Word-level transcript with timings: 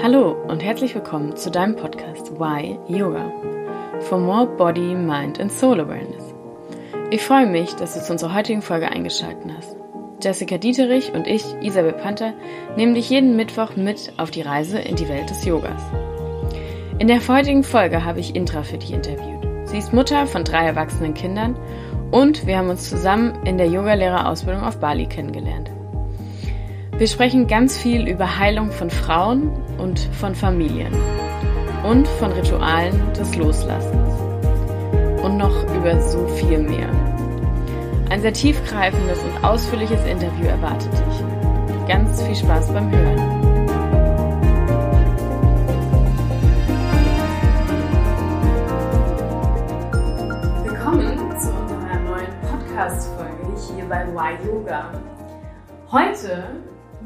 Hallo 0.00 0.36
und 0.46 0.62
herzlich 0.62 0.94
willkommen 0.94 1.34
zu 1.34 1.50
deinem 1.50 1.74
Podcast 1.74 2.38
Why 2.38 2.78
Yoga 2.86 3.32
for 4.02 4.18
More 4.18 4.46
Body, 4.46 4.94
Mind 4.94 5.40
and 5.40 5.50
Soul 5.50 5.80
Awareness. 5.80 6.22
Ich 7.10 7.20
freue 7.22 7.46
mich, 7.46 7.74
dass 7.74 7.94
du 7.94 8.00
zu 8.00 8.12
unserer 8.12 8.32
heutigen 8.32 8.62
Folge 8.62 8.88
eingeschaltet 8.88 9.50
hast. 9.56 9.76
Jessica 10.22 10.56
Dieterich 10.56 11.12
und 11.14 11.26
ich, 11.26 11.44
Isabel 11.62 11.94
Panther, 11.94 12.34
nehmen 12.76 12.94
dich 12.94 13.10
jeden 13.10 13.34
Mittwoch 13.34 13.74
mit 13.74 14.12
auf 14.18 14.30
die 14.30 14.42
Reise 14.42 14.78
in 14.78 14.94
die 14.94 15.08
Welt 15.08 15.30
des 15.30 15.44
Yogas. 15.44 15.82
In 17.00 17.08
der 17.08 17.26
heutigen 17.26 17.64
Folge 17.64 18.04
habe 18.04 18.20
ich 18.20 18.36
Intra 18.36 18.62
für 18.62 18.78
dich 18.78 18.92
interviewt. 18.92 19.48
Sie 19.64 19.78
ist 19.78 19.92
Mutter 19.92 20.28
von 20.28 20.44
drei 20.44 20.64
erwachsenen 20.64 21.14
Kindern 21.14 21.56
und 22.12 22.46
wir 22.46 22.56
haben 22.56 22.70
uns 22.70 22.88
zusammen 22.88 23.34
in 23.44 23.58
der 23.58 23.66
Yogalehrerausbildung 23.66 24.62
auf 24.62 24.78
Bali 24.78 25.06
kennengelernt. 25.06 25.72
Wir 26.98 27.06
sprechen 27.06 27.46
ganz 27.46 27.78
viel 27.78 28.08
über 28.08 28.40
Heilung 28.40 28.72
von 28.72 28.90
Frauen 28.90 29.52
und 29.78 30.00
von 30.00 30.34
Familien 30.34 30.92
und 31.84 32.08
von 32.08 32.32
Ritualen 32.32 33.12
des 33.12 33.36
Loslassens 33.36 34.20
und 35.22 35.36
noch 35.36 35.62
über 35.76 36.00
so 36.00 36.26
viel 36.26 36.58
mehr. 36.58 36.88
Ein 38.10 38.20
sehr 38.20 38.32
tiefgreifendes 38.32 39.20
und 39.22 39.44
ausführliches 39.44 40.04
Interview 40.06 40.46
erwartet 40.46 40.90
dich. 40.92 41.86
Ganz 41.86 42.20
viel 42.20 42.34
Spaß 42.34 42.72
beim 42.72 42.90
Hören. 42.90 43.16
Willkommen 50.64 51.16
zu 51.38 51.52
unserer 51.52 52.00
neuen 52.00 52.40
Podcast-Folge 52.50 53.54
hier 53.72 53.84
bei 53.84 54.04
Why 54.08 54.44
Yoga. 54.44 54.90
Heute 55.92 56.42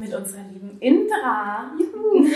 mit 0.03 0.13
unserer 0.13 0.41
lieben 0.51 0.77
Indra. 0.79 1.71
Juhu. 1.79 2.27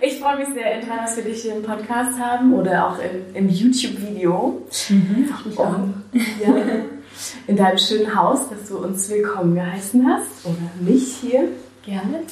Ich 0.00 0.20
freue 0.20 0.38
mich 0.38 0.48
sehr, 0.54 0.80
Indra, 0.80 0.98
dass 1.02 1.16
wir 1.16 1.24
dich 1.24 1.42
hier 1.42 1.56
im 1.56 1.62
Podcast 1.62 2.18
haben 2.18 2.54
oder 2.54 2.86
auch 2.86 2.98
im, 2.98 3.34
im 3.34 3.48
YouTube-Video. 3.48 4.62
Mhm, 4.88 5.34
Und 5.56 6.04
ja, 6.42 6.54
in 7.46 7.56
deinem 7.56 7.78
schönen 7.78 8.14
Haus, 8.14 8.48
dass 8.48 8.68
du 8.68 8.78
uns 8.78 9.10
willkommen 9.10 9.54
geheißen 9.56 10.06
hast 10.06 10.46
oder 10.46 10.70
mich 10.80 11.16
hier. 11.16 11.48
Gerne. 11.84 12.22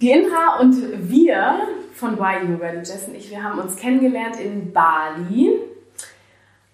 Die 0.00 0.10
Indra 0.10 0.60
und 0.60 1.10
wir 1.10 1.60
von 1.94 2.14
Y 2.14 2.52
Yoga, 2.52 2.70
die 2.72 2.78
Jess 2.78 3.08
und 3.08 3.16
ich, 3.16 3.30
wir 3.30 3.42
haben 3.42 3.58
uns 3.58 3.76
kennengelernt 3.76 4.38
in 4.40 4.72
Bali 4.72 5.50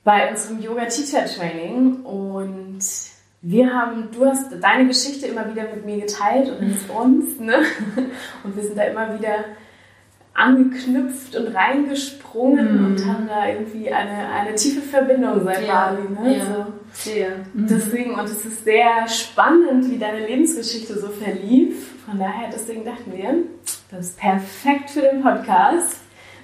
bei 0.04 0.30
unserem 0.30 0.60
Yoga 0.60 0.84
Teacher 0.84 1.24
Training 1.24 2.02
und 2.02 2.78
wir 3.42 3.72
haben, 3.72 4.08
du 4.12 4.24
hast 4.24 4.52
deine 4.60 4.86
Geschichte 4.88 5.26
immer 5.26 5.48
wieder 5.50 5.64
mit 5.64 5.84
mir 5.84 5.98
geteilt 5.98 6.50
und 6.50 6.68
mit 6.68 6.90
uns, 6.90 7.38
ne? 7.38 7.58
Und 8.44 8.56
wir 8.56 8.62
sind 8.62 8.76
da 8.76 8.84
immer 8.84 9.18
wieder 9.18 9.44
angeknüpft 10.36 11.34
und 11.34 11.54
reingesprungen 11.54 12.78
mhm. 12.78 12.86
und 12.86 13.06
haben 13.06 13.26
da 13.26 13.48
irgendwie 13.48 13.90
eine, 13.90 14.28
eine 14.28 14.54
tiefe 14.54 14.82
Verbindung 14.82 15.42
seit 15.44 15.66
ja, 15.66 15.86
Bali. 15.86 16.08
Ne? 16.10 16.38
Ja, 16.38 16.44
so. 16.44 16.66
sehr. 16.92 17.28
Mhm. 17.54 17.66
Deswegen, 17.68 18.14
und 18.14 18.24
es 18.24 18.44
ist 18.44 18.64
sehr 18.64 19.08
spannend, 19.08 19.90
wie 19.90 19.98
deine 19.98 20.26
Lebensgeschichte 20.26 20.98
so 20.98 21.08
verlief. 21.08 21.94
Von 22.04 22.18
daher, 22.18 22.50
deswegen 22.52 22.84
dachten 22.84 23.12
wir, 23.14 23.34
das 23.90 24.08
ist 24.08 24.18
perfekt 24.18 24.90
für 24.90 25.00
den 25.00 25.22
Podcast, 25.22 26.00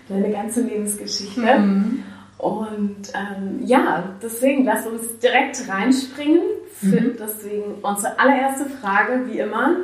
deine 0.09 0.31
ganze 0.31 0.63
Lebensgeschichte. 0.63 1.59
Mhm. 1.59 2.03
Und 2.39 3.13
ähm, 3.15 3.61
ja, 3.65 4.05
deswegen 4.23 4.65
lass 4.65 4.87
uns 4.87 5.19
direkt 5.19 5.69
reinspringen 5.69 6.41
für, 6.83 7.01
mhm. 7.01 7.17
Deswegen 7.19 7.75
unsere 7.83 8.19
allererste 8.19 8.67
Frage, 8.67 9.27
wie 9.27 9.39
immer, 9.39 9.77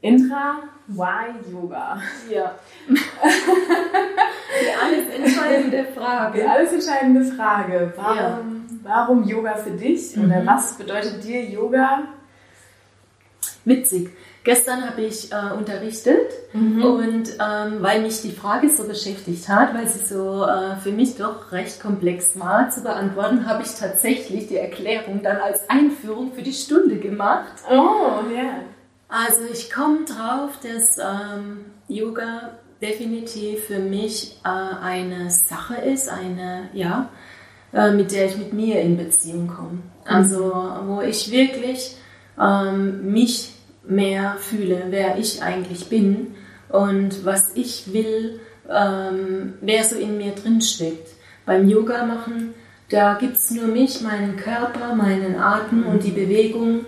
Intra, 0.00 0.60
why 0.86 1.50
Yoga? 1.50 2.00
Ja. 2.30 2.54
Die 2.88 4.74
alles 4.80 5.08
entscheidende 5.14 5.84
Frage. 5.94 6.38
Die 6.38 6.46
alles 6.46 6.72
entscheidende 6.72 7.24
Frage. 7.24 7.92
Warum, 7.96 8.16
ja. 8.16 8.40
warum 8.82 9.24
Yoga 9.24 9.54
für 9.56 9.70
dich? 9.70 10.16
Mhm. 10.16 10.26
Oder 10.26 10.46
was 10.46 10.74
bedeutet 10.74 11.24
dir 11.24 11.44
Yoga? 11.44 12.04
Witzig. 13.64 14.10
Gestern 14.48 14.88
habe 14.88 15.02
ich 15.02 15.30
äh, 15.30 15.52
unterrichtet 15.58 16.32
mhm. 16.54 16.82
und 16.82 17.28
ähm, 17.38 17.82
weil 17.82 18.00
mich 18.00 18.22
die 18.22 18.32
Frage 18.32 18.70
so 18.70 18.84
beschäftigt 18.84 19.46
hat, 19.46 19.74
weil 19.74 19.86
sie 19.86 20.06
so 20.06 20.42
äh, 20.42 20.74
für 20.76 20.90
mich 20.90 21.16
doch 21.16 21.52
recht 21.52 21.82
komplex 21.82 22.30
war 22.40 22.70
zu 22.70 22.82
beantworten, 22.82 23.46
habe 23.46 23.62
ich 23.62 23.74
tatsächlich 23.74 24.48
die 24.48 24.56
Erklärung 24.56 25.22
dann 25.22 25.36
als 25.36 25.68
Einführung 25.68 26.32
für 26.32 26.40
die 26.40 26.54
Stunde 26.54 26.96
gemacht. 26.96 27.52
Oh, 27.70 28.22
ja. 28.34 28.42
Yeah. 28.42 28.54
Also 29.10 29.40
ich 29.52 29.70
komme 29.70 30.06
drauf, 30.06 30.52
dass 30.62 30.96
ähm, 30.96 31.66
Yoga 31.86 32.52
definitiv 32.80 33.64
für 33.64 33.80
mich 33.80 34.40
äh, 34.46 34.48
eine 34.48 35.30
Sache 35.30 35.74
ist, 35.74 36.08
eine, 36.08 36.70
ja, 36.72 37.10
äh, 37.74 37.90
mit 37.90 38.12
der 38.12 38.24
ich 38.24 38.38
mit 38.38 38.54
mir 38.54 38.80
in 38.80 38.96
Beziehung 38.96 39.48
komme. 39.48 39.82
Also 40.06 40.54
wo 40.86 41.02
ich 41.02 41.30
wirklich 41.30 41.98
ähm, 42.40 43.12
mich 43.12 43.57
mehr 43.88 44.36
fühle, 44.38 44.84
wer 44.90 45.18
ich 45.18 45.42
eigentlich 45.42 45.88
bin 45.88 46.34
und 46.68 47.24
was 47.24 47.52
ich 47.54 47.92
will, 47.92 48.40
ähm, 48.68 49.54
wer 49.60 49.84
so 49.84 49.96
in 49.96 50.18
mir 50.18 50.32
drin 50.32 50.60
steckt. 50.60 51.08
Beim 51.46 51.68
Yoga 51.68 52.04
machen, 52.04 52.54
da 52.90 53.14
gibt 53.14 53.36
es 53.36 53.50
nur 53.50 53.66
mich, 53.66 54.00
meinen 54.02 54.36
Körper, 54.36 54.94
meinen 54.94 55.36
Atem 55.36 55.86
und 55.86 56.04
die 56.04 56.10
Bewegung. 56.10 56.84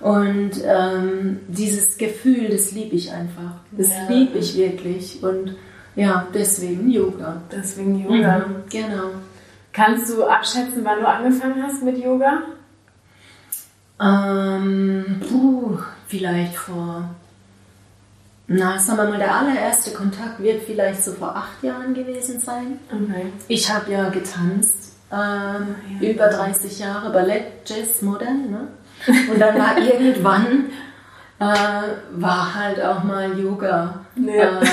Und 0.00 0.52
ähm, 0.64 1.40
dieses 1.48 1.96
Gefühl, 1.96 2.48
das 2.50 2.72
liebe 2.72 2.94
ich 2.94 3.10
einfach. 3.12 3.60
Das 3.72 3.88
ja. 3.88 4.08
liebe 4.08 4.38
ich 4.38 4.56
wirklich. 4.56 5.22
Und 5.22 5.56
ja, 5.96 6.26
deswegen 6.34 6.90
Yoga. 6.90 7.40
Deswegen 7.50 8.04
Yoga. 8.04 8.38
Mhm, 8.38 8.54
genau. 8.70 9.10
Kannst 9.72 10.10
du 10.10 10.24
abschätzen, 10.24 10.84
wann 10.84 11.00
du 11.00 11.08
angefangen 11.08 11.62
hast 11.62 11.82
mit 11.82 11.98
Yoga? 11.98 12.42
Ähm, 14.00 15.20
puh, 15.28 15.78
vielleicht 16.06 16.54
vor, 16.54 17.08
na, 18.46 18.78
sagen 18.78 18.98
wir 18.98 19.08
mal, 19.08 19.18
der 19.18 19.34
allererste 19.34 19.92
Kontakt 19.92 20.42
wird 20.42 20.62
vielleicht 20.62 21.02
so 21.02 21.12
vor 21.12 21.34
acht 21.34 21.62
Jahren 21.62 21.94
gewesen 21.94 22.40
sein. 22.40 22.78
Okay. 22.90 23.32
Ich 23.48 23.72
habe 23.72 23.90
ja 23.90 24.08
getanzt, 24.10 24.92
ähm, 25.12 25.74
ja. 26.00 26.10
über 26.10 26.28
30 26.28 26.78
Jahre 26.78 27.10
Ballett, 27.10 27.44
Jazz, 27.66 28.02
Modern, 28.02 28.50
ne? 28.50 28.68
Und 29.30 29.38
dann 29.38 29.58
war 29.58 29.78
irgendwann, 29.92 30.70
äh, 31.38 31.44
war 32.12 32.54
halt 32.54 32.82
auch 32.82 33.02
mal 33.02 33.38
Yoga. 33.38 34.00
Ja. 34.16 34.60
Äh, 34.60 34.66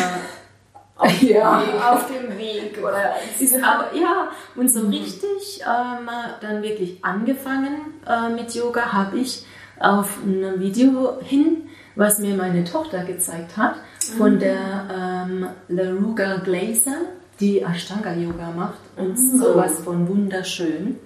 auf, 1.02 1.22
ja, 1.22 1.62
dem 1.62 1.82
auf 1.82 2.08
dem 2.08 2.38
Weg. 2.38 2.78
Oder 2.82 3.16
aber, 3.64 3.96
ja, 3.96 4.30
und 4.56 4.72
so 4.72 4.88
richtig 4.88 5.62
ähm, 5.62 6.10
dann 6.42 6.62
wirklich 6.62 7.04
angefangen 7.04 7.94
äh, 8.08 8.30
mit 8.30 8.54
Yoga 8.54 8.94
habe 8.94 9.18
ich 9.18 9.46
auf 9.84 10.18
ein 10.24 10.60
Video 10.60 11.20
hin, 11.22 11.70
was 11.96 12.20
mir 12.20 12.36
meine 12.36 12.64
Tochter 12.64 13.04
gezeigt 13.04 13.58
hat, 13.58 13.76
von 14.18 14.36
mhm. 14.36 14.40
der 14.40 15.28
ähm, 15.28 15.48
Laruga 15.68 16.38
Glazer, 16.38 16.98
die 17.40 17.62
Ashtanga 17.62 18.14
Yoga 18.14 18.52
macht 18.52 18.80
und 18.96 19.18
mhm. 19.18 19.38
sowas 19.38 19.80
von 19.80 20.08
wunderschön. 20.08 20.98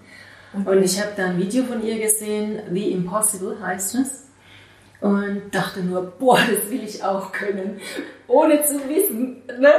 Okay. 0.53 0.69
Und 0.69 0.83
ich 0.83 0.99
habe 0.99 1.11
da 1.15 1.27
ein 1.27 1.37
Video 1.37 1.63
von 1.63 1.83
ihr 1.83 1.99
gesehen, 1.99 2.59
The 2.71 2.91
Impossible 2.91 3.57
heißt 3.61 3.95
es 3.95 4.25
und 5.01 5.43
dachte 5.51 5.81
nur, 5.81 6.01
boah, 6.01 6.37
das 6.37 6.69
will 6.69 6.83
ich 6.83 7.03
auch 7.03 7.31
können, 7.31 7.79
ohne 8.27 8.63
zu 8.63 8.75
wissen, 8.87 9.43
ne, 9.59 9.71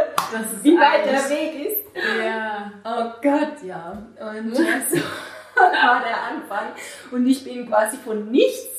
wie 0.63 0.77
weit 0.77 1.07
der 1.07 1.31
Weg 1.31 1.67
ist. 1.67 1.77
Ja. 2.23 2.71
Oh 2.85 3.13
Gott, 3.23 3.67
ja. 3.67 4.07
Und 4.21 4.55
so 4.57 4.63
war 5.57 6.03
der 6.05 6.23
Anfang. 6.31 6.69
Und 7.11 7.27
ich 7.27 7.43
bin 7.43 7.67
quasi 7.67 7.97
von 7.97 8.31
nichts 8.31 8.76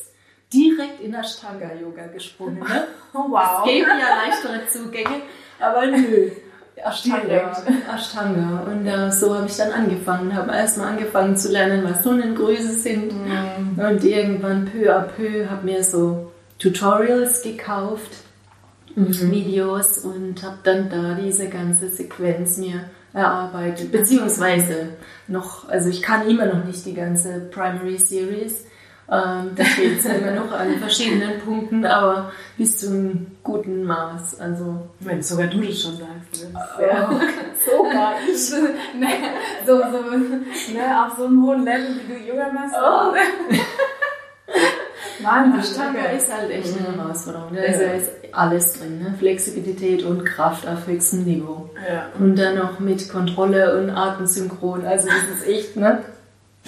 direkt 0.53 1.01
in 1.01 1.13
Ashtanga-Yoga 1.13 2.07
gesprungen. 2.07 2.59
Ne? 2.59 2.87
Oh, 3.13 3.25
wow. 3.29 3.59
Es 3.59 3.69
gäbe 3.69 3.89
ja 3.89 4.25
leichtere 4.25 4.67
Zugänge, 4.67 5.21
aber 5.59 5.87
nö. 5.87 6.31
Ashtanga. 6.83 7.51
Ashtanga. 7.91 8.63
Und 8.71 8.85
äh, 8.85 9.11
so 9.11 9.35
habe 9.35 9.47
ich 9.47 9.57
dann 9.57 9.71
angefangen. 9.71 10.35
Habe 10.35 10.53
erstmal 10.53 10.89
angefangen 10.89 11.35
zu 11.35 11.51
lernen, 11.51 11.83
was 11.83 12.03
Sonnengrüße 12.03 12.73
sind. 12.73 13.13
Mhm. 13.13 13.79
Und 13.79 14.03
irgendwann 14.03 14.65
peu 14.65 14.95
à 14.95 15.01
peu 15.01 15.49
habe 15.49 15.65
mir 15.65 15.83
so 15.83 16.31
Tutorials 16.59 17.41
gekauft, 17.41 18.11
mhm. 18.95 19.31
Videos 19.31 19.99
und 19.99 20.43
habe 20.43 20.57
dann 20.63 20.89
da 20.89 21.15
diese 21.15 21.49
ganze 21.49 21.89
Sequenz 21.89 22.57
mir 22.57 22.89
erarbeitet. 23.13 23.91
Beziehungsweise 23.91 24.89
noch, 25.27 25.67
also 25.69 25.89
ich 25.89 26.01
kann 26.01 26.27
immer 26.27 26.45
noch 26.45 26.63
nicht 26.63 26.85
die 26.85 26.93
ganze 26.93 27.39
Primary 27.51 27.97
Series. 27.97 28.65
Ähm, 29.09 29.51
da 29.55 29.63
fehlt 29.63 29.99
es 29.99 30.05
immer 30.05 30.31
noch 30.31 30.51
an 30.51 30.77
verschiedenen 30.79 31.39
Punkten, 31.39 31.85
aber 31.85 32.29
bis 32.57 32.79
zu 32.79 32.87
einem 32.87 33.27
guten 33.41 33.85
Maß. 33.85 34.41
Also, 34.41 34.89
wenn 34.99 35.23
sogar 35.23 35.47
du 35.47 35.61
das 35.61 35.81
schon 35.81 35.95
sagst. 35.97 36.43
Ne? 36.43 36.49
Ja. 36.81 37.09
sogar 37.65 38.15
ich. 38.27 38.51
ne, 38.99 39.07
so, 39.65 39.77
so, 39.77 40.01
ne, 40.73 41.05
auf 41.05 41.13
so 41.17 41.23
einem 41.25 41.41
hohen 41.45 41.63
Level, 41.63 41.95
wie 42.05 42.13
du 42.13 42.19
Yoga 42.31 42.51
machst. 42.51 42.75
Oh. 42.77 43.13
Wahnsinn. 45.23 45.59
Ashtanga 45.59 46.05
ist 46.09 46.33
halt 46.33 46.51
echt 46.51 46.77
eine 46.77 46.89
mhm. 46.89 47.01
Herausforderung. 47.01 47.55
Da 47.55 47.61
ist 47.61 47.81
ja 47.81 47.93
jetzt 47.93 48.11
alles 48.33 48.73
drin, 48.73 48.99
ne? 48.99 49.15
Flexibilität 49.17 50.03
und 50.03 50.25
Kraft 50.25 50.67
auf 50.67 50.85
höchstem 50.85 51.23
Niveau. 51.23 51.69
Ja. 51.89 52.09
Und 52.19 52.35
dann 52.35 52.57
noch 52.57 52.79
mit 52.79 53.09
Kontrolle 53.09 53.79
und 53.79 53.89
Atemsynchron. 53.89 54.85
Also 54.85 55.07
das 55.07 55.39
ist 55.39 55.47
echt, 55.47 55.75
ne? 55.75 56.03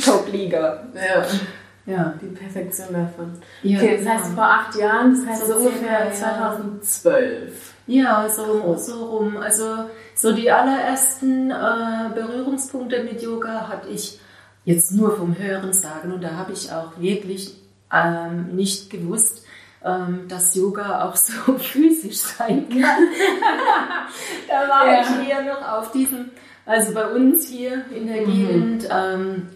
Top-Liga. 0.04 0.84
Ja. 0.96 1.24
Ja. 1.90 2.14
Die 2.22 2.28
Perfektion 2.28 2.94
davon. 2.94 3.34
Ja, 3.64 3.80
okay, 3.80 3.98
das 3.98 4.14
heißt 4.14 4.34
vor 4.34 4.44
acht 4.44 4.76
Jahren, 4.76 5.16
das 5.16 5.26
heißt 5.26 5.48
so, 5.48 5.54
so 5.54 5.60
ungefähr 5.60 6.12
2012. 6.14 7.74
Ja, 7.88 8.30
so, 8.30 8.76
so 8.78 9.06
rum. 9.06 9.38
Also 9.38 9.86
so 10.14 10.34
die 10.34 10.52
allerersten 10.52 11.50
äh, 11.50 12.14
Berührungspunkte 12.14 13.04
mit 13.04 13.22
Yoga 13.22 13.68
hatte 13.68 13.90
ich 13.90 14.20
jetzt 14.66 14.92
nur 14.92 15.18
vom 15.18 15.36
Hören 15.38 15.74
sagen 15.74 16.12
und 16.12 16.24
da 16.24 16.36
habe 16.36 16.52
ich 16.52 16.72
auch 16.72 17.00
wirklich 17.00 17.56
ähm, 17.92 18.56
nicht 18.56 18.92
gewusst, 18.92 19.46
ähm, 19.84 20.28
dass 20.28 20.54
Yoga 20.54 21.10
auch 21.10 21.16
so 21.16 21.34
physisch 21.58 22.18
sein 22.18 22.70
kann. 22.70 22.82
da 24.48 24.70
war 24.70 24.88
ja. 24.88 25.02
ich 25.02 25.28
eher 25.28 25.42
noch 25.42 25.68
auf 25.68 25.92
diesem, 25.92 26.30
also 26.68 26.94
bei 26.94 27.08
uns 27.08 27.48
hier 27.48 27.86
in 27.96 28.06
der 28.06 28.22
mhm. 28.22 28.32
Gegend, 28.32 28.90
ähm, 28.92 29.48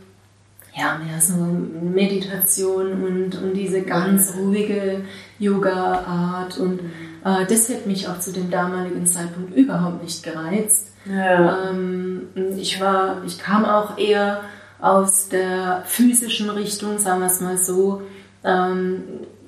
ja, 0.76 0.98
mehr 0.98 1.22
so 1.22 1.36
Meditation 1.36 3.04
und, 3.04 3.42
und 3.42 3.54
diese 3.54 3.84
ganz 3.84 4.34
ruhige 4.36 5.02
Yoga-Art. 5.40 6.58
Und 6.58 6.84
mhm. 6.84 6.92
äh, 7.24 7.46
das 7.46 7.70
hätte 7.70 7.88
mich 7.88 8.08
auch 8.08 8.20
zu 8.20 8.32
dem 8.32 8.50
damaligen 8.50 9.06
Zeitpunkt 9.06 9.56
überhaupt 9.56 10.02
nicht 10.04 10.24
gereizt. 10.24 10.88
Ja. 11.06 11.70
Ähm, 11.70 12.28
ich 12.58 12.82
war, 12.82 13.22
ich 13.26 13.38
kam 13.38 13.66
auch 13.66 13.98
eher 13.98 14.42
aus 14.80 15.30
der 15.30 15.84
physischen 15.86 16.50
Richtung, 16.50 16.98
sagen 16.98 17.22
wir 17.22 17.28
es 17.28 17.40
mal 17.40 17.58
so. 17.58 18.02
Ähm, 18.44 19.04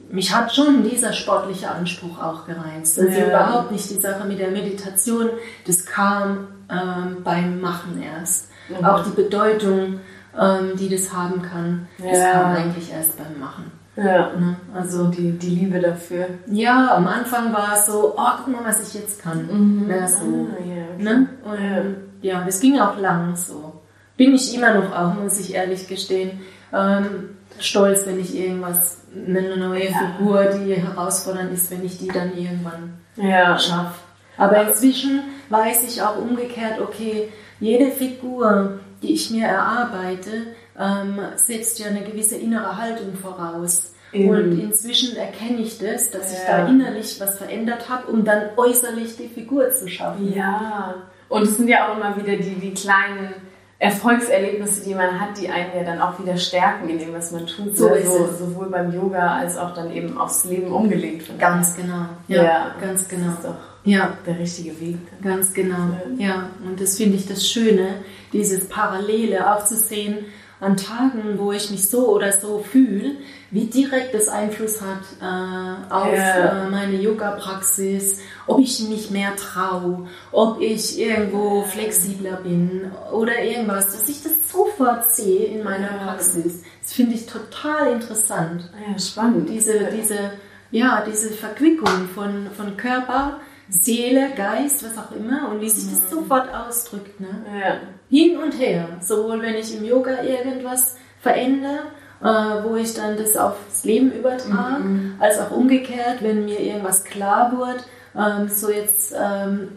mich 0.09 0.33
hat 0.33 0.53
schon 0.53 0.83
dieser 0.83 1.11
sportliche 1.11 1.71
Anspruch 1.71 2.21
auch 2.21 2.45
gereizt. 2.45 2.99
Also 2.99 3.11
ja. 3.11 3.27
überhaupt 3.27 3.71
nicht 3.71 3.89
die 3.89 3.99
Sache 3.99 4.25
mit 4.27 4.39
der 4.39 4.51
Meditation, 4.51 5.29
das 5.65 5.85
kam 5.85 6.47
ähm, 6.69 7.17
beim 7.23 7.59
Machen 7.59 8.01
erst. 8.01 8.49
Mhm. 8.69 8.85
Auch 8.85 9.03
die 9.03 9.09
Bedeutung 9.09 9.99
ähm, 10.39 10.75
die 10.77 10.89
das 10.89 11.13
haben 11.13 11.41
kann, 11.41 11.87
ja. 11.97 12.11
das 12.11 12.31
kam 12.31 12.55
eigentlich 12.55 12.91
erst 12.91 13.17
beim 13.17 13.39
Machen. 13.39 13.71
Ja, 13.97 14.33
ne? 14.37 14.57
also 14.73 15.07
die, 15.07 15.31
die 15.31 15.55
Liebe 15.55 15.79
dafür. 15.79 16.27
Ja, 16.47 16.95
am 16.95 17.07
Anfang 17.07 17.53
war 17.53 17.73
es 17.75 17.85
so, 17.85 18.13
oh, 18.17 18.29
guck 18.37 18.47
mal, 18.53 18.65
was 18.65 18.89
ich 18.89 19.01
jetzt 19.01 19.21
kann. 19.21 19.47
Mhm. 19.47 19.87
Ne, 19.87 20.07
so. 20.07 20.25
Ah, 20.25 20.65
ja, 20.65 20.83
okay. 20.93 21.03
ne? 21.03 21.27
Und 21.45 21.95
ja, 22.21 22.43
das 22.43 22.59
ging 22.59 22.77
auch 22.79 22.99
lang 22.99 23.35
so. 23.37 23.81
Bin 24.17 24.35
ich 24.35 24.53
immer 24.53 24.73
noch 24.73 24.93
auch, 24.93 25.13
muss 25.13 25.39
ich 25.39 25.53
ehrlich 25.53 25.87
gestehen, 25.87 26.41
ähm, 26.73 27.29
stolz, 27.59 28.05
wenn 28.05 28.19
ich 28.19 28.35
irgendwas, 28.35 29.01
eine 29.13 29.55
neue 29.55 29.89
ja. 29.89 29.97
Figur, 29.97 30.45
die 30.45 30.73
herausfordernd 30.73 31.53
ist, 31.53 31.71
wenn 31.71 31.85
ich 31.85 31.97
die 31.97 32.07
dann 32.07 32.37
irgendwann 32.37 32.95
ja. 33.15 33.57
schaffe. 33.57 33.99
Aber 34.37 34.67
inzwischen 34.67 35.21
weiß 35.49 35.83
ich 35.87 36.01
auch 36.01 36.17
umgekehrt, 36.17 36.81
okay, 36.81 37.29
jede 37.59 37.91
Figur, 37.91 38.79
die 39.01 39.13
ich 39.13 39.31
mir 39.31 39.47
erarbeite, 39.47 40.47
ähm, 40.79 41.19
setzt 41.35 41.79
ja 41.79 41.87
eine 41.87 42.01
gewisse 42.01 42.35
innere 42.35 42.77
Haltung 42.77 43.13
voraus. 43.15 43.93
Mhm. 44.13 44.29
Und 44.29 44.59
inzwischen 44.59 45.15
erkenne 45.17 45.59
ich 45.59 45.77
das, 45.77 46.11
dass 46.11 46.31
ja. 46.31 46.39
ich 46.39 46.45
da 46.45 46.67
innerlich 46.67 47.19
was 47.19 47.37
verändert 47.37 47.89
habe, 47.89 48.11
um 48.11 48.23
dann 48.23 48.49
äußerlich 48.55 49.17
die 49.17 49.27
Figur 49.27 49.71
zu 49.71 49.87
schaffen. 49.87 50.33
Ja. 50.33 50.95
Und 51.27 51.43
es 51.43 51.57
sind 51.57 51.67
ja 51.67 51.87
auch 51.87 51.97
immer 51.97 52.15
wieder 52.15 52.37
die, 52.37 52.55
die 52.55 52.73
kleinen 52.73 53.33
Erfolgserlebnisse, 53.77 54.85
die 54.85 54.95
man 54.95 55.19
hat, 55.19 55.37
die 55.39 55.49
einen 55.49 55.75
ja 55.75 55.83
dann 55.83 56.01
auch 56.01 56.17
wieder 56.19 56.37
stärken 56.37 56.89
in 56.89 56.97
dem, 56.97 57.13
was 57.13 57.31
man 57.31 57.45
tut. 57.45 57.77
So, 57.77 57.89
so 58.03 58.27
sowohl 58.27 58.69
beim 58.69 58.93
Yoga 58.93 59.35
als 59.35 59.57
auch 59.57 59.73
dann 59.73 59.91
eben 59.91 60.17
aufs 60.17 60.45
Leben 60.45 60.71
umgelegt. 60.71 61.29
Ganz 61.37 61.75
genau. 61.75 62.05
Ja, 62.27 62.43
ja, 62.43 62.75
ganz 62.79 63.07
genau. 63.07 63.27
Das 63.27 63.35
ist 63.35 63.45
doch 63.45 63.74
ja. 63.85 64.17
der 64.25 64.39
richtige 64.39 64.79
Weg. 64.79 64.97
Ganz 65.23 65.53
genau. 65.53 65.97
Ja, 66.17 66.49
und 66.65 66.81
das 66.81 66.97
finde 66.97 67.17
ich 67.17 67.27
das 67.27 67.47
Schöne, 67.47 68.03
dieses 68.33 68.67
Parallele 68.67 69.53
auch 69.53 69.63
zu 69.63 69.75
sehen 69.75 70.25
an 70.59 70.77
Tagen, 70.77 71.37
wo 71.37 71.51
ich 71.51 71.69
mich 71.69 71.89
so 71.89 72.07
oder 72.07 72.31
so 72.31 72.59
fühle, 72.59 73.17
wie 73.51 73.65
direkt 73.65 74.13
das 74.13 74.27
Einfluss 74.27 74.81
hat 74.81 75.01
äh, 75.21 75.93
auf 75.93 76.13
ja. 76.13 76.65
äh, 76.65 76.69
meine 76.69 76.95
Yoga-Praxis, 77.01 78.21
ob 78.47 78.59
ich 78.59 78.79
mich 78.87 79.11
mehr 79.11 79.35
traue, 79.35 80.07
ob 80.31 80.61
ich 80.61 80.99
irgendwo 80.99 81.63
flexibler 81.63 82.37
bin 82.37 82.91
oder 83.11 83.43
irgendwas, 83.43 83.87
dass 83.87 84.07
ich 84.09 84.23
das 84.23 84.49
sofort 84.51 85.11
sehe 85.13 85.45
in 85.45 85.63
meiner 85.63 85.91
ja. 85.91 86.03
Praxis. 86.03 86.63
Das 86.81 86.93
finde 86.93 87.15
ich 87.15 87.25
total 87.25 87.91
interessant. 87.91 88.69
Ja, 88.87 88.97
spannend. 88.97 89.49
Diese, 89.49 89.89
diese, 89.95 90.31
ja, 90.71 91.03
diese 91.05 91.31
Verquickung 91.31 92.09
von, 92.13 92.47
von 92.55 92.77
Körper, 92.77 93.39
Seele, 93.69 94.29
Geist, 94.35 94.83
was 94.83 94.97
auch 94.97 95.11
immer 95.11 95.49
und 95.49 95.61
wie 95.61 95.69
sich 95.69 95.89
das 95.91 96.11
mhm. 96.11 96.21
sofort 96.21 96.49
ausdrückt. 96.53 97.19
Ne? 97.19 97.45
Ja. 97.59 97.77
Hin 98.09 98.37
und 98.37 98.51
her, 98.59 98.87
sowohl 99.01 99.41
wenn 99.41 99.55
ich 99.55 99.75
im 99.75 99.83
Yoga 99.83 100.21
irgendwas 100.21 100.95
verändere, 101.19 101.79
äh, 102.21 102.63
wo 102.63 102.75
ich 102.75 102.93
dann 102.93 103.17
das 103.17 103.35
aufs 103.35 103.83
Leben 103.83 104.11
übertrage, 104.11 104.83
mhm. 104.83 105.15
als 105.19 105.39
auch 105.39 105.51
umgekehrt, 105.51 106.21
wenn 106.21 106.45
mir 106.45 106.59
irgendwas 106.59 107.03
klar 107.03 107.51
wird, 107.57 107.85
ähm, 108.15 108.47
so 108.47 108.69
jetzt 108.69 109.13
ähm, 109.17 109.69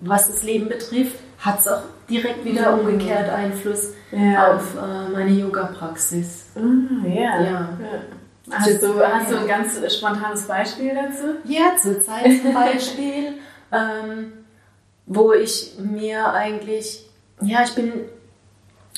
was 0.00 0.28
das 0.28 0.42
Leben 0.42 0.68
betrifft, 0.68 1.18
hat 1.38 1.60
es 1.60 1.68
auch 1.68 1.82
direkt 2.08 2.44
wieder 2.44 2.72
mhm. 2.72 2.80
umgekehrt 2.80 3.28
Einfluss 3.30 3.94
ja. 4.10 4.52
auf 4.54 4.76
äh, 4.76 5.12
meine 5.12 5.30
Yoga-Praxis. 5.30 6.50
Mhm, 6.54 7.04
ja. 7.06 7.42
ja. 7.42 7.68
Hast 8.50 8.82
du, 8.82 9.00
hast 9.00 9.30
du 9.30 9.38
ein 9.38 9.46
ganz 9.46 9.94
spontanes 9.94 10.46
Beispiel 10.46 10.94
dazu? 10.94 11.36
Ja, 11.44 11.72
zurzeit 11.80 12.40
zum 12.42 12.54
Beispiel, 12.54 13.34
ähm, 13.72 14.32
wo 15.06 15.32
ich 15.32 15.74
mir 15.78 16.32
eigentlich, 16.32 17.04
ja, 17.40 17.62
ich 17.64 17.74
bin, 17.74 17.92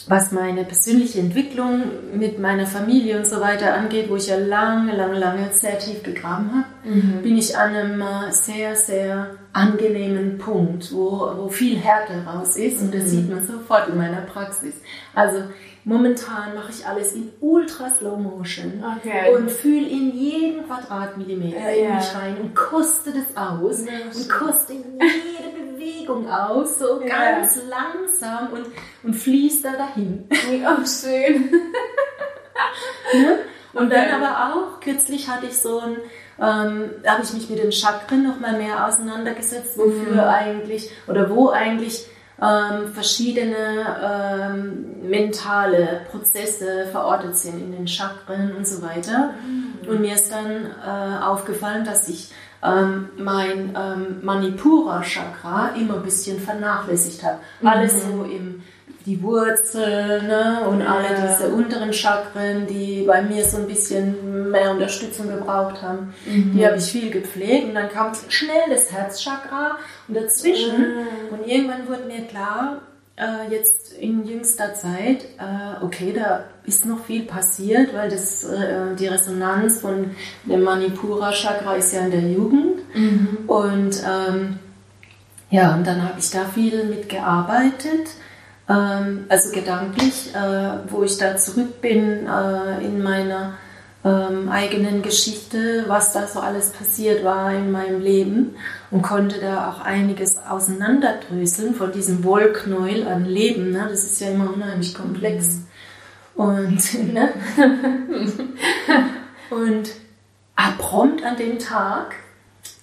was 0.06 0.32
meine 0.32 0.64
persönliche 0.64 1.20
Entwicklung 1.20 1.82
mit 2.14 2.38
meiner 2.38 2.66
Familie 2.66 3.18
und 3.18 3.26
so 3.26 3.40
weiter 3.40 3.74
angeht, 3.74 4.08
wo 4.08 4.16
ich 4.16 4.28
ja 4.28 4.36
lange, 4.36 4.96
lange, 4.96 5.18
lange 5.18 5.52
sehr 5.52 5.78
tief 5.78 6.02
gegraben 6.02 6.50
habe, 6.52 6.94
mhm. 6.94 7.22
bin 7.22 7.36
ich 7.36 7.56
an 7.56 7.74
einem 7.74 8.04
sehr, 8.30 8.76
sehr 8.76 9.30
angenehmen 9.52 10.38
Punkt, 10.38 10.92
wo, 10.92 11.32
wo 11.36 11.48
viel 11.48 11.76
Härte 11.76 12.24
raus 12.24 12.56
ist 12.56 12.80
und 12.80 12.94
das 12.94 13.04
mhm. 13.04 13.08
sieht 13.08 13.30
man 13.30 13.46
sofort 13.46 13.88
in 13.88 13.96
meiner 13.96 14.22
Praxis. 14.22 14.74
Also 15.14 15.42
Momentan 15.84 16.54
mache 16.54 16.70
ich 16.70 16.86
alles 16.86 17.14
in 17.14 17.32
ultra 17.40 17.88
Slow 17.88 18.18
Motion 18.18 18.84
okay. 18.98 19.34
und 19.34 19.50
fühle 19.50 19.88
in 19.88 20.14
jeden 20.14 20.66
Quadratmillimeter 20.66 21.70
ja, 21.70 21.88
in 21.88 21.96
mich 21.96 22.14
rein 22.14 22.36
und 22.38 22.54
koste 22.54 23.12
das 23.12 23.34
aus 23.34 23.86
ja, 23.86 23.92
und 24.14 24.28
koste 24.28 24.74
jede 24.74 25.56
Bewegung 25.72 26.30
aus, 26.30 26.78
so 26.78 27.00
ja. 27.00 27.08
ganz 27.08 27.58
langsam 27.68 28.52
und, 28.52 28.66
und 29.02 29.14
fließt 29.14 29.64
da 29.64 29.72
dahin. 29.72 30.28
Oh, 30.30 30.84
schön. 30.84 31.50
ne? 33.14 33.38
Und 33.72 33.86
okay. 33.86 34.06
dann 34.10 34.22
aber 34.22 34.54
auch, 34.54 34.80
kürzlich 34.80 35.28
hatte 35.28 35.46
ich 35.46 35.56
so 35.56 35.78
ein, 35.78 35.96
ähm, 36.38 36.90
habe 37.06 37.22
ich 37.22 37.32
mich 37.32 37.48
mit 37.48 37.58
den 37.58 37.72
Chakren 37.72 38.24
noch 38.24 38.38
mal 38.38 38.58
mehr 38.58 38.86
auseinandergesetzt, 38.86 39.78
wofür 39.78 40.12
mhm. 40.12 40.20
eigentlich 40.20 40.90
oder 41.06 41.30
wo 41.30 41.50
eigentlich 41.50 42.06
ähm, 42.42 42.92
verschiedene 42.92 43.96
ähm, 44.02 45.08
mentale 45.08 46.02
Prozesse 46.10 46.86
verortet 46.90 47.36
sind 47.36 47.60
in 47.60 47.72
den 47.72 47.86
Chakren 47.86 48.56
und 48.56 48.66
so 48.66 48.82
weiter. 48.82 49.34
Mhm. 49.46 49.88
Und 49.88 50.00
mir 50.00 50.14
ist 50.14 50.32
dann 50.32 50.66
äh, 50.66 51.22
aufgefallen, 51.22 51.84
dass 51.84 52.08
ich 52.08 52.32
ähm, 52.62 53.08
mein 53.16 53.76
ähm, 53.76 54.20
Manipura-Chakra 54.22 55.70
immer 55.78 55.94
ein 55.96 56.02
bisschen 56.02 56.40
vernachlässigt 56.40 57.22
habe. 57.22 57.38
Mhm. 57.60 57.68
Alles 57.68 58.04
so 58.04 58.24
im 58.24 58.62
die 59.06 59.22
Wurzel 59.22 60.22
ne? 60.22 60.66
und 60.68 60.82
alle 60.82 61.08
diese 61.22 61.48
unteren 61.48 61.92
Chakren, 61.92 62.66
die 62.66 63.04
bei 63.06 63.22
mir 63.22 63.44
so 63.44 63.56
ein 63.56 63.66
bisschen 63.66 64.50
mehr 64.50 64.70
Unterstützung 64.70 65.28
gebraucht 65.28 65.80
haben, 65.82 66.14
mhm. 66.26 66.52
die 66.54 66.66
habe 66.66 66.76
ich 66.76 66.84
viel 66.84 67.10
gepflegt 67.10 67.68
und 67.68 67.74
dann 67.74 67.88
kam 67.88 68.12
schnell 68.28 68.68
das 68.68 68.92
Herzchakra 68.92 69.78
und 70.06 70.16
dazwischen 70.16 70.78
mhm. 70.78 71.06
und 71.32 71.46
irgendwann 71.46 71.88
wurde 71.88 72.04
mir 72.04 72.26
klar, 72.26 72.82
äh, 73.16 73.50
jetzt 73.50 73.92
in 73.94 74.26
jüngster 74.26 74.74
Zeit, 74.74 75.24
äh, 75.38 75.84
okay, 75.84 76.12
da 76.14 76.44
ist 76.64 76.84
noch 76.84 77.04
viel 77.04 77.22
passiert, 77.22 77.94
weil 77.94 78.10
das, 78.10 78.44
äh, 78.44 78.94
die 78.98 79.06
Resonanz 79.06 79.80
von 79.80 80.10
dem 80.44 80.62
Manipura 80.62 81.32
Chakra 81.32 81.74
ist 81.74 81.94
ja 81.94 82.00
in 82.00 82.10
der 82.10 82.28
Jugend 82.28 82.94
mhm. 82.94 83.38
und 83.46 84.02
ähm, 84.06 84.58
ja, 85.50 85.74
und 85.74 85.86
dann 85.86 86.02
habe 86.02 86.20
ich 86.20 86.30
da 86.30 86.44
viel 86.44 86.84
mitgearbeitet 86.84 88.08
ähm, 88.70 89.24
also 89.28 89.50
gedanklich, 89.50 90.34
äh, 90.34 90.78
wo 90.88 91.02
ich 91.02 91.18
da 91.18 91.36
zurück 91.36 91.80
bin 91.80 92.26
äh, 92.26 92.84
in 92.84 93.02
meiner 93.02 93.54
ähm, 94.04 94.48
eigenen 94.48 95.02
Geschichte, 95.02 95.84
was 95.88 96.12
da 96.12 96.26
so 96.26 96.40
alles 96.40 96.70
passiert 96.70 97.24
war 97.24 97.52
in 97.52 97.70
meinem 97.72 98.00
Leben 98.00 98.54
und 98.90 99.02
konnte 99.02 99.40
da 99.40 99.70
auch 99.70 99.84
einiges 99.84 100.38
auseinanderdröseln 100.38 101.74
von 101.74 101.92
diesem 101.92 102.24
Wollknäuel 102.24 103.06
an 103.06 103.26
Leben. 103.26 103.72
Ne? 103.72 103.86
Das 103.90 104.04
ist 104.04 104.20
ja 104.20 104.30
immer 104.30 104.54
unheimlich 104.54 104.94
komplex. 104.94 105.62
Und, 106.34 106.78
ne? 107.12 107.28
und 109.50 109.90
prompt 110.90 111.24
an 111.24 111.36
dem 111.36 111.58
Tag 111.58 112.14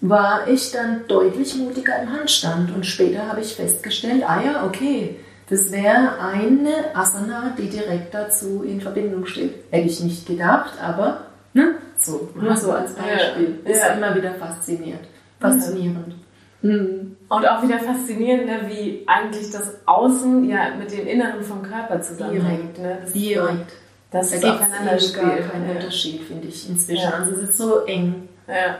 war 0.01 0.47
ich 0.47 0.71
dann 0.71 1.07
deutlich 1.07 1.55
mutiger 1.55 2.01
im 2.01 2.13
Handstand 2.13 2.73
und 2.73 2.85
später 2.85 3.27
habe 3.27 3.41
ich 3.41 3.55
festgestellt, 3.55 4.23
ah 4.25 4.41
ja, 4.41 4.65
okay, 4.65 5.19
das 5.49 5.71
wäre 5.71 6.19
eine 6.21 6.95
Asana, 6.95 7.53
die 7.57 7.69
direkt 7.69 8.13
dazu 8.13 8.63
in 8.63 8.81
Verbindung 8.81 9.25
steht. 9.25 9.53
Hätte 9.71 9.87
ich 9.87 10.01
nicht 10.01 10.25
gedacht, 10.27 10.73
aber 10.81 11.21
ne, 11.53 11.75
so, 11.97 12.29
nur 12.35 12.55
so 12.55 12.71
als 12.71 12.93
Beispiel. 12.93 13.59
Ja. 13.65 13.71
Ist 13.71 13.81
Ja. 13.81 13.93
immer 13.93 14.15
wieder 14.15 14.33
fasziniert. 14.35 14.99
Faszinierend. 15.39 16.15
Und 16.63 17.15
auch 17.29 17.63
wieder 17.63 17.79
faszinierend, 17.79 18.45
ne, 18.47 18.61
wie 18.67 19.03
eigentlich 19.07 19.51
das 19.51 19.75
Außen 19.85 20.49
ja 20.49 20.75
mit 20.77 20.91
dem 20.91 21.07
Inneren 21.07 21.41
vom 21.43 21.61
Körper 21.61 22.01
zusammenhängt. 22.01 22.77
Ne? 22.79 22.97
Das 23.03 23.13
Direkt. 23.13 23.71
Das 24.11 24.29
Da 24.31 24.35
ist 24.37 24.41
gibt 24.43 24.53
aufeinander 24.55 24.93
es 24.95 25.13
gar 25.13 25.31
spielt. 25.31 25.51
keinen 25.51 25.69
ja. 25.69 25.75
Unterschied, 25.75 26.21
finde 26.23 26.47
ich, 26.47 26.69
inzwischen. 26.69 27.03
Ja. 27.03 27.19
Also 27.19 27.31
es 27.33 27.49
ist 27.49 27.57
so 27.57 27.85
eng. 27.85 28.27
Ja. 28.47 28.77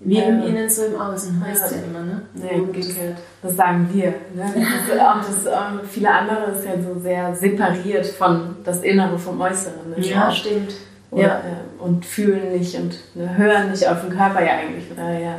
Wie 0.00 0.18
Ja. 0.18 0.24
im 0.26 0.42
Innen, 0.44 0.70
so 0.70 0.84
im 0.84 1.00
Außen, 1.00 1.44
heißt 1.44 1.72
Ja. 1.72 1.76
ja 1.78 1.82
immer, 1.84 2.00
ne? 2.04 2.22
Nee, 2.34 2.60
umgekehrt. 2.60 3.16
Das 3.42 3.56
sagen 3.56 3.88
wir. 3.92 4.10
Ne? 4.34 4.44
Das 4.54 4.94
ist 4.94 5.00
auch 5.00 5.16
das, 5.18 5.46
ähm, 5.46 5.80
viele 5.90 6.10
andere 6.10 6.52
ist 6.52 6.64
ja 6.64 6.72
so 6.80 7.00
sehr 7.00 7.34
separiert 7.34 8.06
von 8.06 8.56
das 8.64 8.82
Innere 8.82 9.18
vom 9.18 9.40
Äußeren. 9.40 9.90
Ne? 9.96 10.06
Ja, 10.06 10.30
stimmt. 10.30 10.72
Oder, 11.10 11.22
Ja. 11.22 11.38
äh, 11.38 11.82
und 11.82 12.04
fühlen 12.06 12.52
nicht 12.56 12.74
und 12.76 12.96
ne, 13.14 13.36
hören 13.36 13.70
nicht 13.72 13.88
auf 13.88 14.02
den 14.02 14.10
Körper 14.10 14.40
ja 14.44 14.52
eigentlich. 14.58 14.84
Oder 14.92 15.18
ja, 15.18 15.34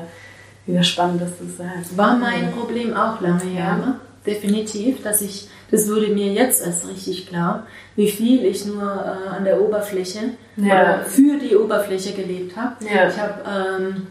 wieder 0.65 0.83
spannend, 0.83 1.21
dass 1.21 1.37
du 1.37 1.45
es 1.45 1.57
sagst. 1.57 1.95
War 1.97 2.17
mein 2.17 2.51
Problem 2.51 2.93
auch 2.95 3.21
lange 3.21 3.45
Ja. 3.53 3.59
Jahre. 3.59 3.95
Definitiv, 4.25 5.01
dass 5.03 5.21
ich, 5.21 5.47
das 5.71 5.87
wurde 5.89 6.07
mir 6.09 6.33
jetzt 6.33 6.65
erst 6.65 6.85
richtig 6.87 7.27
klar, 7.29 7.65
wie 7.95 8.09
viel 8.11 8.43
ich 8.43 8.65
nur 8.65 8.83
äh, 8.83 9.29
an 9.29 9.45
der 9.45 9.61
Oberfläche 9.61 10.19
Ja. 10.57 10.65
oder 10.65 10.99
für 11.05 11.37
die 11.39 11.55
Oberfläche 11.55 12.11
gelebt 12.13 12.57
habe. 12.57 12.75
Ja. 12.83 13.07
Ich 13.07 13.17
habe, 13.17 13.35
ähm, 13.47 14.07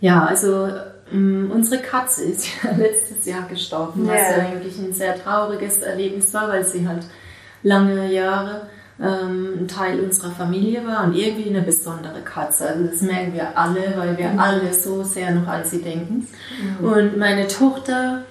ja, 0.00 0.24
also 0.24 0.68
ähm, 1.12 1.50
unsere 1.54 1.82
Katze 1.82 2.24
ist 2.24 2.46
ja 2.62 2.70
letztes 2.76 3.24
Jahr 3.26 3.46
gestorben, 3.48 4.06
was 4.06 4.16
Ja. 4.16 4.44
eigentlich 4.44 4.78
ein 4.78 4.92
sehr 4.92 5.16
trauriges 5.22 5.78
Erlebnis 5.78 6.32
war, 6.34 6.48
weil 6.48 6.64
sie 6.64 6.86
halt 6.86 7.04
lange 7.62 8.12
Jahre 8.12 8.68
ähm, 9.00 9.54
ein 9.60 9.68
Teil 9.68 10.00
unserer 10.00 10.30
Familie 10.32 10.84
war 10.86 11.04
und 11.04 11.14
irgendwie 11.14 11.48
eine 11.48 11.62
besondere 11.62 12.20
Katze. 12.22 12.68
Also 12.68 12.84
das 12.84 13.00
merken 13.00 13.32
wir 13.34 13.56
alle, 13.56 13.94
weil 13.96 14.18
wir 14.18 14.28
Mhm. 14.30 14.38
alle 14.38 14.74
so 14.74 15.02
sehr 15.04 15.30
noch 15.32 15.46
an 15.46 15.62
sie 15.64 15.80
denken. 15.82 16.26
Und 16.82 17.16
meine 17.16 17.46
Tochter 17.46 18.24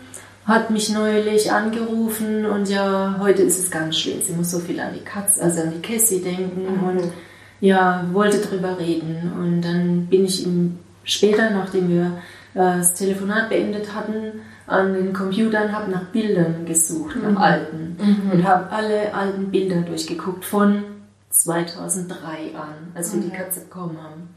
hat 0.46 0.70
mich 0.70 0.90
neulich 0.94 1.52
angerufen 1.52 2.46
und 2.46 2.70
ja, 2.70 3.16
heute 3.20 3.44
ist 3.44 3.60
es 3.60 3.72
ganz 3.72 3.98
schlimm. 3.98 4.22
Sie 4.22 4.34
muss 4.34 4.52
so 4.52 4.60
viel 4.60 4.80
an 4.80 4.94
die 4.94 5.04
Katze, 5.04 5.42
also 5.42 5.62
an 5.62 5.72
die 5.76 5.82
Cassie 5.82 6.22
denken 6.22 6.62
Mhm. 6.82 6.84
und 6.88 7.12
ja, 7.60 8.06
wollte 8.14 8.38
drüber 8.40 8.78
reden. 8.80 9.32
Und 9.38 9.62
dann 9.62 10.06
bin 10.08 10.26
ich 10.26 10.46
ihm 10.46 10.80
später, 11.08 11.50
nachdem 11.50 11.90
wir 11.90 12.06
äh, 12.54 12.78
das 12.78 12.94
Telefonat 12.94 13.50
beendet 13.50 13.96
hatten, 13.96 14.42
an 14.68 14.94
den 14.94 15.14
Computern, 15.14 15.72
habe 15.72 15.90
nach 15.90 16.06
Bildern 16.12 16.66
gesucht, 16.66 17.16
nach 17.16 17.42
alten. 17.42 17.98
Und 18.32 18.48
habe 18.48 18.70
alle 18.70 19.14
alten 19.14 19.50
Bilder 19.50 19.82
durchgeguckt 19.82 20.44
von 20.44 20.84
2003 21.30 22.56
an, 22.56 22.92
als 22.94 23.14
wir 23.14 23.22
die 23.22 23.30
Katze 23.30 23.62
bekommen 23.62 23.98
haben. 24.02 24.36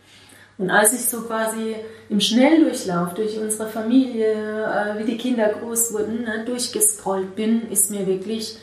Und 0.57 0.71
als 0.71 0.93
ich 0.93 1.07
so 1.07 1.23
quasi 1.23 1.75
im 2.11 2.21
Schnelldurchlauf 2.21 3.15
durch 3.15 3.39
unsere 3.39 3.69
Familie, 3.69 4.33
äh, 4.67 4.99
wie 4.99 5.11
die 5.11 5.17
Kinder 5.17 5.49
groß 5.49 5.95
wurden, 5.95 6.23
ne, 6.23 6.45
durchgescrollt 6.45 7.35
bin, 7.35 7.69
ist 7.71 7.91
mir 7.91 8.07
wirklich 8.07 8.59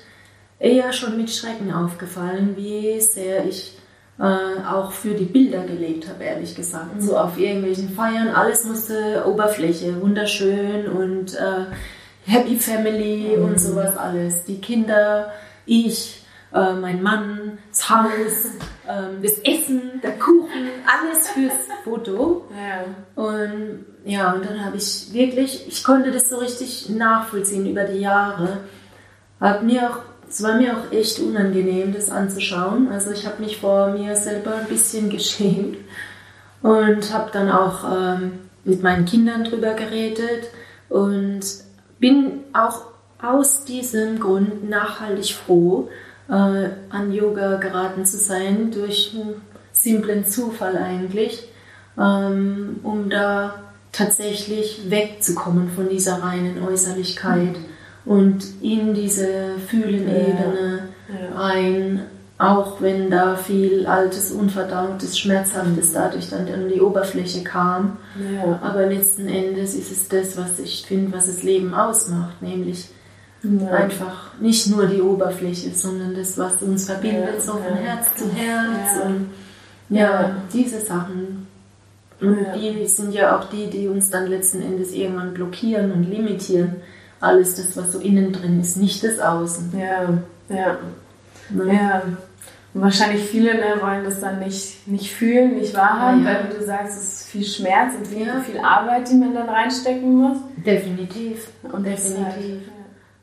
eher 0.60 0.94
schon 0.94 1.18
mit 1.18 1.32
Schrecken 1.32 1.74
aufgefallen, 1.74 2.56
wie 2.56 3.02
sehr 3.02 3.46
ich 3.46 3.78
äh, 4.20 4.24
auch 4.68 4.92
für 4.92 5.14
die 5.14 5.26
Bilder 5.26 5.64
gelebt 5.64 6.08
habe, 6.08 6.24
ehrlich 6.24 6.56
gesagt. 6.56 7.02
So 7.02 7.18
auf 7.18 7.38
irgendwelchen 7.38 7.90
Feiern, 7.90 8.30
alles 8.30 8.66
musste 8.66 9.24
Oberfläche, 9.28 10.02
wunderschön 10.02 10.88
und 10.88 11.36
äh, 11.36 11.66
Happy 12.26 12.58
Family 12.58 13.38
und 13.38 13.60
sowas 13.60 13.96
alles. 13.96 14.44
Die 14.46 14.60
Kinder, 14.60 15.32
ich, 15.66 16.26
äh, 16.54 16.74
mein 16.74 17.02
Mann, 17.02 17.60
das 17.70 17.90
Haus, 17.90 18.52
ähm, 18.88 19.22
das 19.22 19.40
Essen, 19.40 20.02
der 20.02 20.18
Kuchen, 20.18 20.68
alles 20.86 21.30
fürs 21.30 21.54
Foto. 21.84 22.46
Ja. 22.52 23.24
Und 23.24 23.86
ja, 24.08 24.32
und 24.32 24.46
dann 24.46 24.64
habe 24.64 24.78
ich 24.78 25.14
wirklich, 25.14 25.68
ich 25.68 25.84
konnte 25.84 26.12
das 26.12 26.30
so 26.30 26.38
richtig 26.38 26.90
nachvollziehen 26.90 27.70
über 27.70 27.84
die 27.84 28.00
Jahre. 28.00 28.60
Hab 29.40 29.64
mir 29.64 29.90
auch, 29.90 30.00
es 30.29 30.43
war 30.43 30.57
mir 30.57 30.77
auch 30.77 30.91
echt 30.91 31.19
unangenehm, 31.19 31.93
das 31.93 32.10
anzuschauen. 32.10 32.89
Also 32.89 33.12
ich 33.12 33.25
habe 33.25 33.41
mich 33.41 33.57
vor 33.57 33.91
mir 33.91 34.15
selber 34.15 34.55
ein 34.55 34.67
bisschen 34.67 35.10
geschämt 35.12 35.77
und 36.62 37.13
habe 37.13 37.29
dann 37.31 37.50
auch 37.50 37.84
ähm, 37.84 38.39
mit 38.63 38.84
meinen 38.84 39.05
Kindern 39.05 39.43
drüber 39.43 39.74
geredet 39.74 40.50
und 40.89 41.41
bin 42.00 42.41
auch 42.53 42.88
aus 43.22 43.63
diesem 43.65 44.19
Grund 44.19 44.69
nachhaltig 44.69 45.34
froh, 45.34 45.89
äh, 46.29 46.69
an 46.89 47.12
Yoga 47.12 47.55
geraten 47.55 48.05
zu 48.05 48.17
sein, 48.17 48.72
durch 48.72 49.13
einen 49.15 49.41
simplen 49.72 50.25
Zufall 50.25 50.77
eigentlich, 50.77 51.48
ähm, 51.98 52.79
um 52.84 53.10
da 53.10 53.63
tatsächlich 53.91 54.89
wegzukommen 54.89 55.72
von 55.72 55.89
dieser 55.89 56.22
reinen 56.22 56.63
Äußerlichkeit 56.63 57.55
und 58.08 58.44
in 58.62 58.94
diese 58.94 59.28
Fühlenebene 59.68 60.80
Ja. 61.10 61.40
rein, 61.40 62.02
auch 62.38 62.82
wenn 62.82 63.10
da 63.10 63.36
viel 63.36 63.88
altes, 63.88 64.32
unverdautes, 64.32 65.18
schmerzhaftes 65.18 65.94
dadurch 65.94 66.30
dann 66.30 66.48
an 66.48 66.70
die 66.70 66.82
Oberfläche 66.82 67.44
kam. 67.44 67.98
Ja. 68.34 68.60
Aber 68.62 68.86
letzten 68.86 69.28
Endes 69.28 69.74
ist 69.74 69.92
es 69.92 70.08
das, 70.08 70.38
was 70.38 70.60
ich 70.60 70.86
finde, 70.88 71.14
was 71.16 71.26
das 71.28 71.44
Leben 71.44 71.74
ausmacht, 71.74 72.42
nämlich 72.42 72.90
Ja. 73.44 73.70
einfach 73.72 74.34
nicht 74.40 74.68
nur 74.68 74.86
die 74.88 75.02
Oberfläche, 75.02 75.70
sondern 75.74 76.14
das, 76.16 76.38
was 76.38 76.62
uns 76.62 76.86
verbindet, 76.86 77.42
so 77.42 77.54
von. 77.54 77.62
Herz 77.76 78.08
zu 78.16 78.26
Herz 78.34 78.98
Ja. 79.00 79.06
und 79.06 79.30
ja, 79.90 80.36
diese 80.54 80.82
Sachen. 80.82 81.48
Und 82.20 82.38
die 82.56 82.86
sind 82.88 83.14
ja 83.14 83.38
auch 83.38 83.46
die, 83.50 83.68
die 83.70 83.88
uns 83.88 84.10
dann 84.10 84.28
letzten 84.28 84.62
Endes 84.62 84.92
irgendwann 84.92 85.34
blockieren 85.34 85.92
und 85.92 86.04
limitieren. 86.10 86.78
Alles 87.20 87.56
das, 87.56 87.76
was 87.78 87.92
so 87.94 88.00
innen 88.00 88.32
drin 88.32 88.60
ist, 88.60 88.78
nicht 88.78 89.04
das 89.04 89.20
Außen. 89.20 89.74
Ja. 89.78 90.20
Ja. 90.56 90.78
Ne? 91.50 91.74
Ja. 91.74 92.02
Und 92.74 92.82
wahrscheinlich 92.82 93.24
viele 93.24 93.56
ne, 93.56 93.82
wollen 93.82 94.04
das 94.04 94.20
dann 94.20 94.40
nicht, 94.40 94.88
nicht 94.88 95.12
fühlen, 95.12 95.56
nicht 95.56 95.74
wahrhaben, 95.76 96.24
Ja, 96.26 96.32
ja. 96.34 96.40
weil 96.44 96.50
wie 96.54 96.58
du 96.60 96.64
sagst, 96.66 96.98
es 96.98 97.04
ist 97.22 97.28
viel 97.30 97.44
Schmerz 97.44 97.94
und 97.98 98.06
viel, 98.08 98.28
Ja. 98.28 98.40
viel 98.42 98.60
Arbeit, 98.60 99.10
die 99.10 99.16
man 99.16 99.34
dann 99.34 99.50
reinstecken 99.50 100.14
muss. 100.16 100.38
Definitiv. 100.58 101.48
Und 101.64 101.74
halt- 101.74 101.98
Definitiv. 101.98 102.62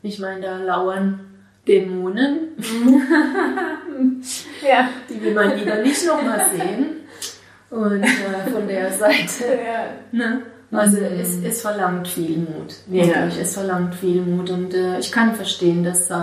Ich 0.01 0.19
meine, 0.19 0.41
da 0.41 0.57
lauern 0.57 1.19
Dämonen, 1.67 2.49
Ja. 4.67 4.89
die 5.09 5.21
will 5.21 5.33
man 5.33 5.57
lieber 5.57 5.75
nicht 5.77 6.05
nochmal 6.05 6.45
sehen. 6.55 6.85
Und 7.69 8.03
äh, 8.03 8.51
von 8.51 8.67
der 8.67 8.91
Seite 8.97 9.43
ja. 9.65 9.85
Ne? 10.11 10.41
Also 10.77 10.97
es, 10.97 11.37
es 11.43 11.61
verlangt 11.61 12.07
viel 12.07 12.37
Mut, 12.37 12.75
wirklich. 12.87 13.13
Ja. 13.15 13.41
Es 13.41 13.53
verlangt 13.53 13.95
viel 13.95 14.21
Mut 14.21 14.49
und 14.49 14.73
äh, 14.73 14.99
ich 14.99 15.11
kann 15.11 15.35
verstehen, 15.35 15.83
dass, 15.83 16.09
äh, 16.09 16.15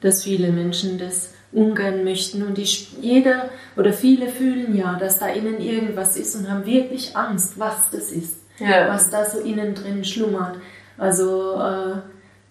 dass 0.00 0.22
viele 0.24 0.50
Menschen 0.52 0.98
das 0.98 1.30
ungern 1.52 2.02
möchten 2.04 2.42
und 2.42 2.56
die, 2.56 2.62
sp- 2.64 2.96
jeder 3.02 3.50
oder 3.76 3.92
viele 3.92 4.28
fühlen 4.28 4.74
ja, 4.74 4.96
dass 4.98 5.18
da 5.18 5.26
innen 5.28 5.60
irgendwas 5.60 6.16
ist 6.16 6.34
und 6.34 6.50
haben 6.50 6.64
wirklich 6.64 7.14
Angst, 7.16 7.58
was 7.58 7.74
das 7.92 8.10
ist, 8.10 8.36
Ja. 8.58 8.88
was 8.88 9.10
da 9.10 9.24
so 9.24 9.38
innen 9.40 9.74
drin 9.74 10.04
schlummert. 10.04 10.56
Also 10.98 11.54
äh, 11.60 11.96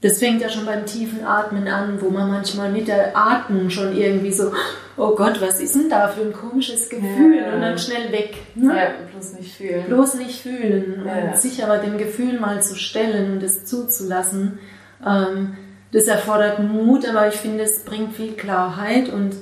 das 0.01 0.17
fängt 0.19 0.41
ja 0.41 0.49
schon 0.49 0.65
beim 0.65 0.85
tiefen 0.85 1.23
Atmen 1.25 1.67
an, 1.67 1.99
wo 2.01 2.09
man 2.09 2.29
manchmal 2.29 2.71
mit 2.71 2.87
der 2.87 3.15
Atmung 3.17 3.69
schon 3.69 3.95
irgendwie 3.95 4.31
so, 4.31 4.51
oh 4.97 5.15
Gott, 5.15 5.41
was 5.41 5.59
ist 5.61 5.75
denn 5.75 5.89
da 5.89 6.07
für 6.09 6.21
ein 6.21 6.33
komisches 6.33 6.89
Gefühl 6.89 7.37
Ja. 7.37 7.53
und 7.53 7.61
dann 7.61 7.77
schnell 7.77 8.11
weg. 8.11 8.35
Ne? 8.55 8.75
ja, 8.75 8.89
bloß 9.11 9.33
nicht 9.33 9.55
fühlen. 9.55 9.85
bloß 9.87 10.15
nicht 10.15 10.41
fühlen 10.41 11.03
Ja. 11.05 11.29
und 11.31 11.37
sich 11.37 11.63
aber 11.63 11.77
dem 11.77 11.97
Gefühl 11.97 12.39
mal 12.39 12.61
zu 12.61 12.75
stellen 12.75 13.33
und 13.33 13.43
es 13.43 13.65
zuzulassen. 13.65 14.59
Ähm, 15.05 15.57
das 15.91 16.05
erfordert 16.07 16.59
Mut, 16.59 17.07
aber 17.07 17.27
ich 17.27 17.35
finde, 17.35 17.63
es 17.63 17.83
bringt 17.83 18.13
viel 18.13 18.33
Klarheit 18.33 19.09
und 19.09 19.35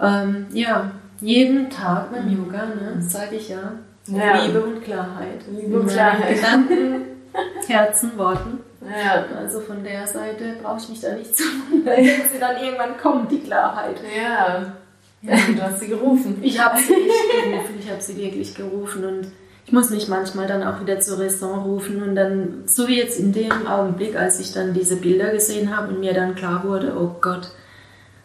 ähm, 0.00 0.46
ja, 0.52 0.90
jeden 1.20 1.70
Tag 1.70 2.10
beim 2.12 2.28
Yoga, 2.28 2.66
ne, 2.66 3.00
sage 3.00 3.36
ich 3.36 3.48
ja, 3.50 3.72
Ja. 4.08 4.44
Liebe 4.44 4.60
und 4.62 4.82
Klarheit. 4.82 5.42
Liebe 5.48 5.78
und 5.80 5.88
Klarheit. 5.88 6.34
Gedanken, 6.36 7.02
Herzen, 7.68 8.18
Worten. 8.18 8.58
Ja. 8.80 9.24
Also 9.38 9.60
von 9.60 9.84
der 9.84 10.08
Seite 10.08 10.56
brauche 10.60 10.78
ich 10.80 10.88
mich 10.88 11.00
da 11.00 11.14
nicht 11.14 11.36
zu 11.36 11.44
wundern, 11.70 11.96
wenn 11.96 12.04
sie 12.32 12.40
dann 12.40 12.56
irgendwann 12.60 12.96
kommt, 13.00 13.30
die 13.30 13.38
Klarheit. 13.40 14.00
Ja. 14.20 14.72
Ja. 15.22 15.36
Du 15.54 15.62
hast 15.62 15.80
sie 15.80 15.88
gerufen. 15.88 16.38
Ich 16.42 16.58
habe 16.58 16.78
sie 16.80 16.92
echt 16.92 17.44
gerufen, 17.44 17.74
ich 17.80 17.90
habe 17.90 18.00
sie 18.00 18.16
wirklich 18.16 18.54
gerufen 18.54 19.04
und 19.04 19.28
ich 19.64 19.72
muss 19.72 19.90
mich 19.90 20.08
manchmal 20.08 20.46
dann 20.46 20.62
auch 20.62 20.80
wieder 20.80 21.00
zur 21.00 21.18
Raison 21.18 21.60
rufen 21.60 22.02
und 22.02 22.14
dann, 22.14 22.64
so 22.66 22.88
wie 22.88 22.98
jetzt 22.98 23.18
in 23.18 23.32
dem 23.32 23.66
Augenblick, 23.66 24.16
als 24.16 24.40
ich 24.40 24.52
dann 24.52 24.74
diese 24.74 24.96
Bilder 24.96 25.32
gesehen 25.32 25.74
habe 25.74 25.94
und 25.94 26.00
mir 26.00 26.14
dann 26.14 26.34
klar 26.34 26.64
wurde, 26.64 26.94
oh 26.98 27.16
Gott, 27.20 27.52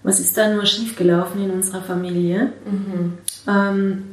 was 0.04 0.20
ist 0.20 0.38
da 0.38 0.54
nur 0.54 0.66
schiefgelaufen 0.66 1.44
in 1.44 1.52
unserer 1.52 1.82
Familie? 1.82 2.54
Mhm. 2.66 3.18
Ähm, 3.48 4.04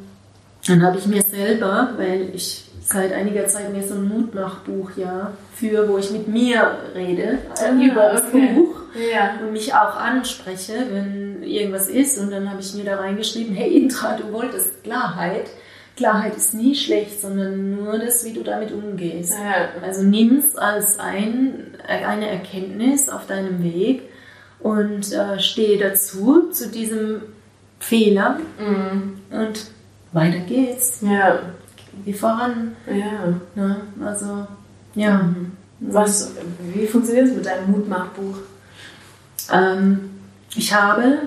dann 0.66 0.82
habe 0.82 0.98
ich 0.98 1.06
mir 1.06 1.22
selber, 1.22 1.94
weil 1.96 2.30
ich 2.34 2.63
seit 2.86 3.12
einiger 3.12 3.46
Zeit 3.46 3.72
mir 3.72 3.82
so 3.82 3.94
ein 3.94 4.08
Mutmachbuch 4.08 4.90
ja 4.96 5.32
für, 5.54 5.88
wo 5.88 5.96
ich 5.98 6.10
mit 6.10 6.28
mir 6.28 6.76
rede 6.94 7.38
äh, 7.60 7.84
über 7.86 8.10
das 8.12 8.24
okay. 8.28 8.50
Buch 8.54 8.76
Ja. 9.12 9.38
und 9.42 9.52
mich 9.52 9.72
auch 9.74 9.96
anspreche, 9.96 10.74
wenn 10.92 11.42
irgendwas 11.42 11.88
ist. 11.88 12.18
Und 12.18 12.30
dann 12.30 12.50
habe 12.50 12.60
ich 12.60 12.74
mir 12.74 12.84
da 12.84 12.96
reingeschrieben, 12.96 13.54
hey 13.54 13.76
Indra, 13.82 14.16
du 14.16 14.32
wolltest 14.32 14.84
Klarheit. 14.84 15.46
Klarheit 15.96 16.36
ist 16.36 16.54
nie 16.54 16.74
schlecht, 16.74 17.20
sondern 17.22 17.76
nur 17.76 17.98
das, 17.98 18.24
wie 18.24 18.32
du 18.32 18.42
damit 18.42 18.70
umgehst. 18.72 19.32
Ja. 19.32 19.68
Also 19.82 20.02
nimm 20.02 20.36
es 20.38 20.56
als 20.56 20.98
ein, 20.98 21.76
eine 21.86 22.28
Erkenntnis 22.28 23.08
auf 23.08 23.26
deinem 23.26 23.62
Weg 23.62 24.02
und 24.60 25.12
äh, 25.12 25.38
stehe 25.40 25.78
dazu, 25.78 26.50
zu 26.50 26.68
diesem 26.68 27.22
Fehler 27.78 28.38
Mhm. 28.58 29.18
und 29.30 29.66
weiter 30.12 30.38
geht's. 30.40 31.00
Ja. 31.02 31.38
Geh 32.04 32.12
voran. 32.12 32.76
Ja. 32.86 33.34
Ne? 33.54 33.76
Also, 34.04 34.46
ja. 34.94 35.28
Was, 35.80 36.32
wie 36.72 36.86
funktioniert 36.86 37.28
es 37.28 37.34
mit 37.34 37.46
deinem 37.46 37.70
Mutmachbuch? 37.70 38.38
Ähm, 39.52 40.10
ich 40.54 40.72
habe, 40.72 41.18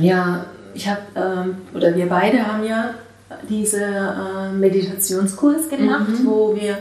ja, 0.00 0.44
ich 0.74 0.88
habe, 0.88 1.00
ähm, 1.14 1.56
oder 1.74 1.94
wir 1.94 2.06
beide 2.06 2.46
haben 2.46 2.64
ja 2.64 2.90
diese 3.48 3.82
äh, 3.84 4.52
Meditationskurs 4.52 5.68
gemacht, 5.68 6.20
Mhm. 6.20 6.26
wo 6.26 6.54
wir 6.54 6.78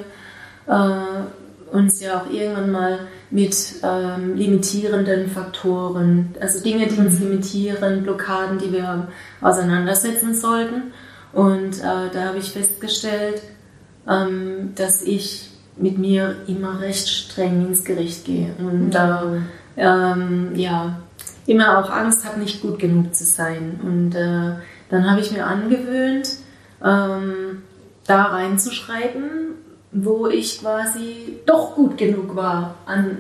äh, 0.68 1.76
uns 1.76 2.02
ja 2.02 2.20
auch 2.22 2.30
irgendwann 2.30 2.72
mal 2.72 3.00
mit 3.32 3.56
ähm, 3.84 4.36
limitierenden 4.36 5.30
Faktoren, 5.30 6.36
also 6.40 6.62
Dinge, 6.64 6.88
die 6.88 7.00
uns 7.00 7.20
limitieren, 7.20 8.04
Blockaden, 8.04 8.60
die 8.60 8.72
wir 8.72 9.08
auseinandersetzen 9.42 10.36
sollten. 10.36 10.94
Und 11.36 11.80
äh, 11.80 12.10
da 12.14 12.28
habe 12.28 12.38
ich 12.38 12.52
festgestellt, 12.52 13.42
ähm, 14.10 14.72
dass 14.76 15.02
ich 15.02 15.50
mit 15.76 15.98
mir 15.98 16.38
immer 16.48 16.80
recht 16.80 17.10
streng 17.10 17.68
ins 17.68 17.84
Gericht 17.84 18.24
gehe 18.24 18.54
und 18.58 18.92
da 18.92 19.44
ähm, 19.76 20.56
ja 20.56 21.02
immer 21.46 21.78
auch 21.78 21.90
Angst 21.90 22.26
habe, 22.26 22.40
nicht 22.40 22.62
gut 22.62 22.80
genug 22.80 23.14
zu 23.14 23.26
sein. 23.26 23.82
Und 23.84 24.16
äh, 24.16 24.54
dann 24.90 25.12
habe 25.12 25.20
ich 25.20 25.32
mir 25.34 25.46
angewöhnt, 25.46 26.30
ähm, 26.82 27.64
da 28.08 28.24
reinzuschreiben, 28.28 29.56
wo 29.92 30.28
ich 30.28 30.62
quasi 30.62 31.40
doch 31.46 31.76
gut 31.76 31.98
genug 31.98 32.38
war 32.38 32.76
an 32.86 33.18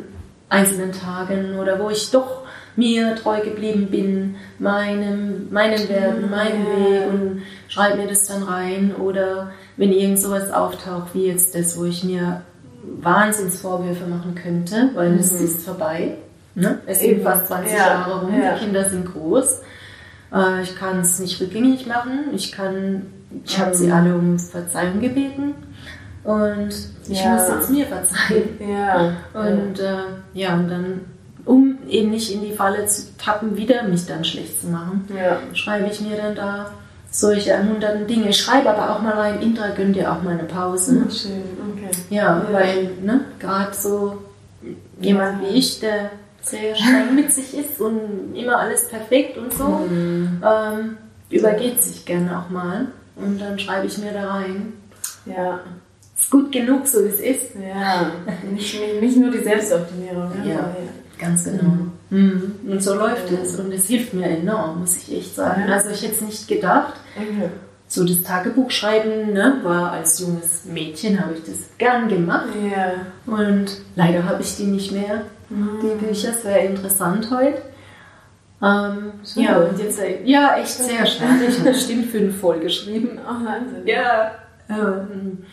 einzelnen 0.47 0.93
Tagen 0.93 1.59
oder 1.59 1.79
wo 1.79 1.89
ich 1.89 2.11
doch 2.11 2.44
mir 2.75 3.15
treu 3.15 3.39
geblieben 3.41 3.87
bin, 3.89 4.35
meinem, 4.59 5.47
meinen 5.51 5.87
Werten, 5.89 6.29
meinem. 6.29 6.65
Weg 6.65 7.07
und 7.09 7.41
schreibe 7.67 7.97
mir 8.01 8.07
das 8.07 8.27
dann 8.27 8.43
rein 8.43 8.93
oder 8.95 9.51
wenn 9.77 9.91
irgend 9.91 10.19
sowas 10.19 10.51
auftaucht, 10.51 11.13
wie 11.13 11.27
jetzt 11.27 11.55
das, 11.55 11.77
wo 11.77 11.85
ich 11.85 12.03
mir 12.03 12.41
Wahnsinnsvorwürfe 13.01 14.05
machen 14.07 14.35
könnte, 14.35 14.89
weil 14.93 15.13
es 15.15 15.31
ist 15.31 15.63
vorbei. 15.65 16.15
Ne? 16.53 16.79
Es 16.85 16.99
sind 16.99 17.11
Eben. 17.11 17.23
fast 17.23 17.47
20 17.47 17.71
Ja. 17.73 17.77
Jahre 17.87 18.21
rum, 18.21 18.33
Ja. 18.41 18.53
die 18.55 18.65
Kinder 18.65 18.89
sind 18.89 19.05
groß. 19.11 19.61
Äh, 20.33 20.61
ich 20.63 20.75
kann 20.75 20.99
es 20.99 21.19
nicht 21.19 21.39
rückgängig 21.41 21.87
machen. 21.87 22.25
Ich 22.33 22.51
kann, 22.51 23.03
ich 23.43 23.59
habe 23.59 23.73
sie 23.73 23.87
Mhm. 23.87 23.93
alle 23.93 24.15
um 24.15 24.39
Verzeihung 24.39 24.99
gebeten 25.01 25.53
und 26.23 26.69
ich 27.09 27.23
Ja. 27.23 27.33
muss 27.33 27.49
jetzt 27.49 27.69
mir 27.69 27.85
verzeihen. 27.85 28.49
Ja. 28.59 29.13
Und 29.33 29.79
äh, 29.79 29.97
ja, 30.33 30.53
und 30.55 30.69
dann, 30.69 31.01
um 31.45 31.77
eben 31.87 32.09
nicht 32.11 32.31
in 32.33 32.41
die 32.41 32.51
Falle 32.53 32.85
zu 32.87 33.15
tappen, 33.17 33.55
wieder 33.57 33.83
mich 33.83 34.05
dann 34.05 34.23
schlecht 34.25 34.61
zu 34.61 34.67
machen, 34.67 35.07
ja. 35.15 35.37
schreibe 35.53 35.87
ich 35.91 36.01
mir 36.01 36.17
dann 36.17 36.35
da 36.35 36.71
solche 37.11 37.51
ermunternden 37.51 38.07
Dinge. 38.07 38.29
Ich 38.29 38.37
schreibe 38.37 38.69
aber 38.69 38.93
auch 38.95 39.01
mal 39.01 39.13
rein, 39.13 39.41
Indra 39.41 39.69
gönnt 39.69 39.95
dir 39.95 40.11
auch 40.11 40.21
mal 40.21 40.33
eine 40.33 40.43
Pause. 40.43 41.05
Schön, 41.09 41.43
okay. 41.71 41.89
Ja, 42.09 42.41
Ja. 42.43 42.47
weil 42.51 42.91
ne, 43.01 43.21
gerade 43.39 43.73
so 43.73 44.17
jemand 44.99 45.41
Ja. 45.43 45.49
wie 45.49 45.53
ich, 45.57 45.79
der 45.79 46.09
sehr 46.41 46.75
streng 46.75 47.15
mit 47.15 47.31
sich 47.31 47.57
ist 47.57 47.79
und 47.79 48.35
immer 48.35 48.57
alles 48.59 48.87
perfekt 48.89 49.37
und 49.37 49.53
so, 49.53 49.63
Mhm. 49.89 50.43
ähm, 50.45 50.97
übergeht 51.29 51.81
sich 51.81 52.05
gerne 52.05 52.37
auch 52.39 52.49
mal. 52.49 52.87
Und 53.15 53.39
dann 53.39 53.57
schreibe 53.57 53.87
ich 53.87 53.97
mir 53.97 54.11
da 54.11 54.33
rein, 54.33 54.73
Ja. 55.25 55.61
ist 56.19 56.29
gut 56.29 56.51
genug, 56.51 56.85
so 56.85 57.03
wie 57.03 57.07
es 57.09 57.19
ist. 57.21 57.55
Ja. 57.55 58.11
Nicht, 58.51 58.77
nicht- 59.01 59.17
nur 59.17 59.31
die 59.31 59.39
Selbstoptimierung. 59.43 60.29
ne? 60.43 60.53
Ja. 60.53 60.75
Ganz 61.19 61.45
genau. 61.45 61.87
Mhm. 62.09 62.55
Und 62.67 62.83
so 62.83 62.95
läuft 62.95 63.31
es 63.31 63.59
und 63.59 63.71
es 63.71 63.87
hilft 63.87 64.13
mir 64.13 64.25
enorm, 64.25 64.81
muss 64.81 64.97
ich 64.97 65.17
echt 65.17 65.35
sagen. 65.35 65.63
Also 65.69 65.89
ich 65.89 66.01
hätte 66.03 66.15
es 66.15 66.21
nicht 66.21 66.47
gedacht. 66.47 66.93
Okay. 67.15 67.49
So 67.87 68.03
das 68.03 68.23
Tagebuch 68.23 68.71
schreiben, 68.71 69.33
ne, 69.33 69.59
war 69.63 69.91
als 69.91 70.19
junges 70.19 70.65
Mädchen, 70.65 71.19
habe 71.19 71.33
ich 71.35 71.43
das 71.43 71.69
gern 71.77 72.07
gemacht. 72.07 72.47
Ja. 72.69 72.93
Und 73.31 73.67
leider 73.95 74.25
habe 74.25 74.41
ich 74.41 74.57
die 74.57 74.65
nicht 74.65 74.91
mehr. 74.91 75.21
Die 75.49 76.05
Bücher, 76.05 76.29
es 76.29 76.43
wäre 76.43 76.65
interessant 76.65 77.29
heute. 77.29 77.61
Ähm, 78.61 79.13
Schade. 79.23 79.45
ja, 79.45 79.57
und 79.57 79.79
jetzt, 79.79 79.99
äh, 79.99 80.23
ja, 80.23 80.57
echt 80.57 80.69
sehr 80.69 81.05
schade. 81.05 81.45
Ich 81.47 81.59
habe 81.59 81.69
bestimmt 81.69 82.09
fünf 82.09 82.39
vollgeschrieben. 82.39 83.19
Oh, 83.25 83.45
Wahnsinn. 83.45 83.85
Ja. 83.85 84.31
Ähm, 84.69 85.45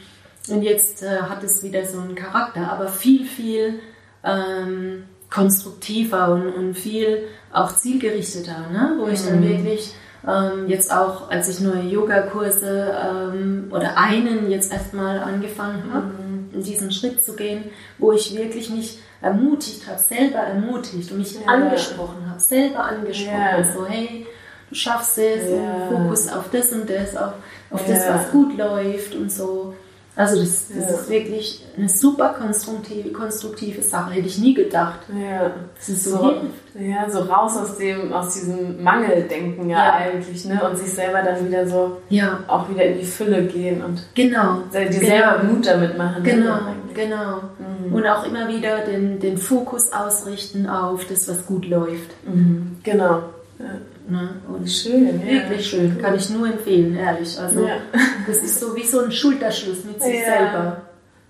und 0.49 0.63
jetzt 0.63 1.03
äh, 1.03 1.21
hat 1.21 1.43
es 1.43 1.63
wieder 1.63 1.85
so 1.85 2.01
einen 2.01 2.15
Charakter, 2.15 2.73
aber 2.73 2.89
viel, 2.89 3.27
viel 3.27 3.81
ähm, 4.25 5.05
konstruktiver 5.33 6.29
und, 6.33 6.49
und 6.53 6.75
viel 6.75 7.25
auch 7.53 7.75
zielgerichteter, 7.75 8.67
ne? 8.73 8.97
wo 8.99 9.09
ich 9.09 9.25
dann 9.25 9.41
Mhm. 9.41 9.49
wirklich 9.49 9.95
ähm, 10.27 10.69
jetzt 10.69 10.93
auch, 10.93 11.31
als 11.31 11.49
ich 11.49 11.61
neue 11.61 11.83
Yogakurse 11.83 12.95
ähm, 13.05 13.67
oder 13.71 13.97
einen 13.99 14.51
jetzt 14.51 14.73
erstmal 14.73 15.19
angefangen 15.19 15.83
habe, 15.93 16.11
in 16.53 16.63
diesen 16.63 16.93
Schritt 16.93 17.25
zu 17.25 17.35
gehen, 17.35 17.65
wo 17.99 18.13
ich 18.13 18.37
wirklich 18.37 18.71
mich 18.71 18.99
ermutigt 19.21 19.87
habe, 19.89 19.99
selber 19.99 20.39
ermutigt 20.39 21.11
und 21.11 21.19
mich 21.19 21.35
Ja. 21.35 21.47
angesprochen 21.47 22.29
habe, 22.29 22.39
selber 22.41 22.85
angesprochen, 22.85 23.65
Ja. 23.65 23.65
so 23.65 23.87
hey, 23.87 24.27
du 24.69 24.75
schaffst 24.75 25.19
es, 25.19 25.51
Ja. 25.51 25.89
Fokus 25.89 26.29
auf 26.29 26.51
das 26.53 26.71
und 26.73 26.89
das, 26.89 27.17
auf, 27.17 27.33
auf 27.71 27.85
das, 27.87 28.07
was 28.09 28.31
gut 28.31 28.57
läuft 28.57 29.15
und 29.15 29.31
so. 29.33 29.75
Also 30.15 30.39
das, 30.41 30.67
das 30.69 30.77
Ja. 30.91 30.95
ist 30.95 31.09
wirklich 31.09 31.65
eine 31.75 31.89
super 31.89 32.35
konstruktive, 32.39 33.11
konstruktive 33.13 33.81
Sache, 33.81 34.11
hätte 34.13 34.27
ich 34.27 34.39
nie 34.39 34.53
gedacht. 34.53 35.01
Ja. 35.09 35.53
Das 35.75 35.89
ist 35.89 36.05
so, 36.05 36.11
So, 36.19 36.25
hilft. 36.33 36.47
ja, 36.79 37.09
so 37.09 37.21
raus 37.21 37.57
aus 37.57 37.79
dem, 37.79 38.13
aus 38.13 38.35
diesem 38.35 38.83
Mangeldenken 38.83 39.71
ja, 39.71 39.79
Ja. 39.87 39.93
eigentlich, 39.95 40.45
ne? 40.45 40.61
Und 40.69 40.77
sich 40.77 40.93
selber 40.93 41.23
dann 41.23 41.47
wieder 41.49 41.67
so 41.67 42.03
Ja, 42.11 42.41
auch 42.47 42.69
wieder 42.69 42.85
in 42.85 42.99
die 42.99 43.07
Fülle 43.07 43.45
gehen 43.47 43.83
und 43.83 44.03
genau. 44.15 44.59
dir 44.73 44.85
Genau. 44.87 45.01
selber 45.07 45.43
Mut 45.45 45.67
damit 45.67 45.97
machen. 45.97 46.23
ne? 46.23 46.31
Genau, 46.31 46.59
genau. 46.93 47.41
Mhm. 47.89 47.95
Und 47.95 48.07
auch 48.07 48.27
immer 48.27 48.49
wieder 48.49 48.81
den, 48.85 49.19
den 49.19 49.39
Fokus 49.39 49.93
ausrichten 49.95 50.69
auf 50.69 51.07
das, 51.07 51.27
was 51.27 51.47
gut 51.47 51.65
läuft. 51.67 52.11
Mhm. 52.27 52.77
Genau. 52.83 53.23
Ja. 53.59 53.65
Ne? 54.09 54.31
Und 54.49 54.69
Schön, 54.69 55.21
ja. 55.27 55.33
wirklich 55.49 55.67
schön, 55.67 55.97
kann 56.01 56.15
ich 56.17 56.29
nur 56.31 56.47
empfehlen, 56.49 56.97
ehrlich. 56.97 57.39
Also 57.39 57.67
Ja. 57.67 57.77
das 58.27 58.39
ist 58.39 58.59
so 58.61 58.75
wie 58.77 58.85
so 58.85 59.01
ein 59.05 59.13
Schulterschluss 59.13 59.85
mit 59.85 60.03
sich 60.03 60.21
Ja. 60.21 60.25
selber. 60.27 60.83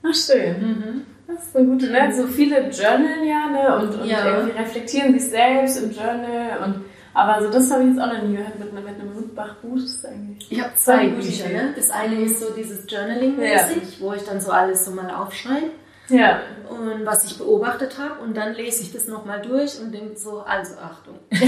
Ach, 0.05 0.15
schön. 0.15 0.61
Mhm. 0.61 1.03
Das 1.29 1.47
ist 1.47 1.57
eine 1.57 1.67
gute, 1.67 1.87
ne? 1.91 2.13
So 2.15 2.27
viele 2.27 2.57
journalen 2.71 3.27
ja, 3.27 3.47
ne? 3.51 3.77
Und, 3.83 4.01
und 4.01 4.07
Ja. 4.09 4.39
irgendwie 4.39 4.59
reflektieren 4.59 5.19
sich 5.19 5.31
selbst 5.31 5.83
im 5.83 5.91
Journal. 5.93 6.59
Und, 6.65 6.85
aber 7.15 7.43
so 7.43 7.51
das 7.51 7.71
habe 7.71 7.83
ich 7.85 7.91
jetzt 7.91 8.01
auch 8.01 8.13
noch 8.13 8.23
nie 8.23 8.37
gehört 8.37 8.59
mit, 8.59 8.71
einem- 8.73 8.85
mit 8.85 8.95
einem 9.01 9.77
ist 9.77 10.07
eigentlich. 10.07 10.51
Ich 10.51 10.61
habe 10.63 10.75
zwei 10.75 11.09
Bücher. 11.09 11.49
Ne? 11.49 11.73
Das 11.77 11.91
eine 11.91 12.21
ist 12.23 12.41
so 12.41 12.47
dieses 12.57 12.87
Journaling-mäßig, 12.91 14.01
wo 14.01 14.13
ich 14.15 14.23
dann 14.25 14.41
so 14.41 14.51
alles 14.51 14.85
so 14.85 14.91
mal 14.93 15.11
aufschreibe 15.11 15.71
Ja. 16.13 16.41
und 16.69 17.05
was 17.07 17.25
ich 17.25 17.39
beobachtet 17.39 17.97
habe 17.99 18.23
und 18.23 18.37
dann 18.37 18.55
lese 18.55 18.83
ich 18.83 18.93
das 18.93 19.07
nochmal 19.09 19.41
durch 19.43 19.81
und 19.81 19.93
denke 19.93 20.17
so, 20.17 20.41
also 20.47 20.75
Achtung. 20.79 21.19
so 21.31 21.39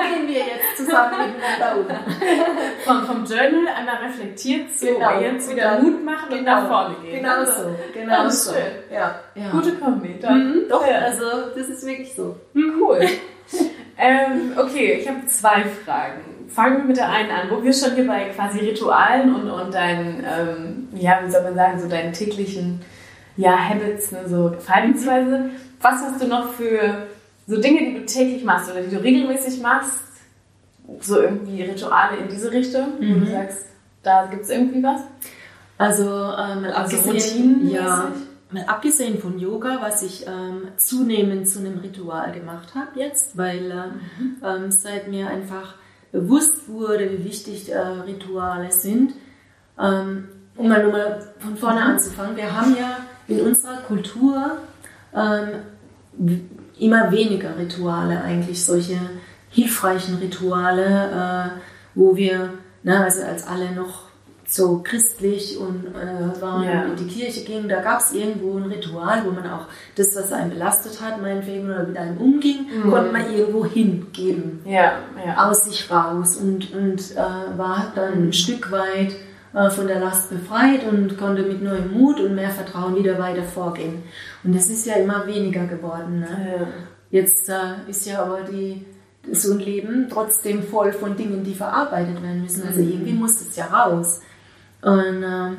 gehen 0.00 0.26
wir 0.28 0.38
jetzt 0.40 0.76
zusammen 0.76 1.32
miteinander 1.34 1.76
um. 1.78 1.86
Vom, 2.84 3.06
vom 3.06 3.24
Journal 3.24 3.66
einmal 3.76 3.96
reflektiert 4.06 4.74
zu 4.76 4.86
Genau. 4.86 5.20
jetzt 5.20 5.50
wieder 5.50 5.78
Mut 5.80 6.04
machen 6.04 6.32
und 6.32 6.44
nach 6.44 6.66
vorne 6.68 6.94
gehen. 7.02 7.20
Genau 7.22 7.34
Also, 7.36 7.52
so. 7.64 7.76
Genau 7.92 8.28
so. 8.28 8.52
schön. 8.52 8.62
Ja, 8.92 9.20
ja. 9.34 9.50
Gute 9.50 9.72
Kombi. 9.74 10.18
Doch. 10.20 10.30
Mhm, 10.30 10.64
doch, 10.68 10.86
Ja. 10.86 10.98
also 10.98 11.24
das 11.56 11.68
ist 11.68 11.86
wirklich 11.86 12.14
so. 12.14 12.36
Cool. 12.54 13.00
ähm, 13.98 14.52
okay, 14.56 14.98
ich 15.00 15.08
habe 15.08 15.26
zwei 15.28 15.64
Fragen. 15.84 16.48
Fangen 16.48 16.78
wir 16.78 16.84
mit 16.84 16.96
der 16.98 17.08
einen 17.10 17.30
an, 17.30 17.50
wo 17.50 17.62
wir 17.62 17.72
schon 17.72 17.94
hier 17.94 18.06
bei 18.06 18.26
quasi 18.26 18.60
Ritualen 18.60 19.34
und, 19.34 19.50
und 19.50 19.74
deinen, 19.74 20.24
ähm, 20.24 20.88
ja, 20.94 21.20
wie 21.24 21.30
soll 21.30 21.42
man 21.42 21.54
sagen, 21.54 21.80
so 21.80 21.88
deinen 21.88 22.12
täglichen 22.12 22.80
ja, 23.36 23.56
Habits, 23.56 24.12
ne, 24.12 24.28
so 24.28 24.52
Verhaltensweise. 24.60 25.50
Was 25.80 26.02
hast 26.02 26.22
du 26.22 26.26
noch 26.28 26.50
für 26.52 27.06
so 27.46 27.60
Dinge, 27.60 27.80
die 27.80 27.94
du 28.00 28.06
täglich 28.06 28.44
machst 28.44 28.70
oder 28.70 28.82
die 28.82 28.94
du 28.94 29.02
regelmäßig 29.02 29.60
machst? 29.60 30.00
So 31.00 31.20
irgendwie 31.20 31.62
Rituale 31.62 32.18
in 32.18 32.28
diese 32.28 32.50
Richtung, 32.52 32.94
wo 32.98 33.04
Mhm. 33.04 33.20
du 33.24 33.30
sagst, 33.30 33.66
da 34.02 34.26
gibt 34.26 34.42
es 34.44 34.50
irgendwie 34.50 34.82
was? 34.82 35.00
Also 35.78 36.04
ähm, 36.04 36.62
mal 36.62 36.72
Also 36.72 36.96
abgesehen, 36.98 37.68
ja, 37.70 38.12
mal 38.50 38.64
abgesehen 38.66 39.18
von 39.18 39.38
Yoga, 39.38 39.78
was 39.80 40.02
ich 40.02 40.26
ähm, 40.26 40.68
zunehmend 40.76 41.48
zu 41.48 41.58
einem 41.58 41.78
Ritual 41.78 42.32
gemacht 42.32 42.74
habe 42.74 43.00
jetzt, 43.00 43.36
weil 43.36 43.70
äh, 43.70 44.46
ähm, 44.46 44.70
seit 44.70 45.08
mir 45.08 45.28
einfach 45.28 45.74
bewusst 46.12 46.68
wurde, 46.68 47.10
wie 47.10 47.24
wichtig 47.24 47.72
äh, 47.72 47.78
Rituale 47.78 48.70
sind. 48.70 49.14
Ähm, 49.80 50.28
um 50.56 50.68
mal 50.68 50.82
nur 50.84 50.92
mal 50.92 51.34
von 51.40 51.56
vorne 51.56 51.80
mhm. 51.80 51.86
anzufangen, 51.86 52.36
wir 52.36 52.54
haben 52.56 52.76
ja 52.78 52.98
in 53.28 53.40
unserer 53.40 53.78
Kultur 53.78 54.58
ähm, 55.14 56.40
immer 56.78 57.10
weniger 57.10 57.56
Rituale 57.58 58.20
eigentlich, 58.22 58.64
solche 58.64 58.98
hilfreichen 59.50 60.16
Rituale, 60.16 61.54
äh, 61.54 61.60
wo 61.94 62.16
wir, 62.16 62.50
na, 62.82 63.04
also 63.04 63.22
als 63.22 63.46
alle 63.46 63.72
noch 63.72 64.04
so 64.46 64.82
christlich 64.84 65.56
und 65.58 65.86
äh, 65.86 66.40
waren 66.40 66.64
ja. 66.64 66.84
in 66.84 66.96
die 66.96 67.06
Kirche 67.06 67.44
gingen, 67.44 67.68
da 67.68 67.80
gab 67.80 68.00
es 68.00 68.12
irgendwo 68.12 68.56
ein 68.58 68.64
Ritual, 68.64 69.24
wo 69.24 69.30
man 69.30 69.46
auch 69.50 69.66
das, 69.96 70.14
was 70.16 70.32
einen 70.32 70.50
belastet 70.50 71.00
hat, 71.00 71.20
meinetwegen 71.20 71.66
oder 71.66 71.84
mit 71.84 71.96
einem 71.96 72.18
umging, 72.18 72.66
mhm. 72.84 72.90
konnte 72.90 73.12
man 73.12 73.32
irgendwo 73.32 73.64
hingeben. 73.64 74.60
Ja, 74.66 74.98
ja. 75.24 75.48
Aus 75.48 75.64
sich 75.64 75.90
raus 75.90 76.36
und, 76.36 76.74
und 76.74 77.12
äh, 77.12 77.58
war 77.58 77.92
dann 77.94 78.20
mhm. 78.20 78.28
ein 78.28 78.32
Stück 78.32 78.70
weit 78.70 79.14
von 79.70 79.86
der 79.86 80.00
Last 80.00 80.30
befreit 80.30 80.84
und 80.84 81.16
konnte 81.16 81.42
mit 81.42 81.62
neuem 81.62 81.92
Mut 81.92 82.18
und 82.18 82.34
mehr 82.34 82.50
Vertrauen 82.50 82.96
wieder 82.96 83.18
weiter 83.18 83.44
vorgehen. 83.44 84.02
Und 84.42 84.54
das 84.54 84.68
ist 84.68 84.84
ja 84.84 84.94
immer 84.96 85.26
weniger 85.26 85.66
geworden. 85.66 86.20
Ne? 86.20 86.56
Ja. 86.58 86.66
Jetzt 87.10 87.48
äh, 87.48 87.88
ist 87.88 88.06
ja 88.06 88.24
aber 88.24 88.40
die 88.42 88.84
so 89.32 89.52
ein 89.52 89.60
Leben 89.60 90.08
trotzdem 90.10 90.62
voll 90.62 90.92
von 90.92 91.16
Dingen, 91.16 91.44
die 91.44 91.54
verarbeitet 91.54 92.22
werden 92.22 92.42
müssen. 92.42 92.66
Also 92.66 92.80
mhm. 92.80 92.90
irgendwie 92.90 93.12
muss 93.12 93.40
es 93.40 93.56
ja 93.56 93.66
raus. 93.66 94.20
Und 94.82 95.22
äh, 95.22 95.50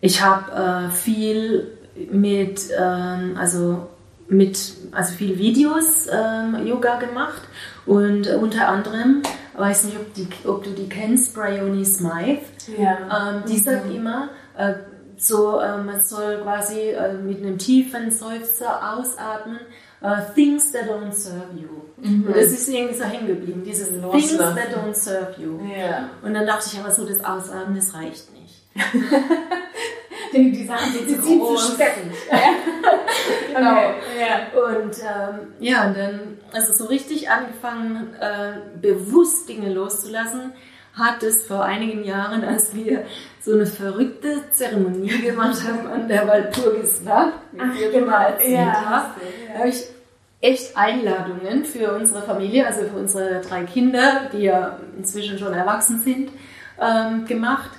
ich 0.00 0.22
habe 0.22 0.88
äh, 0.88 0.90
viel 0.90 1.72
mit, 2.10 2.70
ähm, 2.78 3.36
also 3.38 3.88
mit, 4.28 4.74
also 4.92 5.14
viel 5.14 5.38
Videos 5.38 6.08
ähm, 6.10 6.66
Yoga 6.66 6.98
gemacht 6.98 7.42
und 7.86 8.26
unter 8.28 8.68
anderem, 8.68 9.22
weiß 9.56 9.84
nicht, 9.84 9.96
ob, 9.96 10.14
die, 10.14 10.28
ob 10.44 10.64
du 10.64 10.70
die 10.70 10.88
kennst, 10.88 11.34
Bryony 11.34 11.84
Smythe. 11.84 12.42
Ja. 12.78 13.34
Ähm, 13.34 13.44
die 13.48 13.54
mhm. 13.54 13.62
sagt 13.62 13.94
immer, 13.94 14.28
äh, 14.56 14.74
so, 15.16 15.60
äh, 15.60 15.78
man 15.78 16.02
soll 16.02 16.42
quasi 16.42 16.90
äh, 16.90 17.14
mit 17.14 17.38
einem 17.38 17.58
tiefen 17.58 18.10
Seufzer 18.10 18.94
ausatmen, 18.94 19.60
uh, 20.02 20.34
things 20.34 20.72
that 20.72 20.84
don't 20.90 21.12
serve 21.12 21.54
you. 21.54 21.68
Mhm. 21.96 22.26
Und 22.26 22.36
das 22.36 22.52
ist 22.52 22.68
irgendwie 22.68 22.94
so 22.94 23.04
hängen 23.04 23.26
geblieben, 23.26 23.62
dieses 23.64 23.88
things 23.88 24.36
that 24.36 24.74
don't 24.74 24.94
serve 24.94 25.40
you. 25.40 25.58
Ja. 25.66 26.10
Und 26.22 26.34
dann 26.34 26.46
dachte 26.46 26.68
ich 26.72 26.78
aber 26.78 26.90
so, 26.90 27.06
das 27.06 27.24
Ausatmen, 27.24 27.76
das 27.76 27.94
reicht 27.94 28.32
nicht. 28.32 28.62
die, 30.32 30.52
die 30.52 30.66
Sachen 30.66 30.92
sind 30.92 31.08
die 31.08 31.20
zu 31.20 31.38
groß. 31.38 31.72
Zu 31.72 31.76
genau. 33.54 33.70
Okay. 33.72 33.94
Ja. 34.18 34.62
Und 34.62 34.96
ähm, 34.98 35.54
ja, 35.60 35.86
und 35.86 35.96
dann, 35.96 36.38
also 36.52 36.72
so 36.72 36.86
richtig 36.86 37.30
angefangen, 37.30 38.14
äh, 38.20 38.60
bewusst 38.80 39.48
Dinge 39.48 39.72
loszulassen, 39.72 40.52
hat 40.94 41.22
es 41.22 41.46
vor 41.46 41.64
einigen 41.64 42.04
Jahren, 42.04 42.42
als 42.42 42.74
wir 42.74 43.04
so 43.40 43.52
eine 43.52 43.66
verrückte 43.66 44.50
Zeremonie 44.50 45.18
gemacht 45.22 45.62
haben 45.66 45.86
an 45.86 46.08
der 46.08 46.26
Walpurgisnacht, 46.26 47.34
erzählt 48.24 48.52
ja, 48.52 48.84
habe, 48.84 49.20
ja. 49.48 49.58
habe 49.58 49.68
ich 49.68 49.84
echt 50.40 50.76
Einladungen 50.76 51.64
für 51.64 51.92
unsere 51.92 52.22
Familie, 52.22 52.66
also 52.66 52.82
für 52.82 52.96
unsere 52.96 53.40
drei 53.40 53.64
Kinder, 53.64 54.30
die 54.32 54.42
ja 54.42 54.78
inzwischen 54.96 55.38
schon 55.38 55.52
erwachsen 55.52 56.00
sind, 56.00 56.30
ähm, 56.80 57.24
gemacht 57.26 57.70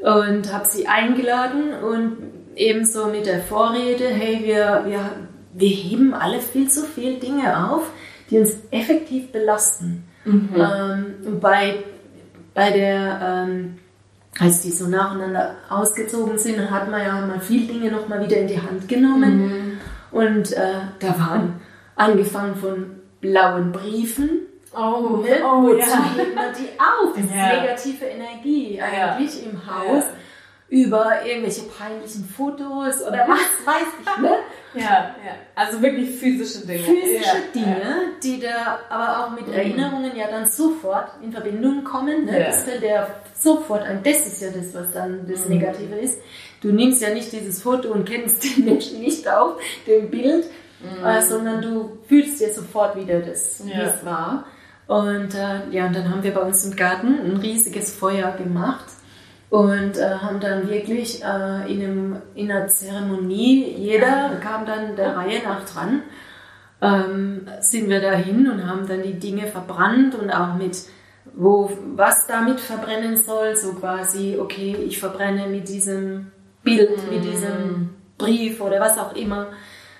und 0.00 0.52
habe 0.52 0.66
sie 0.68 0.86
eingeladen 0.86 1.72
und 1.82 2.16
ebenso 2.56 3.06
mit 3.06 3.26
der 3.26 3.40
Vorrede, 3.40 4.06
hey, 4.06 4.40
wir, 4.44 4.84
wir, 4.86 5.10
wir 5.54 5.68
heben 5.68 6.14
alle 6.14 6.40
viel 6.40 6.68
zu 6.68 6.84
viele 6.84 7.18
Dinge 7.18 7.70
auf, 7.70 7.90
die 8.30 8.38
uns 8.38 8.56
effektiv 8.70 9.32
belasten. 9.32 10.04
Mhm. 10.24 10.50
Ähm, 10.56 11.40
bei, 11.40 11.84
bei 12.54 12.70
der, 12.70 13.46
ähm, 13.48 13.78
als 14.38 14.60
die 14.60 14.70
so 14.70 14.86
nacheinander 14.86 15.56
ausgezogen 15.68 16.38
sind, 16.38 16.70
hat 16.70 16.90
man 16.90 17.00
ja 17.00 17.26
mal 17.26 17.40
viele 17.40 17.72
Dinge 17.72 17.90
nochmal 17.90 18.24
wieder 18.24 18.36
in 18.36 18.48
die 18.48 18.60
Hand 18.60 18.88
genommen. 18.88 19.38
Mhm. 19.38 19.78
Und 20.10 20.52
äh, 20.52 20.80
da 21.00 21.18
waren 21.18 21.60
angefangen 21.96 22.56
von 22.56 22.86
blauen 23.20 23.72
Briefen. 23.72 24.47
Oh, 24.78 25.16
ne? 25.16 25.42
oh 25.44 25.62
Wozu 25.62 25.78
ja. 25.78 26.14
hebt 26.16 26.34
man 26.34 26.54
die 26.54 26.68
auf? 26.78 27.14
Das 27.14 27.34
ja. 27.34 27.50
ist 27.50 27.62
negative 27.62 28.04
Energie 28.04 28.80
eigentlich 28.80 29.42
ja. 29.42 29.50
im 29.50 29.66
Haus. 29.66 30.04
Ja. 30.04 30.12
Über 30.70 31.24
irgendwelche 31.24 31.62
peinlichen 31.62 32.26
Fotos 32.26 33.00
oder 33.00 33.26
was 33.26 33.66
weiß 33.66 33.86
ich, 34.02 34.22
ne? 34.22 34.36
Ja, 34.74 34.82
ja. 35.24 35.34
Also 35.54 35.80
wirklich 35.80 36.10
physische 36.10 36.66
Dinge. 36.66 36.80
Physische 36.80 37.36
Dinge, 37.54 38.12
die 38.22 38.38
da 38.38 38.80
aber 38.90 39.24
auch 39.24 39.30
mit 39.30 39.46
mhm. 39.46 39.54
Erinnerungen 39.54 40.14
ja 40.14 40.26
dann 40.30 40.44
sofort 40.44 41.12
in 41.22 41.32
Verbindung 41.32 41.84
kommen. 41.84 42.26
Ne? 42.26 42.44
Das 42.44 42.64
fällt 42.64 42.82
ja 42.82 43.08
sofort 43.34 43.82
ein. 43.82 44.02
Das 44.02 44.26
ist 44.26 44.42
ja 44.42 44.50
das, 44.50 44.74
was 44.74 44.92
dann 44.92 45.26
das 45.26 45.46
mhm. 45.46 45.54
Negative 45.54 45.94
ist. 45.94 46.20
Du 46.60 46.70
nimmst 46.72 47.00
ja 47.00 47.10
nicht 47.10 47.32
dieses 47.32 47.62
Foto 47.62 47.90
und 47.90 48.06
kennst 48.06 48.44
den 48.56 48.66
Menschen 48.66 49.00
nicht 49.00 49.28
auf 49.28 49.60
dem 49.86 50.10
Bild, 50.10 50.46
mhm. 50.80 51.04
äh, 51.04 51.22
sondern 51.22 51.62
du 51.62 51.98
fühlst 52.06 52.40
dir 52.40 52.52
sofort 52.52 52.96
wieder 52.96 53.20
das, 53.20 53.62
ja. 53.64 53.74
wie 53.74 53.80
es 53.80 54.04
war. 54.04 54.44
Und 54.88 55.34
äh, 55.34 55.68
ja, 55.70 55.86
und 55.86 55.94
dann 55.94 56.10
haben 56.10 56.22
wir 56.22 56.32
bei 56.32 56.40
uns 56.40 56.64
im 56.64 56.74
Garten 56.74 57.18
ein 57.22 57.36
riesiges 57.36 57.94
Feuer 57.94 58.32
gemacht 58.32 58.86
und 59.50 59.98
äh, 59.98 60.14
haben 60.14 60.40
dann 60.40 60.68
wirklich 60.68 61.22
äh, 61.22 61.72
in, 61.72 61.82
einem, 61.82 62.16
in 62.34 62.50
einer 62.50 62.66
Zeremonie, 62.68 63.64
jeder 63.76 64.36
kam 64.42 64.64
dann 64.64 64.96
der 64.96 65.14
Reihe 65.14 65.42
nach 65.44 65.64
dran, 65.66 66.02
ähm, 66.80 67.46
sind 67.60 67.90
wir 67.90 68.00
dahin 68.00 68.50
und 68.50 68.66
haben 68.66 68.88
dann 68.88 69.02
die 69.02 69.18
Dinge 69.18 69.46
verbrannt 69.46 70.14
und 70.14 70.30
auch 70.30 70.54
mit 70.54 70.76
wo 71.34 71.70
was 71.94 72.26
damit 72.26 72.58
verbrennen 72.58 73.16
soll, 73.16 73.54
so 73.54 73.74
quasi, 73.74 74.38
okay, 74.40 74.74
ich 74.86 74.98
verbrenne 74.98 75.46
mit 75.46 75.68
diesem 75.68 76.32
Bild, 76.64 77.10
mit 77.10 77.24
diesem 77.24 77.90
Brief 78.16 78.60
oder 78.60 78.80
was 78.80 78.98
auch 78.98 79.14
immer 79.14 79.48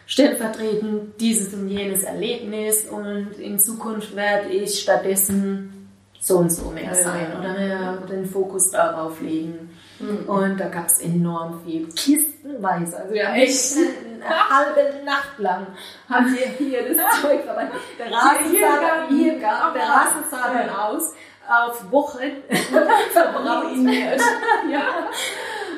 stellvertretend 0.09 1.21
dieses 1.21 1.53
und 1.53 1.69
jenes 1.69 2.03
Erlebnis 2.03 2.87
und 2.87 3.39
in 3.39 3.61
Zukunft 3.61 4.17
werde 4.17 4.49
ich 4.49 4.81
stattdessen 4.81 5.91
so 6.19 6.39
und 6.39 6.51
so 6.51 6.71
mehr 6.71 6.95
sein 6.95 7.39
oder 7.39 7.53
mehr 7.53 7.93
den 8.09 8.27
Fokus 8.27 8.71
darauf 8.71 9.21
legen. 9.21 9.71
Mhm. 10.01 10.29
Und 10.29 10.59
da 10.59 10.69
gab 10.69 10.87
es 10.87 11.01
enorm 11.01 11.61
viel, 11.65 11.87
kistenweise. 11.89 12.97
Also 12.97 13.15
haben 13.15 13.35
echt 13.35 13.77
eine 13.77 14.49
halbe 14.51 15.05
Nacht 15.05 15.39
lang 15.39 15.67
haben 16.09 16.35
wir 16.35 16.47
hier 16.47 16.95
das 16.95 17.21
Zeug 17.21 17.45
verbrannt. 17.45 17.73
Der 17.99 18.11
Rasen 18.11 18.53
sah, 18.53 19.09
hier, 19.09 19.17
hier, 19.17 19.39
der 19.39 19.89
Rasen 19.89 20.25
sah 20.31 20.53
dann 20.53 20.71
aus 20.71 21.13
auf 21.49 21.93
Wochen 21.93 22.43
verbraucht. 23.13 23.77
ja. 24.71 25.09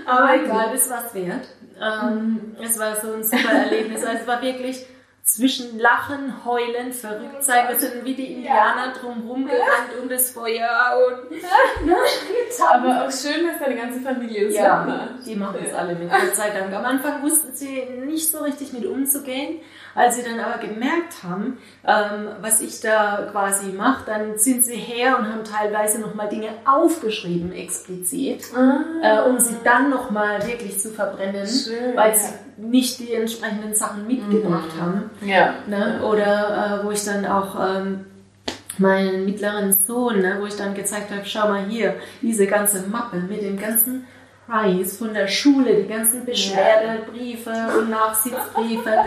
Aber 0.07 0.35
egal, 0.35 0.71
das 0.73 0.89
war 0.89 1.05
es 1.07 1.15
wert. 1.15 1.49
Ähm, 1.81 2.57
es 2.63 2.79
war 2.79 2.97
so 2.97 3.13
ein 3.13 3.25
super 3.25 3.53
Erlebnis. 3.53 4.05
Also 4.05 4.19
es 4.21 4.27
war 4.27 4.43
wirklich 4.43 4.87
zwischen 5.23 5.79
Lachen, 5.79 6.45
Heulen, 6.45 6.93
verrückt 6.93 7.45
sein. 7.45 7.69
Wir 7.69 7.79
sind 7.79 8.05
wie 8.05 8.15
die 8.15 8.35
Indianer 8.35 8.93
drumherum 8.93 9.47
gerannt 9.47 9.91
um 10.03 10.09
das 10.09 10.33
Feuer 10.33 10.97
und 11.07 11.31
ne, 11.87 11.95
Aber 12.69 13.07
auch 13.07 13.13
schön, 13.13 13.47
dass 13.47 13.59
deine 13.59 13.77
ganze 13.77 14.01
Familie 14.01 14.47
das 14.47 14.55
ja. 14.57 15.09
Die 15.25 15.37
machen 15.37 15.61
es 15.65 15.73
alle 15.75 15.95
mit, 15.95 16.11
Gott 16.11 16.35
sei 16.35 16.51
Dank. 16.51 16.73
Am 16.75 16.85
Anfang 16.85 17.23
wussten 17.23 17.55
sie 17.55 17.85
nicht 18.07 18.31
so 18.31 18.43
richtig 18.43 18.73
mit 18.73 18.87
umzugehen. 18.87 19.61
Als 19.95 20.17
sie 20.17 20.23
dann 20.23 20.39
aber 20.39 20.59
gemerkt 20.59 21.23
haben, 21.23 21.59
ähm, 21.87 22.29
was 22.41 22.61
ich 22.61 22.81
da 22.81 23.29
quasi 23.31 23.73
mache, 23.73 24.05
dann 24.07 24.39
sind 24.39 24.65
sie 24.65 24.77
her 24.77 25.19
und 25.19 25.27
haben 25.27 25.45
teilweise 25.45 26.01
nochmal 26.01 26.29
Dinge 26.29 26.49
aufgeschrieben, 26.65 27.53
explizit, 27.53 28.45
ah. 28.55 28.81
äh, 29.03 29.29
um 29.29 29.39
sie 29.39 29.57
dann 29.65 29.91
nochmal 29.91 30.47
wirklich 30.47 30.79
zu 30.79 30.91
verbrennen, 30.91 31.47
Schön, 31.47 31.97
weil 31.97 32.15
sie 32.15 32.33
nicht 32.57 33.01
die 33.01 33.15
entsprechenden 33.15 33.75
Sachen 33.75 34.07
mitgebracht 34.07 34.77
mhm. 34.77 34.81
haben. 34.81 35.11
Ja. 35.23 35.55
Ne? 35.67 36.01
Oder 36.05 36.81
äh, 36.83 36.85
wo 36.87 36.91
ich 36.91 37.05
dann 37.05 37.27
auch 37.27 37.57
ähm, 37.59 38.05
meinen 38.79 39.25
mittleren 39.25 39.73
Sohn, 39.73 40.21
ne, 40.21 40.37
wo 40.41 40.47
ich 40.47 40.57
dann 40.57 40.75
gezeigt 40.75 41.11
habe, 41.11 41.23
schau 41.25 41.49
mal 41.49 41.65
hier, 41.69 41.97
diese 42.23 42.47
ganze 42.47 42.87
Mappe 42.89 43.19
mit 43.19 43.43
dem 43.43 43.59
ganzen 43.59 44.07
Preis 44.47 44.97
von 44.97 45.15
der 45.15 45.29
Schule, 45.29 45.83
die 45.83 45.89
ganzen 45.89 46.25
Beschwerdebriefe 46.25 47.53
und 47.79 47.91
Nachsitzbriefe, 47.91 49.05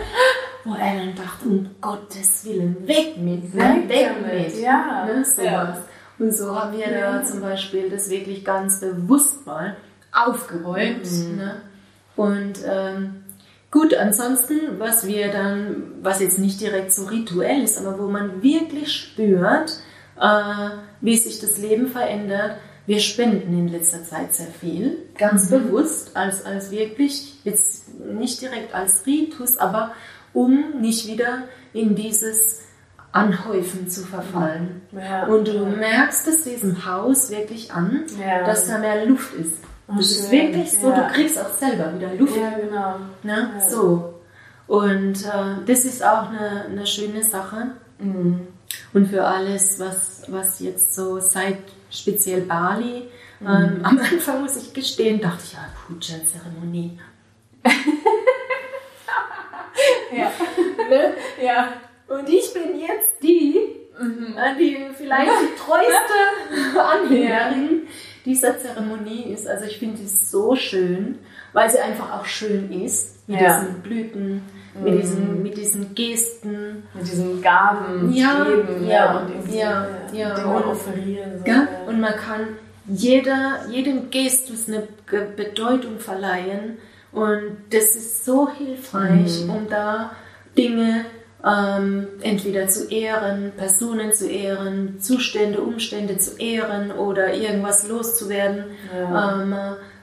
wo 0.64 0.74
er 0.74 0.96
dann 0.96 1.14
dachte, 1.14 1.48
um 1.48 1.70
Gottes 1.80 2.44
Willen, 2.44 2.88
weg 2.88 3.16
mit, 3.18 3.54
ne? 3.54 3.82
weg 3.86 4.10
mit, 4.24 4.60
ja. 4.60 5.04
ne? 5.06 5.24
sowas. 5.24 5.44
Ja. 5.44 5.84
Und 6.18 6.32
so 6.32 6.54
haben 6.54 6.76
wir 6.76 6.90
ja. 6.90 7.18
da 7.18 7.24
zum 7.24 7.40
Beispiel 7.40 7.90
das 7.90 8.08
wirklich 8.08 8.44
ganz 8.44 8.80
bewusst 8.80 9.46
mal 9.46 9.76
aufgeräumt. 10.12 11.04
Mhm. 11.04 11.36
Ne? 11.36 11.62
Und 12.16 12.54
ähm, 12.66 13.24
gut, 13.70 13.94
ansonsten, 13.94 14.78
was 14.78 15.06
wir 15.06 15.30
dann, 15.32 15.94
was 16.02 16.20
jetzt 16.20 16.38
nicht 16.38 16.60
direkt 16.60 16.92
so 16.92 17.06
rituell 17.06 17.62
ist, 17.62 17.78
aber 17.78 17.98
wo 17.98 18.08
man 18.08 18.42
wirklich 18.42 18.92
spürt, 18.92 19.78
äh, 20.20 20.70
wie 21.00 21.16
sich 21.16 21.40
das 21.40 21.58
Leben 21.58 21.88
verändert, 21.88 22.56
wir 22.86 23.00
spenden 23.00 23.58
in 23.58 23.68
letzter 23.68 24.04
Zeit 24.04 24.34
sehr 24.34 24.46
viel, 24.60 24.98
ganz 25.16 25.50
mhm. 25.50 25.68
bewusst, 25.68 26.16
als, 26.16 26.44
als 26.44 26.70
wirklich, 26.70 27.34
jetzt 27.42 27.98
nicht 27.98 28.40
direkt 28.40 28.74
als 28.74 29.06
Ritus, 29.06 29.56
aber 29.56 29.92
um 30.34 30.80
nicht 30.80 31.06
wieder 31.06 31.44
in 31.72 31.94
dieses 31.94 32.60
anhäufen 33.12 33.88
zu 33.88 34.02
verfallen. 34.02 34.82
Ja. 34.92 35.26
Und 35.26 35.46
du 35.48 35.64
merkst 35.64 36.26
es 36.28 36.42
diesem 36.44 36.84
Haus 36.84 37.30
wirklich 37.30 37.72
an, 37.72 38.04
Ja. 38.20 38.44
dass 38.44 38.66
da 38.66 38.78
mehr 38.78 39.06
Luft 39.06 39.32
ist. 39.34 39.54
Oh, 39.86 39.92
das 39.96 40.10
ist 40.10 40.30
wirklich 40.32 40.72
so, 40.78 40.90
Ja. 40.90 41.06
du 41.08 41.14
kriegst 41.14 41.38
auch 41.38 41.54
selber 41.54 41.94
wieder 41.96 42.12
Luft. 42.14 42.36
Ja, 42.36 42.58
genau. 42.58 42.96
Ne? 43.22 43.50
So. 43.68 44.14
Und 44.66 45.24
äh, 45.24 45.64
das 45.66 45.84
ist 45.84 46.04
auch 46.04 46.30
eine, 46.30 46.64
eine 46.70 46.86
schöne 46.86 47.22
Sache. 47.22 47.68
Mhm. 47.98 48.40
Und 48.92 49.06
für 49.08 49.24
alles, 49.24 49.78
was, 49.78 50.22
was 50.28 50.58
jetzt 50.60 50.94
so 50.94 51.20
seit 51.20 51.58
speziell 51.90 52.40
Bali, 52.42 53.04
Mhm. 53.40 53.46
ähm, 53.48 53.80
am 53.82 53.98
Anfang 53.98 54.42
muss 54.42 54.56
ich 54.56 54.72
gestehen, 54.72 55.20
dachte 55.20 55.42
ich, 55.44 55.52
ja, 55.52 55.66
Puja-Zeremonie. 55.86 56.98
Ja. 60.16 60.30
Ne? 60.90 61.14
ja. 61.42 61.68
Und 62.08 62.28
ich 62.28 62.52
bin 62.52 62.78
jetzt 62.78 63.22
die, 63.22 63.56
Mhm. 63.98 64.36
äh, 64.36 64.58
die 64.58 64.76
vielleicht 64.96 65.30
die 65.30 65.56
treueste 65.56 66.80
Anhängerin 66.80 67.82
dieser 68.24 68.58
Zeremonie 68.58 69.32
ist. 69.32 69.46
Also 69.46 69.66
ich 69.66 69.78
finde 69.78 69.98
sie 69.98 70.06
so 70.08 70.56
schön, 70.56 71.18
weil 71.52 71.70
sie 71.70 71.78
einfach 71.78 72.12
auch 72.20 72.24
schön 72.26 72.72
ist. 72.82 73.28
Mit 73.28 73.40
Ja. 73.40 73.60
diesen 73.60 73.80
Blüten, 73.82 74.42
mit, 74.82 75.00
diesen, 75.02 75.42
mit 75.42 75.56
diesen 75.56 75.94
Gesten. 75.94 76.82
Mit 76.92 77.04
diesen 77.06 77.40
Gaben 77.40 78.12
Ja, 78.12 78.44
geben 78.44 78.86
ja, 78.86 79.18
und 79.18 79.30
irgendwie 79.30 79.58
ja, 79.58 79.86
ja. 80.12 80.34
Dinge 80.34 80.48
Und- 80.56 80.64
offerieren. 80.64 81.38
So. 81.38 81.44
Gell? 81.44 81.68
Und 81.86 82.00
man 82.00 82.14
kann 82.16 82.48
jeder, 82.86 83.64
jedem 83.70 84.10
Gestus 84.10 84.66
eine 84.68 84.86
Bedeutung 85.36 85.98
verleihen. 86.00 86.78
Und 87.14 87.56
das 87.70 87.94
ist 87.96 88.24
so 88.24 88.48
hilfreich, 88.50 89.44
um 89.48 89.68
da 89.70 90.10
Dinge 90.58 91.04
ähm, 91.46 92.06
entweder 92.22 92.66
zu 92.68 92.88
ehren, 92.90 93.52
Personen 93.56 94.12
zu 94.12 94.28
ehren, 94.28 94.98
Zustände, 95.00 95.60
Umstände 95.60 96.16
zu 96.16 96.36
ehren 96.38 96.90
oder 96.90 97.34
irgendwas 97.34 97.86
loszuwerden, 97.88 98.64
Ja. 98.92 99.42
ähm, 99.42 99.54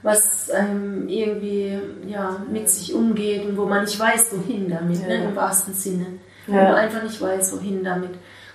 was 0.02 0.50
ähm, 0.54 1.08
irgendwie 1.08 1.78
ja, 2.08 2.36
mit 2.50 2.68
sich 2.70 2.94
umgeht 2.94 3.44
und 3.44 3.56
wo 3.56 3.66
man 3.66 3.84
nicht 3.84 3.98
weiß, 3.98 4.32
wohin 4.36 4.68
damit, 4.70 5.06
ne, 5.06 5.16
Ja. 5.22 5.28
im 5.28 5.36
wahrsten 5.36 5.74
Sinne. 5.74 6.06
Wo 6.46 6.54
Ja. 6.56 6.64
man 6.64 6.74
einfach 6.76 7.02
nicht 7.02 7.20
weiß, 7.20 7.52
wohin 7.56 7.84
damit. 7.84 8.10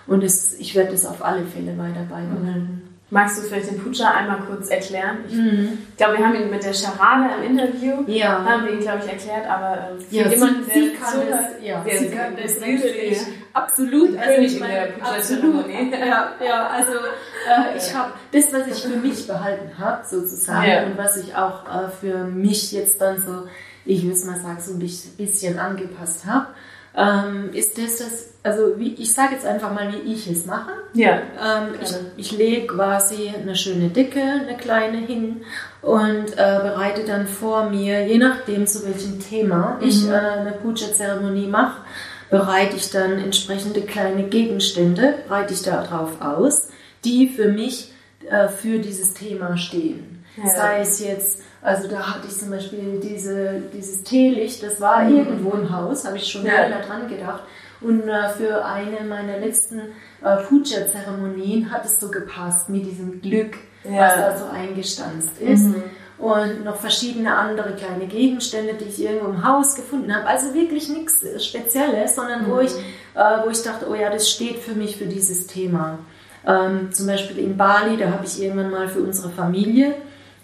Und 0.07 0.23
es, 0.23 0.57
ich 0.57 0.73
werde 0.73 0.91
das 0.91 1.05
auf 1.05 1.23
alle 1.23 1.45
Fälle 1.45 1.77
weiter 1.77 2.05
beibehalten. 2.09 2.81
Magst 3.09 3.37
du 3.37 3.41
vielleicht 3.43 3.71
den 3.71 3.79
Puja 3.81 4.11
einmal 4.11 4.39
kurz 4.41 4.67
erklären? 4.67 5.19
Ich 5.29 5.33
Mhm. 5.35 5.77
glaube, 5.95 6.17
wir 6.17 6.25
haben 6.25 6.35
ihn 6.35 6.49
mit 6.49 6.61
der 6.61 6.73
Charade 6.73 7.35
im 7.37 7.51
Interview, 7.57 8.03
Ja. 8.05 8.43
haben 8.43 8.65
wir 8.65 8.73
ihn, 8.73 8.81
glaube 8.81 8.99
ich, 9.05 9.09
erklärt, 9.09 9.49
aber 9.49 9.91
ähm, 9.91 10.01
für 10.01 10.13
Ja, 10.15 10.27
jemanden, 10.27 10.63
sie, 10.65 10.71
der 10.73 10.83
sie 10.83 10.93
kann 10.95 11.11
zuhört, 11.13 11.29
das, 11.31 11.63
ja, 11.65 11.83
der- 11.85 11.97
sie 11.99 12.09
kann 12.09 12.35
das 12.35 12.59
natürlich 12.59 13.17
absolut. 13.53 14.17
Also 14.17 14.31
ich 14.31 14.35
Königin 14.35 14.59
meine, 14.59 14.73
der 14.73 15.05
absolut. 15.07 15.65
Ja, 16.05 16.31
ja, 16.45 16.67
also 16.67 16.91
äh, 16.91 17.77
ich 17.77 17.95
habe 17.95 18.11
das, 18.33 18.51
was 18.51 18.67
ich 18.67 18.83
für 18.91 18.97
mich 18.97 19.25
behalten 19.25 19.71
habe, 19.77 20.05
sozusagen, 20.05 20.67
Ja. 20.69 20.83
und 20.83 20.97
was 20.97 21.15
ich 21.15 21.33
auch 21.33 21.63
äh, 21.65 21.89
für 22.01 22.25
mich 22.25 22.73
jetzt 22.73 22.99
dann 22.99 23.21
so, 23.21 23.47
ich 23.85 24.03
würde 24.03 24.19
mal 24.25 24.41
sagen, 24.41 24.59
so 24.59 24.73
ein 24.73 24.79
bisschen 25.17 25.59
angepasst 25.59 26.25
habe, 26.25 26.47
ähm, 26.97 27.51
ist 27.53 27.77
das, 27.77 27.99
das 27.99 28.29
also 28.43 28.79
wie, 28.79 28.93
ich 28.93 29.13
sage 29.13 29.35
jetzt 29.35 29.45
einfach 29.45 29.73
mal, 29.73 29.91
wie 29.93 30.11
ich 30.13 30.27
es 30.29 30.45
mache. 30.45 30.71
Ja. 30.93 31.15
Ähm, 31.15 31.75
ich, 31.81 31.91
ich 32.15 32.37
lege 32.37 32.67
quasi 32.67 33.29
eine 33.29 33.55
schöne 33.55 33.89
Dicke, 33.89 34.21
eine 34.21 34.55
kleine 34.57 34.97
hin 34.97 35.41
und 35.81 36.31
äh, 36.33 36.59
bereite 36.61 37.03
dann 37.05 37.27
vor 37.27 37.69
mir, 37.69 38.07
je 38.07 38.17
nachdem 38.17 38.65
zu 38.65 38.85
welchem 38.85 39.19
Thema 39.19 39.77
ich 39.81 40.03
Mhm. 40.05 40.11
äh, 40.11 40.15
eine 40.15 40.51
Puja-Zeremonie 40.53 41.47
mache, 41.47 41.81
bereite 42.29 42.75
ich 42.77 42.89
dann 42.89 43.19
entsprechende 43.19 43.81
kleine 43.81 44.23
Gegenstände, 44.23 45.15
breite 45.27 45.53
ich 45.53 45.61
da 45.61 45.83
drauf 45.83 46.21
aus, 46.21 46.69
die 47.05 47.27
für 47.29 47.49
mich 47.49 47.91
äh, 48.29 48.47
für 48.47 48.79
dieses 48.79 49.13
Thema 49.13 49.57
stehen. 49.57 50.23
Ja. 50.37 50.49
Sei 50.49 50.81
es 50.81 50.99
jetzt, 50.99 51.41
also 51.61 51.87
da 51.87 52.15
hatte 52.15 52.27
ich 52.27 52.37
zum 52.37 52.49
Beispiel 52.51 52.99
diese, 53.01 53.61
dieses 53.73 54.03
Teelicht, 54.03 54.61
das 54.63 54.79
war 54.81 55.09
irgendwo 55.09 55.51
im 55.51 55.75
Haus, 55.75 56.05
habe 56.05 56.17
ich 56.17 56.27
schon 56.31 56.41
Mhm. 56.43 56.47
Ja. 56.47 56.61
länger 56.63 56.81
dran 56.81 57.07
gedacht. 57.09 57.43
Und 57.81 58.07
äh, 58.07 58.29
für 58.29 58.65
eine 58.65 59.01
meiner 59.07 59.37
letzten 59.39 59.79
äh, 60.23 60.37
Puja-Zeremonien 60.47 61.71
hat 61.71 61.85
es 61.85 61.99
so 61.99 62.09
gepasst 62.09 62.69
mit 62.69 62.85
diesem 62.85 63.21
Glück, 63.21 63.55
Ja. 63.83 63.91
was 64.07 64.15
da 64.15 64.37
so 64.37 64.45
eingestanzt 64.51 65.39
ist. 65.39 65.63
Mhm. 65.65 65.83
Und 66.17 66.63
noch 66.63 66.77
verschiedene 66.77 67.35
andere 67.35 67.73
kleine 67.75 68.07
Gegenstände, 68.07 68.73
die 68.73 68.85
ich 68.85 69.03
irgendwo 69.03 69.27
im 69.27 69.47
Haus 69.47 69.75
gefunden 69.75 70.13
habe. 70.15 70.25
Also 70.25 70.55
wirklich 70.55 70.89
nichts 70.89 71.23
Spezielles, 71.45 72.15
sondern 72.15 72.47
wo, 72.49 72.55
Mhm. 72.55 72.61
ich, 72.61 72.71
äh, 73.13 73.45
wo 73.45 73.49
ich 73.51 73.61
dachte, 73.61 73.85
oh 73.87 73.93
ja, 73.93 74.09
das 74.09 74.27
steht 74.29 74.57
für 74.57 74.73
mich 74.73 74.97
für 74.97 75.05
dieses 75.05 75.45
Thema. 75.45 75.99
Ähm, 76.47 76.91
zum 76.91 77.05
Beispiel 77.05 77.37
in 77.37 77.55
Bali, 77.57 77.97
da 77.97 78.09
habe 78.09 78.25
ich 78.25 78.41
irgendwann 78.41 78.71
mal 78.71 78.87
für 78.87 79.01
unsere 79.01 79.29
Familie 79.29 79.93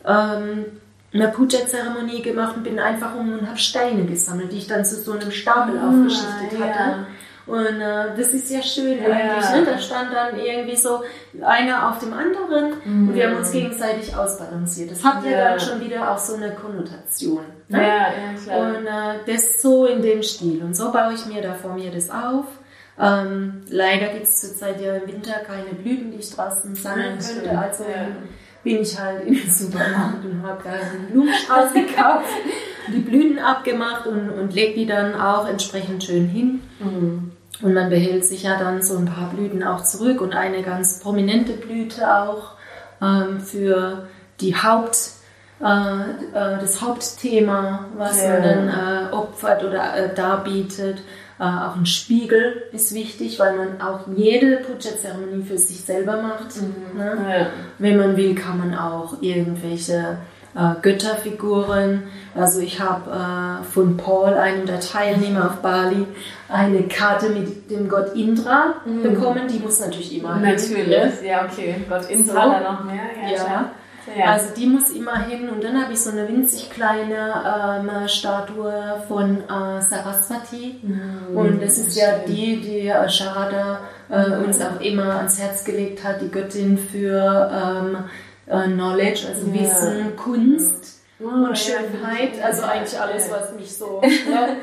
ähm, 0.06 0.65
eine 1.13 1.28
Puja-Zeremonie 1.30 2.21
gemacht 2.21 2.56
und 2.58 2.63
bin 2.63 2.80
einfach 2.80 3.15
um 3.15 3.34
und 3.34 3.47
habe 3.47 3.58
Steine 3.58 4.06
gesammelt, 4.06 4.52
die 4.52 4.58
ich 4.58 4.67
dann 4.67 4.84
zu 4.84 4.95
so 4.95 5.12
einem 5.13 5.32
Stapel 5.32 5.76
aufgeschichtet 5.80 6.60
Ah, 6.60 6.65
ja. 6.65 6.73
hatte. 6.73 7.06
Und 7.45 7.82
äh, 7.82 8.15
das 8.15 8.30
ist 8.30 8.49
ja 8.49 8.62
schön 8.62 9.04
Ja. 9.04 9.10
eigentlich. 9.10 9.49
Ne? 9.52 9.65
Da 9.65 9.78
stand 9.78 10.13
dann 10.13 10.39
irgendwie 10.39 10.78
so 10.78 11.02
einer 11.45 11.89
auf 11.89 11.99
dem 11.99 12.13
anderen 12.13 12.73
und 12.86 13.13
wir 13.13 13.28
haben 13.30 13.36
uns 13.38 13.52
gegenseitig 13.52 14.15
ausbalanciert. 14.15 14.91
Das 14.91 15.04
hat 15.04 15.26
ja, 15.26 15.32
Ja. 15.32 15.49
dann 15.49 15.60
schon 15.60 15.82
wieder 15.82 16.10
auch 16.10 16.17
so 16.17 16.36
eine 16.36 16.52
Konnotation. 16.56 17.43
Ja, 17.67 17.78
Ne? 17.78 17.84
ja, 17.86 18.10
klar. 18.41 18.60
Und 18.78 18.86
äh, 18.88 19.32
das 19.34 19.62
so 19.62 19.86
in 19.88 20.02
dem 20.02 20.23
Stil. 20.23 20.63
Und 20.63 20.73
so 20.76 20.91
baue 20.93 21.13
ich 21.13 21.26
mir 21.26 21.41
da 21.41 21.54
vor 21.54 21.73
mir 21.76 21.91
das 21.91 22.10
auf. 22.10 22.45
Ähm, 22.97 23.62
leider 23.69 24.08
gibt 24.13 24.23
es 24.23 24.39
zurzeit 24.39 24.80
ja 24.80 24.95
im 24.95 25.08
Winter 25.08 25.34
keine 25.45 25.73
Blüten, 25.76 26.12
die 26.12 26.19
ich 26.19 26.34
draußen 26.34 26.73
sammeln 26.76 27.17
Ja, 27.19 27.28
könnte. 27.41 27.58
Also 27.60 27.84
Ja. 27.84 28.08
Bin 28.63 28.82
ich 28.82 28.99
halt 28.99 29.26
in 29.26 29.34
den 29.34 29.49
Supermarkt 29.49 30.23
und 30.26 30.43
habe 30.43 30.62
da 30.63 30.71
einen 30.71 31.08
Blumenstrauß 31.12 31.73
gekauft, 31.73 32.30
die 32.88 32.99
Blüten 32.99 33.39
abgemacht 33.39 34.08
und, 34.08 34.30
und 34.30 34.54
lege 34.54 34.73
die 34.76 34.86
dann 34.86 35.15
auch 35.19 35.47
entsprechend 35.47 36.04
schön 36.04 36.28
hin. 36.28 36.62
Mhm. 36.80 37.32
Und 37.62 37.73
man 37.73 37.89
behält 37.89 38.26
sich 38.26 38.43
ja 38.43 38.58
dann 38.58 38.82
so 38.82 38.97
ein 38.97 39.06
paar 39.06 39.30
Blüten 39.30 39.63
auch 39.63 39.84
zurück 39.84 40.21
und 40.21 40.34
eine 40.34 40.63
ganz 40.63 40.99
prominente 40.99 41.54
Blüte 41.54 42.13
auch 42.13 42.52
ähm, 43.02 43.39
für 43.39 44.08
die 44.41 44.56
Haupt, 44.56 45.12
äh, 45.62 45.65
äh, 45.65 46.60
das 46.60 46.82
Hauptthema, 46.82 47.86
was 47.95 48.21
Ja. 48.21 48.32
man 48.34 48.43
dann 48.43 48.69
äh, 48.69 49.13
opfert 49.13 49.63
oder 49.63 49.95
äh, 49.95 50.13
darbietet. 50.13 51.02
Äh, 51.43 51.45
auch 51.45 51.75
ein 51.75 51.86
Spiegel 51.86 52.63
ist 52.71 52.95
wichtig, 52.95 53.38
weil 53.38 53.58
man 53.58 53.82
auch 53.82 54.08
jede 54.15 54.58
Puja-Zeremonie 54.58 55.43
für 55.43 55.58
sich 55.58 55.82
selber 55.82 56.21
macht. 56.21 56.56
Ne? 56.95 57.17
Ja. 57.29 57.47
Wenn 57.79 57.97
man 57.97 58.15
will, 58.15 58.34
kann 58.34 58.60
man 58.60 58.73
auch 58.73 59.21
irgendwelche 59.21 60.19
äh, 60.56 60.82
Götterfiguren. 60.82 62.03
Also 62.34 62.62
ich 62.62 62.79
habe 62.79 63.12
äh, 63.12 63.63
von 63.65 63.97
Paul, 63.97 64.36
einem 64.36 64.65
der 64.65 64.79
Teilnehmer 64.79 65.47
auf 65.47 65.58
Bali, 65.58 66.08
eine 66.47 66.84
Karte 66.84 67.27
mit 67.27 67.69
dem 67.69 67.89
Gott 67.89 68.15
Indra 68.15 68.75
bekommen. 69.01 69.49
Die 69.49 69.60
muss 69.60 69.82
natürlich 69.82 70.17
immer 70.17 70.36
hin, 70.36 70.43
ne? 70.43 70.51
Natürlich, 70.51 71.21
ja, 71.25 71.43
okay. 71.43 71.75
Gott 71.89 72.10
Indra 72.10 72.45
So. 72.45 72.51
da 72.51 72.71
noch 72.71 72.84
mehr. 72.86 73.03
Ja, 73.21 73.36
Ja. 73.36 73.71
Ja. 74.17 74.25
Also 74.33 74.53
die 74.55 74.65
muss 74.67 74.89
immer 74.89 75.17
hin 75.25 75.49
und 75.49 75.63
dann 75.63 75.81
habe 75.81 75.93
ich 75.93 75.99
so 76.01 76.09
eine 76.11 76.27
winzig 76.27 76.69
kleine 76.69 77.81
ähm, 77.89 78.07
Statue 78.07 79.01
von 79.07 79.41
äh, 79.41 79.81
Saraswati 79.81 80.81
und 81.33 81.61
das 81.61 81.77
ist 81.77 81.95
ja 81.95 82.19
die, 82.27 82.59
die 82.59 82.87
äh, 82.87 83.09
Sharada 83.09 83.79
äh, 84.09 84.37
uns 84.45 84.59
auch 84.61 84.81
immer 84.81 85.15
ans 85.15 85.39
Herz 85.39 85.63
gelegt 85.63 86.03
hat, 86.03 86.21
die 86.21 86.29
Göttin 86.29 86.77
für 86.77 87.49
ähm, 87.51 87.97
äh, 88.47 88.67
Knowledge, 88.67 89.27
also 89.29 89.47
Ja. 89.47 89.61
Wissen, 89.61 90.15
Kunst 90.17 90.99
Oh, 91.23 91.27
und 91.27 91.49
ja, 91.49 91.55
Schönheit, 91.55 92.43
also 92.43 92.63
eigentlich 92.63 92.99
alles, 92.99 93.31
was 93.31 93.53
mich 93.53 93.77
so 93.77 94.01
ne, 94.01 94.57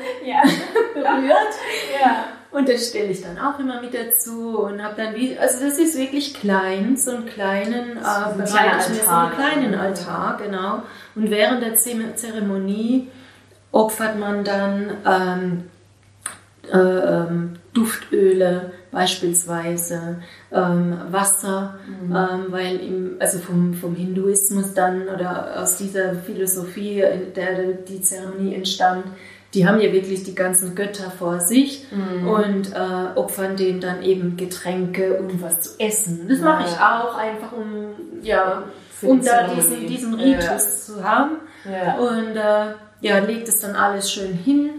berührt. 0.93 1.53
ja. 1.99 2.25
Und 2.51 2.67
das 2.67 2.89
stelle 2.89 3.07
ich 3.07 3.21
dann 3.21 3.39
auch 3.39 3.57
immer 3.59 3.81
mit 3.81 3.93
dazu 3.93 4.59
und 4.59 4.83
habe 4.83 4.95
dann 4.97 5.15
wie, 5.15 5.37
also 5.37 5.63
das 5.63 5.79
ist 5.79 5.97
wirklich 5.97 6.33
klein, 6.33 6.97
so 6.97 7.11
einen 7.11 7.25
kleinen, 7.25 7.97
äh, 7.97 8.01
ein 8.01 8.43
kleiner 8.43 8.75
mir 8.75 8.81
so 8.81 9.09
Altar. 9.09 9.21
einen 9.21 9.35
kleinen 9.35 9.75
Altar, 9.75 10.37
genau. 10.43 10.83
Und 11.15 11.31
während 11.31 11.63
der 11.63 11.75
Zeremonie 11.75 13.07
opfert 13.71 14.19
man 14.19 14.43
dann 14.43 14.97
ähm, 15.05 15.63
äh, 16.71 16.77
ähm, 16.77 17.53
Duftöle 17.73 18.73
beispielsweise, 18.91 20.17
ähm, 20.51 20.97
Wasser, 21.09 21.75
ähm, 22.03 22.47
weil 22.49 22.75
im, 22.81 23.15
also 23.19 23.39
vom, 23.39 23.73
vom 23.73 23.95
Hinduismus 23.95 24.73
dann 24.73 25.07
oder 25.07 25.61
aus 25.61 25.77
dieser 25.77 26.15
Philosophie, 26.15 26.99
in 26.99 27.33
der 27.33 27.73
die 27.73 28.01
Zeremonie 28.01 28.55
entstand, 28.55 29.05
die 29.53 29.67
haben 29.67 29.81
ja 29.81 29.91
wirklich 29.91 30.23
die 30.23 30.35
ganzen 30.35 30.75
Götter 30.75 31.11
vor 31.11 31.41
sich 31.41 31.85
und 31.91 32.73
äh, 32.73 33.17
opfern 33.19 33.57
denen 33.57 33.81
dann 33.81 34.01
eben 34.01 34.37
Getränke 34.37 35.19
und 35.19 35.41
was 35.41 35.61
zu 35.61 35.69
essen. 35.79 36.27
Das 36.29 36.39
mache 36.39 36.69
ich 36.69 36.79
auch 36.79 37.17
einfach, 37.17 37.51
um, 37.51 38.23
ja, 38.23 38.63
Für 38.91 39.07
um 39.07 39.23
da 39.23 39.53
diesen, 39.53 39.87
diesen 39.87 40.19
Ja. 40.19 40.39
Ritus 40.39 40.85
zu 40.85 41.03
haben. 41.03 41.37
Ja. 41.65 41.97
Und 41.97 42.35
äh, 42.35 42.75
ja, 43.01 43.19
legt 43.19 43.49
es 43.49 43.59
dann 43.59 43.75
alles 43.75 44.11
schön 44.11 44.33
hin 44.33 44.69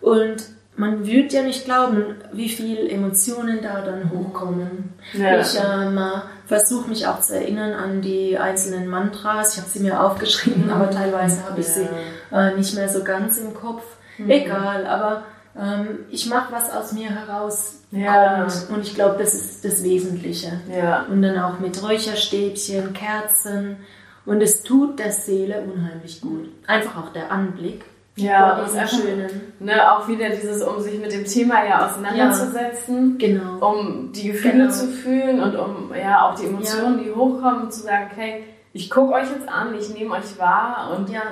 und 0.00 0.42
man 0.76 1.06
würde 1.06 1.28
ja 1.28 1.42
nicht 1.42 1.64
glauben, 1.64 2.16
wie 2.32 2.48
viele 2.48 2.88
Emotionen 2.88 3.60
da 3.62 3.80
dann 3.80 4.10
hochkommen. 4.10 4.92
Ja. 5.14 5.40
Ich 5.40 5.56
ähm, 5.56 5.98
versuche 6.46 6.88
mich 6.88 7.06
auch 7.06 7.20
zu 7.20 7.34
erinnern 7.34 7.72
an 7.72 8.02
die 8.02 8.36
einzelnen 8.36 8.88
Mantras. 8.88 9.54
Ich 9.54 9.60
habe 9.60 9.70
sie 9.70 9.80
mir 9.80 10.00
aufgeschrieben, 10.02 10.68
aber 10.70 10.90
teilweise 10.90 11.44
habe 11.48 11.60
ich 11.60 11.66
sie 11.66 11.88
äh, 12.32 12.54
nicht 12.54 12.74
mehr 12.74 12.88
so 12.88 13.02
ganz 13.04 13.38
im 13.38 13.54
Kopf. 13.54 13.82
Egal, 14.28 14.86
aber 14.86 15.22
ähm, 15.58 16.00
ich 16.10 16.26
mache 16.28 16.52
was 16.52 16.70
aus 16.70 16.92
mir 16.92 17.08
heraus 17.10 17.82
Ja. 17.90 18.40
kommt 18.42 18.66
und 18.70 18.80
ich 18.86 18.94
glaube, 18.94 19.16
das 19.18 19.34
ist 19.34 19.64
das 19.64 19.82
Wesentliche. 19.82 20.60
Ja. 20.74 21.06
Und 21.10 21.22
dann 21.22 21.38
auch 21.38 21.58
mit 21.58 21.82
Räucherstäbchen, 21.82 22.92
Kerzen 22.92 23.78
und 24.24 24.40
es 24.42 24.62
tut 24.62 24.98
der 24.98 25.12
Seele 25.12 25.62
unheimlich 25.62 26.20
gut. 26.20 26.48
Einfach 26.66 26.96
auch 27.04 27.12
der 27.12 27.30
Anblick 27.30 27.84
Ja, 28.16 28.54
und 28.54 28.60
einfach, 28.76 28.88
schönen. 28.88 29.30
ne, 29.60 29.92
auch 29.92 30.08
wieder 30.08 30.30
dieses, 30.30 30.62
um 30.62 30.80
sich 30.80 30.98
mit 31.00 31.12
dem 31.12 31.24
Thema 31.24 31.64
ja 31.66 31.86
auseinanderzusetzen, 31.86 33.18
Genau. 33.18 33.66
um 33.70 34.12
die 34.12 34.28
Gefühle 34.32 34.52
Genau. 34.54 34.70
zu 34.70 34.86
fühlen 34.88 35.40
und 35.42 35.54
um 35.56 35.92
ja 35.94 36.22
auch 36.28 36.34
die 36.34 36.46
Emotionen, 36.46 37.02
die 37.04 37.10
hochkommen, 37.12 37.70
zu 37.70 37.80
sagen, 37.82 38.10
okay, 38.12 38.44
ich 38.72 38.90
gucke 38.90 39.14
euch 39.14 39.30
jetzt 39.30 39.48
an, 39.48 39.74
ich 39.78 39.88
nehme 39.94 40.14
euch 40.14 40.38
wahr 40.38 40.94
und 40.96 41.08
Ja, 41.10 41.22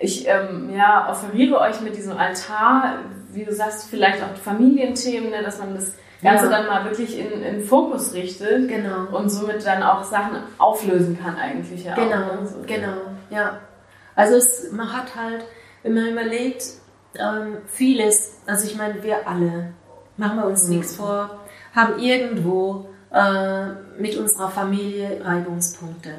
ich 0.00 0.26
ähm, 0.28 0.70
ja, 0.74 1.08
offeriere 1.10 1.60
euch 1.60 1.80
mit 1.80 1.96
diesem 1.96 2.16
Altar, 2.16 2.96
wie 3.32 3.44
du 3.44 3.52
sagst, 3.54 3.88
vielleicht 3.90 4.22
auch 4.22 4.36
Familienthemen, 4.36 5.30
ne, 5.30 5.42
dass 5.42 5.58
man 5.58 5.74
das 5.74 5.94
Ganze 6.22 6.44
Ja. 6.44 6.50
dann 6.50 6.66
mal 6.66 6.84
wirklich 6.84 7.18
in, 7.18 7.42
in 7.42 7.64
Fokus 7.64 8.12
richtet 8.14 8.68
genau. 8.68 9.16
und 9.16 9.28
somit 9.30 9.64
dann 9.66 9.82
auch 9.82 10.04
Sachen 10.04 10.36
auflösen 10.58 11.18
kann 11.20 11.36
eigentlich 11.36 11.84
ja 11.84 11.94
Genau, 11.94 12.14
auch. 12.30 12.40
ne, 12.40 12.46
so. 12.46 12.58
genau, 12.66 12.96
ja. 13.30 13.58
Also 14.14 14.36
es, 14.36 14.70
man 14.72 14.92
hat 14.92 15.16
halt, 15.16 15.44
wenn 15.82 15.94
man 15.94 16.08
überlegt, 16.12 16.64
ähm, 17.18 17.58
vieles, 17.66 18.38
also 18.46 18.66
ich 18.66 18.76
meine, 18.76 19.02
wir 19.02 19.26
alle, 19.26 19.72
machen 20.16 20.38
wir 20.38 20.46
uns 20.46 20.68
Mhm. 20.68 20.76
nichts 20.76 20.96
vor, 20.96 21.40
haben 21.74 21.98
irgendwo 21.98 22.88
äh, 23.12 23.66
mit 23.98 24.16
unserer 24.16 24.48
Familie 24.50 25.20
Reibungspunkte, 25.24 26.10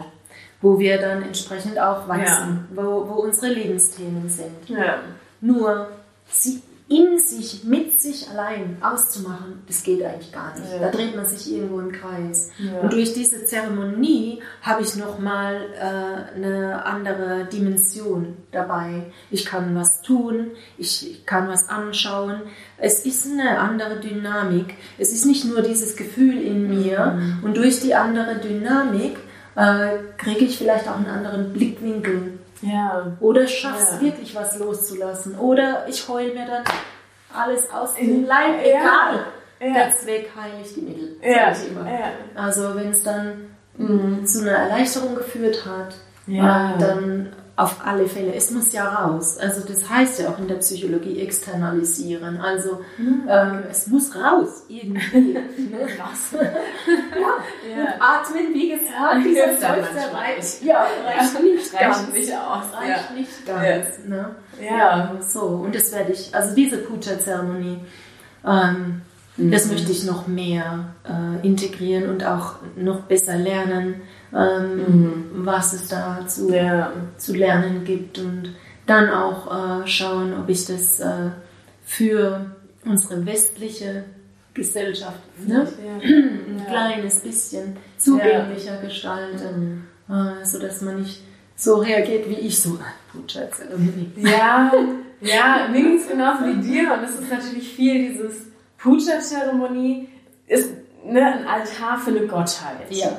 wo 0.64 0.80
wir 0.80 0.98
dann 0.98 1.22
entsprechend 1.22 1.78
auch 1.78 2.08
wachsen, 2.08 2.68
wo, 2.74 3.08
wo 3.08 3.22
unsere 3.22 3.54
Lebensthemen 3.54 4.30
sind. 4.30 4.70
Ja. 4.70 5.02
Nur 5.42 5.90
sie 6.28 6.62
in 6.88 7.18
sich, 7.18 7.64
mit 7.64 8.02
sich 8.02 8.30
allein 8.30 8.78
auszumachen, 8.82 9.64
das 9.68 9.84
geht 9.84 10.04
eigentlich 10.04 10.32
gar 10.32 10.58
nicht. 10.58 10.72
Ja. 10.72 10.80
Da 10.80 10.90
dreht 10.90 11.16
man 11.16 11.26
sich 11.26 11.52
irgendwo 11.52 11.80
im 11.80 11.92
Kreis. 11.92 12.52
Ja. 12.60 12.80
Und 12.80 12.94
durch 12.94 13.14
diese 13.14 13.46
Zeremonie 13.46 14.42
habe 14.62 14.84
ich 14.84 14.96
nochmal 14.96 15.66
äh, 15.76 16.36
eine 16.36 16.86
andere 16.86 17.46
Dimension 17.46 18.38
dabei. 18.52 19.12
Ich 19.32 19.46
kann 19.46 19.76
was 19.76 20.02
tun, 20.02 20.52
ich, 20.78 21.10
ich 21.10 21.26
kann 21.26 21.48
was 21.48 21.68
anschauen. 21.68 22.42
Es 22.78 23.06
ist 23.06 23.30
eine 23.32 23.60
andere 23.60 24.00
Dynamik. 24.00 24.76
Es 24.98 25.12
ist 25.12 25.26
nicht 25.26 25.46
nur 25.46 25.62
dieses 25.62 25.96
Gefühl 25.96 26.42
in 26.42 26.70
mir. 26.70 27.20
Und 27.44 27.58
durch 27.58 27.80
die 27.80 27.96
andere 27.96 28.36
Dynamik 28.36 29.18
äh, 29.56 29.98
kriege 30.18 30.46
ich 30.46 30.58
vielleicht 30.58 30.88
auch 30.88 30.96
einen 30.98 31.08
anderen 31.10 31.54
Blickwinkel 31.54 32.40
Ja. 32.62 33.12
oder 33.20 33.48
schaff's 33.48 33.96
Ja. 33.96 34.02
wirklich 34.02 34.36
was 34.36 34.58
loszulassen. 34.60 35.38
Oder 35.38 35.86
ich 35.88 36.08
heul 36.08 36.34
mir 36.34 36.46
dann 36.46 36.64
alles 37.36 37.70
aus 37.72 37.98
In- 37.98 38.08
dem 38.22 38.26
Leib, 38.26 38.56
Ja. 38.66 38.70
egal. 38.70 39.20
Ja. 39.60 39.74
Der 39.74 39.98
Zweck 39.98 40.30
heiligt 40.40 40.76
die 40.76 40.82
Mittel, 40.82 41.16
Ja. 41.22 41.54
sag 41.54 41.64
ich 41.66 41.72
immer. 41.72 41.90
Ja. 41.90 42.08
Also 42.36 42.76
wenn 42.76 42.90
es 42.90 43.04
dann 43.04 43.50
mh, 43.78 44.24
zu 44.26 44.42
einer 44.42 44.52
Erleichterung 44.52 45.16
geführt 45.16 45.66
hat, 45.66 45.96
Ja. 46.28 46.76
äh, 46.76 46.78
dann 46.80 47.34
auf 47.56 47.86
alle 47.86 48.08
Fälle, 48.08 48.34
es 48.34 48.50
muss 48.50 48.74
ja 48.74 48.88
raus. 48.88 49.38
Also 49.38 49.62
das 49.68 49.88
heißt 49.88 50.20
ja 50.22 50.30
auch 50.30 50.40
in 50.40 50.48
der 50.48 50.56
Psychologie 50.56 51.20
externalisieren. 51.20 52.42
Also 52.42 52.82
ähm, 53.00 53.60
es 53.70 53.86
muss 53.88 54.16
raus, 54.16 54.64
irgendwie. 54.70 55.34
ne? 55.34 55.86
Krass. 55.96 56.32
ja. 56.34 56.40
Und 56.40 57.78
Ja. 57.78 57.94
atmen, 58.00 58.54
wie 58.54 58.70
gesagt, 58.70 59.24
dieser 59.26 59.50
Seufzer 59.54 60.14
reicht, 60.14 60.62
nicht. 60.62 60.64
ja, 60.64 60.86
reicht 61.06 61.44
nicht 61.44 61.72
ganz. 61.80 61.98
Reicht 62.00 62.14
nicht 62.14 62.34
aus. 62.34 62.64
reicht 62.76 63.10
Ja. 63.10 63.16
nicht 63.16 63.46
ganz. 63.46 64.06
Ne? 64.08 64.36
Ja. 64.60 65.12
so. 65.22 65.42
Und 65.42 65.76
das 65.76 65.92
werde 65.94 66.12
ich, 66.12 66.34
also 66.34 66.56
diese 66.56 66.78
Puja-Zeremonie, 66.78 67.80
ähm, 68.48 69.02
das 69.38 69.68
möchte 69.68 69.92
ich 69.92 70.06
noch 70.06 70.28
mehr 70.28 70.94
äh, 71.08 71.46
integrieren 71.46 72.10
und 72.10 72.24
auch 72.24 72.56
noch 72.76 73.02
besser 73.02 73.36
lernen, 73.36 74.02
ähm, 74.36 75.26
was 75.36 75.74
es 75.74 75.88
da 75.90 76.26
zu, 76.28 76.52
Ja. 76.54 76.92
zu 77.18 77.36
lernen 77.36 77.84
gibt 77.86 78.18
und 78.20 78.56
dann 78.86 79.10
auch 79.10 79.84
äh, 79.84 79.88
schauen, 79.88 80.34
ob 80.40 80.50
ich 80.50 80.66
das 80.66 81.00
äh, 81.00 81.30
für 81.86 82.56
unsere 82.86 83.26
westliche 83.26 84.04
Gesellschaft 84.54 85.20
ne, 85.48 85.68
ein 86.04 86.66
kleines 86.68 87.20
bisschen 87.22 87.78
zugänglicher 87.98 88.78
gestalte, 88.78 89.46
äh, 90.10 90.46
sodass 90.46 90.82
man 90.82 91.00
nicht 91.02 91.22
so 91.56 91.76
reagiert 91.78 92.30
wie 92.30 92.36
ich 92.40 92.60
so. 92.62 92.78
Ja, 94.18 94.72
ja, 95.22 95.68
mir 95.72 95.82
ging 95.82 95.98
es 95.98 96.08
genauso 96.08 96.46
wie 96.46 96.62
dir 96.62 96.94
und 96.94 97.04
es 97.04 97.20
ist 97.20 97.32
natürlich 97.32 97.70
viel 97.74 98.10
dieses 98.10 98.48
Puja-Zeremonie 98.80 100.10
ist 100.48 100.72
ne, 101.06 101.22
ein 101.22 101.48
Altar 101.48 101.98
für 101.98 102.12
eine 102.12 102.28
Gottheit. 102.28 102.90
Ja. 102.90 103.10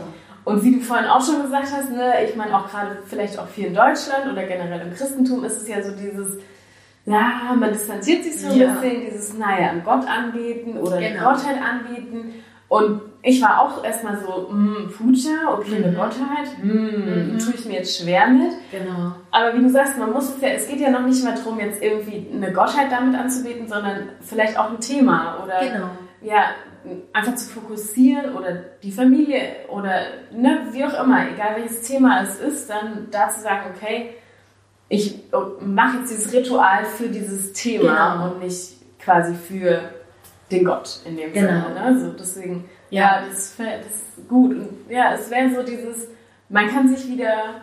Und 0.44 0.62
wie 0.62 0.72
du 0.76 0.80
vorhin 0.80 1.06
auch 1.06 1.24
schon 1.24 1.42
gesagt 1.42 1.68
hast, 1.72 1.90
ne, 1.90 2.12
ich 2.28 2.36
meine 2.36 2.54
auch 2.56 2.68
gerade 2.70 2.98
vielleicht 3.06 3.38
auch 3.38 3.46
viel 3.48 3.66
in 3.66 3.74
Deutschland 3.74 4.30
oder 4.30 4.42
generell 4.44 4.80
im 4.82 4.94
Christentum 4.94 5.42
ist 5.44 5.62
es 5.62 5.68
ja 5.68 5.82
so 5.82 5.92
dieses, 5.96 6.38
ja, 7.06 7.54
man 7.58 7.72
distanziert 7.72 8.24
sich 8.24 8.40
so 8.40 8.48
ein 8.48 8.56
Ja. 8.58 8.72
bisschen, 8.72 9.00
dieses, 9.06 9.34
naja, 9.38 9.70
einen 9.70 9.84
Gott 9.84 10.06
anbeten 10.06 10.76
oder 10.78 10.96
eine 10.96 11.12
Genau. 11.12 11.30
Gottheit 11.30 11.56
anbeten. 11.62 12.34
Und 12.68 13.00
ich 13.22 13.40
war 13.40 13.60
auch 13.62 13.84
erstmal 13.84 14.18
so, 14.18 14.48
mm, 14.50 14.90
Puja, 14.90 15.52
okay, 15.52 15.76
eine 15.76 15.92
Mhm. 15.92 15.96
Gottheit, 15.96 16.48
mm, 16.62 17.32
Mhm. 17.34 17.38
tue 17.38 17.54
ich 17.54 17.64
mir 17.66 17.74
jetzt 17.74 17.98
schwer 18.02 18.26
mit. 18.28 18.52
Genau. 18.70 19.12
Aber 19.30 19.54
wie 19.54 19.62
du 19.62 19.70
sagst, 19.70 19.96
man 19.98 20.12
muss 20.12 20.28
es 20.34 20.40
ja, 20.42 20.48
es 20.48 20.66
geht 20.68 20.80
ja 20.80 20.90
noch 20.90 21.02
nicht 21.06 21.22
mal 21.24 21.34
darum, 21.34 21.58
jetzt 21.60 21.82
irgendwie 21.82 22.26
eine 22.34 22.52
Gottheit 22.52 22.90
damit 22.90 23.18
anzubeten, 23.18 23.68
sondern 23.68 24.08
vielleicht 24.20 24.58
auch 24.58 24.70
ein 24.70 24.80
Thema 24.80 25.38
oder 25.42 25.60
Genau. 25.60 25.90
ja, 26.22 26.42
einfach 27.12 27.34
zu 27.34 27.48
fokussieren 27.48 28.34
oder 28.36 28.52
die 28.82 28.92
Familie 28.92 29.40
oder 29.68 30.00
ne, 30.32 30.66
wie 30.72 30.84
auch 30.84 31.02
immer, 31.02 31.28
egal 31.30 31.56
welches 31.56 31.82
Thema 31.82 32.22
es 32.22 32.38
ist, 32.40 32.68
dann 32.68 33.08
da 33.10 33.28
zu 33.30 33.40
sagen, 33.40 33.70
okay, 33.74 34.10
ich 34.88 35.20
mache 35.60 35.98
jetzt 35.98 36.10
dieses 36.12 36.32
Ritual 36.32 36.84
für 36.84 37.08
dieses 37.08 37.52
Thema 37.54 38.12
Genau. 38.14 38.24
und 38.34 38.42
nicht 38.44 38.74
quasi 39.00 39.34
für 39.34 39.80
den 40.50 40.64
Gott 40.64 41.00
in 41.06 41.16
dem 41.16 41.32
Genau. 41.32 41.68
Sinne. 41.68 41.92
Ne? 41.92 42.00
So, 42.00 42.10
deswegen, 42.12 42.68
ja, 42.90 43.22
das, 43.28 43.58
fä- 43.58 43.78
das 43.78 44.18
ist 44.18 44.28
gut. 44.28 44.52
Und 44.52 44.68
ja, 44.90 45.14
es 45.14 45.30
wäre 45.30 45.54
so 45.54 45.62
dieses, 45.62 46.08
man 46.50 46.68
kann 46.68 46.94
sich 46.94 47.08
wieder 47.08 47.62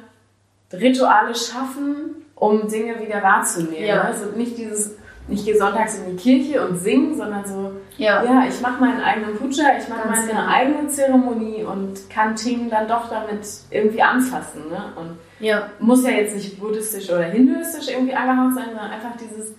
Rituale 0.73 1.35
schaffen, 1.35 2.25
um 2.35 2.67
Dinge 2.67 2.99
wieder 2.99 3.21
wahrzunehmen. 3.21 3.85
Ja. 3.85 4.01
Also 4.01 4.25
nicht 4.35 4.57
dieses, 4.57 4.97
ich 5.31 5.45
gehe 5.45 5.57
sonntags 5.57 5.97
in 5.99 6.15
die 6.15 6.21
Kirche 6.21 6.67
und 6.67 6.77
singe, 6.77 7.15
sondern 7.15 7.45
so, 7.45 7.71
Ja. 7.97 8.23
ja, 8.23 8.43
ich 8.47 8.59
mache 8.61 8.79
meinen 8.81 9.01
eigenen 9.01 9.35
Puja, 9.37 9.65
ich 9.79 9.87
mache 9.89 10.07
meine 10.07 10.27
genau. 10.27 10.47
eigene 10.47 10.87
Zeremonie 10.87 11.63
und 11.63 12.09
kann 12.09 12.35
Themen 12.35 12.69
dann 12.69 12.87
doch 12.87 13.09
damit 13.09 13.41
irgendwie 13.69 14.01
anfassen. 14.01 14.69
Ne? 14.69 14.83
Und 14.95 15.17
Ja. 15.39 15.69
muss 15.79 16.03
ja 16.03 16.11
jetzt 16.11 16.35
nicht 16.35 16.59
buddhistisch 16.59 17.09
oder 17.09 17.23
hinduistisch 17.23 17.87
irgendwie 17.89 18.13
angehaucht 18.13 18.55
sein, 18.55 18.65
sondern 18.67 18.91
einfach 18.91 19.15
dieses, 19.17 19.55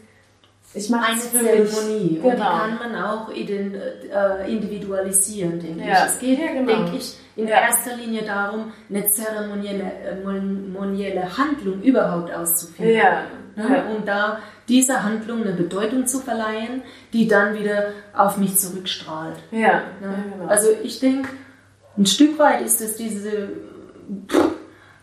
ich 0.74 0.88
mache 0.90 1.10
Eine. 1.12 1.20
Zeremonie. 1.20 2.18
Und 2.22 2.24
die 2.24 2.30
Genau. 2.30 2.56
kann 2.58 2.78
man 2.78 3.04
auch 3.04 3.30
äh, 3.30 4.50
individualisieren, 4.52 5.60
denke 5.60 5.80
Ja. 5.84 5.92
ich. 5.92 6.04
Es 6.06 6.18
geht, 6.18 6.38
Ja, 6.38 6.52
genau. 6.52 6.66
denke 6.72 6.96
ich, 6.96 7.16
in 7.36 7.48
Ja. 7.48 7.60
erster 7.62 7.96
Linie 7.96 8.22
darum, 8.22 8.72
eine 8.90 9.08
zeremonielle 9.10 9.84
äh, 11.20 11.26
Handlung 11.38 11.82
überhaupt 11.82 12.32
auszuführen. 12.34 12.90
Ja, 12.94 13.22
Ne? 13.56 13.64
ja. 13.68 13.84
Um 13.94 14.04
da 14.04 14.38
dieser 14.68 15.02
Handlung 15.02 15.42
eine 15.42 15.52
Bedeutung 15.52 16.06
zu 16.06 16.20
verleihen, 16.20 16.82
die 17.12 17.28
dann 17.28 17.58
wieder 17.58 17.88
auf 18.14 18.36
mich 18.38 18.56
zurückstrahlt. 18.56 19.36
Ja, 19.50 19.58
ja, 19.60 19.82
Ne? 20.00 20.24
genau. 20.32 20.46
Also 20.48 20.68
ich 20.82 21.00
denke, 21.00 21.28
ein 21.98 22.06
Stück 22.06 22.38
weit 22.38 22.62
ist 22.62 22.80
es 22.80 22.96
diese, 22.96 23.48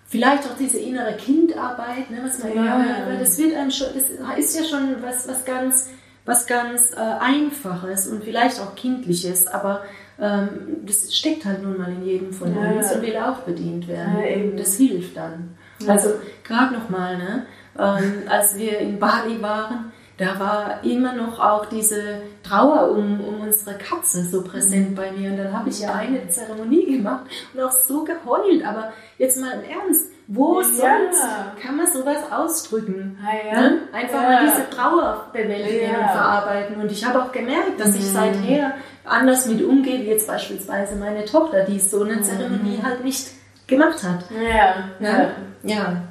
vielleicht 0.08 0.44
auch 0.46 0.58
diese 0.58 0.80
innere 0.80 1.14
Kindarbeit, 1.18 2.10
ne, 2.10 2.20
was 2.24 2.40
man 2.44 2.54
Ja. 2.56 2.76
immer 2.76 3.08
weil 3.08 3.20
das 3.20 3.38
wird 3.38 3.56
einem 3.56 3.72
schon, 3.72 3.88
das 3.94 4.38
ist 4.40 4.58
ja 4.60 4.64
schon 4.66 4.96
was, 5.02 5.28
was 5.28 5.46
ganz, 5.46 5.90
was 6.26 6.48
ganz 6.48 6.92
äh, 6.94 6.96
Einfaches 7.00 8.08
und 8.08 8.24
vielleicht 8.24 8.60
auch 8.60 8.76
Kindliches, 8.76 9.48
aber 9.48 9.84
ähm, 10.20 10.50
das 10.86 11.14
steckt 11.16 11.46
halt 11.46 11.64
nun 11.64 11.78
mal 11.78 11.90
in 11.92 12.04
jedem 12.06 12.34
von 12.34 12.54
Ja. 12.56 12.72
uns 12.72 12.92
und 12.92 13.02
will 13.04 13.16
auch 13.18 13.40
bedient 13.42 13.88
werden. 13.88 14.18
Ja, 14.20 14.58
das 14.58 14.76
hilft 14.78 15.16
dann. 15.16 15.56
Ja. 15.80 15.94
Also 15.94 16.10
gerade 16.44 16.74
nochmal, 16.74 17.18
ne, 17.18 17.46
ähm, 17.78 18.24
als 18.30 18.58
wir 18.58 18.80
in 18.80 19.00
Bali 19.00 19.42
waren, 19.42 19.92
da 20.18 20.38
war 20.38 20.84
immer 20.84 21.14
noch 21.14 21.40
auch 21.40 21.66
diese 21.68 22.22
Trauer 22.44 22.92
um, 22.92 23.22
um 23.22 23.40
unsere 23.40 23.78
Katze 23.78 24.26
so 24.26 24.44
präsent 24.44 24.94
bei 24.96 25.12
mir. 25.12 25.32
Und 25.32 25.38
dann 25.38 25.54
habe 25.58 25.70
ich 25.70 25.80
ja 25.80 25.94
eine 25.94 26.28
Zeremonie 26.28 26.98
gemacht 26.98 27.24
und 27.54 27.62
auch 27.62 27.72
so 27.72 28.04
geheult. 28.04 28.66
Aber 28.66 28.92
jetzt 29.18 29.40
mal 29.40 29.52
im 29.52 29.64
Ernst, 29.64 30.12
wo 30.28 30.60
Ja. 30.60 30.66
sonst 30.68 31.24
kann 31.66 31.78
man 31.78 31.88
sowas 31.88 32.18
ausdrücken? 32.32 33.18
Ah, 33.26 33.34
ja. 33.56 33.62
Ne? 33.62 33.78
Einfach 33.94 34.22
Ja. 34.22 34.30
mal 34.30 34.46
diese 34.46 34.70
Trauer 34.70 35.28
bewältigen 35.32 35.96
und 35.96 36.10
verarbeiten. 36.10 36.82
Und 36.82 36.92
ich 36.92 37.06
habe 37.06 37.24
auch 37.24 37.32
gemerkt, 37.32 37.80
dass 37.80 37.96
ich 37.96 38.02
Mhm. 38.10 38.14
seither 38.14 38.74
anders 39.06 39.46
mit 39.46 39.64
umgehe, 39.64 40.00
wie 40.02 40.10
jetzt 40.10 40.28
beispielsweise 40.28 40.98
meine 40.98 41.24
Tochter, 41.24 41.64
die 41.64 41.80
so 41.80 42.04
eine 42.04 42.22
Zeremonie 42.22 42.78
Mhm. 42.78 42.84
halt 42.86 43.06
nicht 43.06 43.30
gemacht 43.68 44.04
hat. 44.04 44.26
Ja, 44.32 44.76
ja, 45.00 45.30
Ja, 45.64 46.02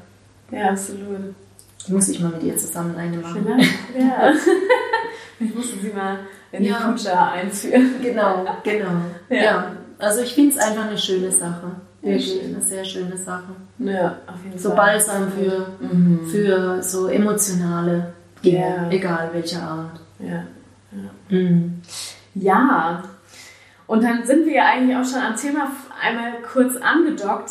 ja, 0.51 0.71
absolut. 0.71 1.35
Muss 1.91 2.09
ich 2.09 2.21
mal 2.21 2.31
mit 2.31 2.43
ihr 2.43 2.57
zusammen 2.57 2.95
eine 2.97 3.17
machen. 3.19 3.45
Vielleicht, 3.45 3.71
ja. 3.99 4.33
Ich 5.41 5.55
musste 5.55 5.79
sie 5.79 5.91
mal 5.93 6.19
in 6.51 6.65
die 6.65 6.69
Ja. 6.71 6.79
Putscha 6.79 7.31
einführen. 7.31 7.95
Genau, 8.03 8.45
genau. 8.65 8.91
Ja. 9.29 9.37
Ja. 9.43 9.73
Also 10.01 10.23
ich 10.23 10.35
finde 10.35 10.57
es 10.57 10.59
einfach 10.61 10.87
eine 10.89 10.99
schöne 10.99 11.31
Sache. 11.31 11.71
Ja, 12.03 12.09
Wirklich 12.11 12.43
eine 12.45 12.61
sehr 12.61 12.85
schöne 12.85 13.17
Sache. 13.17 13.45
Ja, 13.79 14.17
auf 14.27 14.35
jeden 14.45 14.59
So 14.59 14.71
Fall. 14.71 14.77
balsam 14.77 15.31
für, 15.33 15.67
Mhm. 15.81 16.27
für 16.27 16.83
so 16.83 17.07
emotionale 17.07 18.15
Dinge, 18.45 18.59
Ja. 18.59 18.91
egal 18.91 19.31
welcher 19.33 19.63
Art. 19.63 20.01
Ja. 20.19 20.43
Mhm. 21.29 21.83
ja. 22.35 23.03
Und 23.87 24.03
dann 24.05 24.25
sind 24.27 24.45
wir 24.45 24.55
ja 24.55 24.65
eigentlich 24.67 24.97
auch 24.97 25.05
schon 25.05 25.21
am 25.23 25.37
Thema 25.37 25.71
einmal 26.03 26.33
kurz 26.53 26.77
angedockt. 26.77 27.51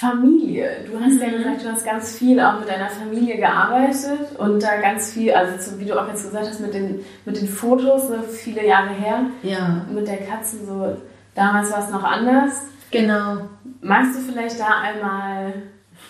Familie. 0.00 0.70
Du 0.90 0.98
hast 0.98 1.20
ja 1.20 1.26
Mhm. 1.28 1.32
gesagt, 1.38 1.64
du 1.64 1.68
hast 1.72 1.84
ganz 1.84 2.16
viel 2.16 2.40
auch 2.40 2.58
mit 2.58 2.68
deiner 2.68 2.88
Familie 2.88 3.36
gearbeitet 3.36 4.34
und 4.38 4.62
da 4.62 4.80
ganz 4.80 5.12
viel, 5.12 5.30
also 5.32 5.52
so 5.72 5.78
wie 5.78 5.84
du 5.84 6.00
auch 6.00 6.08
jetzt 6.08 6.24
gesagt 6.24 6.46
hast, 6.48 6.60
mit 6.60 6.72
den, 6.72 7.04
mit 7.26 7.36
den 7.38 7.46
Fotos, 7.46 8.08
ne, 8.08 8.22
viele 8.22 8.66
Jahre 8.66 8.88
her, 8.94 9.26
Ja, 9.42 9.84
mit 9.92 10.08
der 10.08 10.16
Katze 10.18 10.56
so, 10.64 10.96
damals 11.34 11.70
war 11.70 11.84
es 11.84 11.90
noch 11.90 12.02
anders. 12.02 12.62
genau. 12.90 13.42
Magst 13.82 14.14
du 14.16 14.20
vielleicht 14.32 14.58
da 14.58 14.68
einmal, 14.82 15.52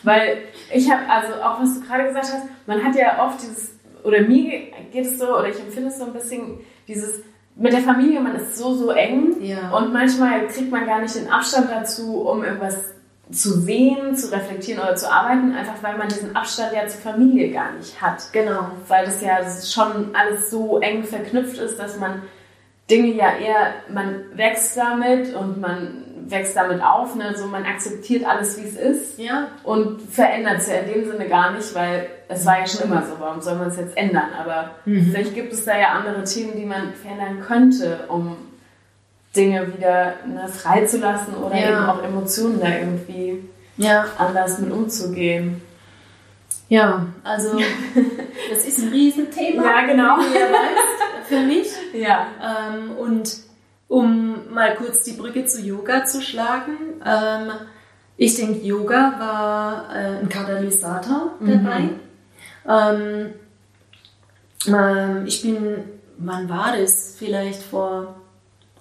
weil 0.04 0.38
ich 0.72 0.88
habe, 0.90 1.02
also 1.08 1.34
auch 1.42 1.60
was 1.60 1.74
du 1.74 1.86
gerade 1.86 2.04
gesagt 2.04 2.26
hast, 2.32 2.44
man 2.66 2.84
hat 2.84 2.94
ja 2.94 3.24
oft 3.26 3.42
dieses, 3.42 3.74
oder 4.04 4.20
mir 4.20 4.50
geht 4.92 5.04
es 5.04 5.18
so, 5.18 5.36
oder 5.36 5.48
ich 5.48 5.58
empfinde 5.58 5.88
es 5.88 5.98
so 5.98 6.04
ein 6.04 6.12
bisschen, 6.12 6.58
dieses, 6.86 7.22
mit 7.56 7.72
der 7.72 7.80
Familie, 7.80 8.20
man 8.20 8.36
ist 8.36 8.56
so, 8.56 8.72
so 8.74 8.90
eng 8.92 9.34
Ja. 9.40 9.70
und 9.76 9.92
manchmal 9.92 10.46
kriegt 10.46 10.70
man 10.70 10.86
gar 10.86 11.00
nicht 11.00 11.14
den 11.16 11.28
Abstand 11.28 11.68
dazu, 11.70 12.20
um 12.22 12.42
irgendwas 12.44 12.76
zu 13.32 13.60
sehen, 13.60 14.16
zu 14.16 14.32
reflektieren 14.32 14.82
oder 14.82 14.96
zu 14.96 15.10
arbeiten, 15.10 15.54
einfach 15.54 15.82
weil 15.82 15.96
man 15.96 16.08
diesen 16.08 16.34
Abstand 16.34 16.72
ja 16.72 16.86
zur 16.86 17.00
Familie 17.00 17.50
gar 17.52 17.72
nicht 17.72 18.00
hat. 18.00 18.32
Genau. 18.32 18.70
Weil 18.88 19.04
das 19.04 19.20
ja 19.22 19.38
schon 19.64 20.14
alles 20.14 20.50
so 20.50 20.80
eng 20.80 21.04
verknüpft 21.04 21.58
ist, 21.58 21.78
dass 21.78 21.98
man 21.98 22.22
Dinge 22.90 23.12
ja 23.14 23.36
eher, 23.36 23.72
man 23.88 24.24
wächst 24.34 24.76
damit 24.76 25.34
und 25.34 25.60
man 25.60 26.04
wächst 26.26 26.56
damit 26.56 26.82
auf, 26.82 27.14
ne? 27.16 27.34
so 27.36 27.46
man 27.46 27.64
akzeptiert 27.64 28.24
alles, 28.24 28.56
wie 28.60 28.66
es 28.66 28.76
ist 28.76 29.18
Ja, 29.18 29.48
und 29.64 30.00
verändert 30.02 30.58
es 30.58 30.68
ja 30.68 30.74
in 30.76 30.92
dem 30.92 31.10
Sinne 31.10 31.28
gar 31.28 31.52
nicht, 31.52 31.74
weil 31.74 32.08
es 32.28 32.44
war 32.46 32.58
ja 32.60 32.66
schon 32.66 32.82
immer 32.82 33.02
so, 33.02 33.14
warum 33.18 33.40
soll 33.40 33.56
man 33.56 33.68
es 33.68 33.76
jetzt 33.76 33.96
ändern? 33.96 34.28
Aber 34.40 34.70
Mhm. 34.84 35.10
vielleicht 35.10 35.34
gibt 35.34 35.52
es 35.52 35.64
da 35.64 35.76
ja 35.78 35.88
andere 35.88 36.22
Themen, 36.24 36.52
die 36.56 36.64
man 36.66 36.94
verändern 36.94 37.40
könnte, 37.40 38.00
um 38.08 38.36
Dinge 39.36 39.72
wieder 39.76 40.14
ne, 40.26 40.48
freizulassen 40.48 41.34
oder 41.34 41.56
Ja. 41.56 41.68
eben 41.68 41.86
auch 41.88 42.02
Emotionen 42.02 42.60
da 42.60 42.68
irgendwie 42.68 43.48
ja, 43.76 44.04
anders 44.18 44.58
mit 44.58 44.72
umzugehen. 44.72 45.62
ja. 46.68 47.06
Also 47.24 47.58
das 48.50 48.64
ist 48.66 48.78
ein 48.80 48.88
Riesenthema. 48.88 49.64
Ja, 49.64 49.86
genau. 49.86 50.16
Wie 50.18 50.34
ihr 50.34 50.50
weißt, 50.52 51.28
für 51.28 51.40
mich. 51.40 51.68
Ja. 51.92 52.26
Ähm, 52.42 52.92
und 52.96 53.36
um 53.88 54.52
mal 54.52 54.74
kurz 54.76 55.02
die 55.04 55.12
Brücke 55.12 55.44
zu 55.46 55.60
Yoga 55.60 56.04
zu 56.04 56.20
schlagen, 56.22 56.76
ähm, 57.04 57.50
ich 58.16 58.36
denke, 58.36 58.64
Yoga 58.64 59.14
war 59.18 59.96
äh, 59.96 60.18
ein 60.20 60.28
Katalysator 60.28 61.32
dabei. 61.40 61.88
Ähm, 62.68 63.30
ähm, 64.68 65.24
ich 65.26 65.42
bin, 65.42 65.84
wann 66.18 66.48
war 66.48 66.76
das? 66.76 67.16
Vielleicht 67.18 67.62
vor 67.62 68.19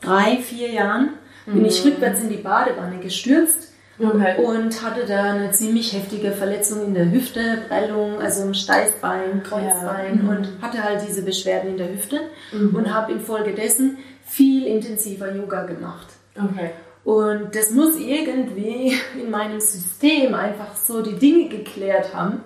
drei, 0.01 0.37
vier 0.37 0.69
Jahren 0.71 1.09
bin 1.45 1.65
ich 1.65 1.83
rückwärts 1.83 2.21
in 2.21 2.29
die 2.29 2.37
Badewanne 2.37 2.97
gestürzt 2.99 3.67
Okay. 4.01 4.41
und 4.41 4.81
hatte 4.81 5.05
da 5.05 5.33
eine 5.33 5.51
ziemlich 5.51 5.91
heftige 5.91 6.31
Verletzung 6.31 6.85
in 6.85 6.93
der 6.93 7.11
Hüfte, 7.11 7.63
Prellung, 7.67 8.21
also 8.21 8.43
im 8.43 8.53
Steißbein, 8.53 9.43
Kreuzbein 9.43 10.15
Ja. 10.17 10.23
Mhm. 10.23 10.29
und 10.29 10.49
hatte 10.61 10.81
halt 10.81 11.01
diese 11.05 11.21
Beschwerden 11.23 11.71
in 11.71 11.77
der 11.77 11.89
Hüfte 11.91 12.21
und 12.53 12.93
habe 12.93 13.11
infolgedessen 13.11 13.97
viel 14.25 14.65
intensiver 14.67 15.35
Yoga 15.35 15.63
gemacht. 15.63 16.07
Okay. 16.37 16.69
Und 17.03 17.53
das 17.55 17.71
muss 17.71 17.97
irgendwie 17.99 18.93
in 19.21 19.31
meinem 19.31 19.59
System 19.59 20.33
einfach 20.33 20.75
so 20.75 21.01
die 21.01 21.15
Dinge 21.15 21.49
geklärt 21.49 22.13
haben. 22.13 22.41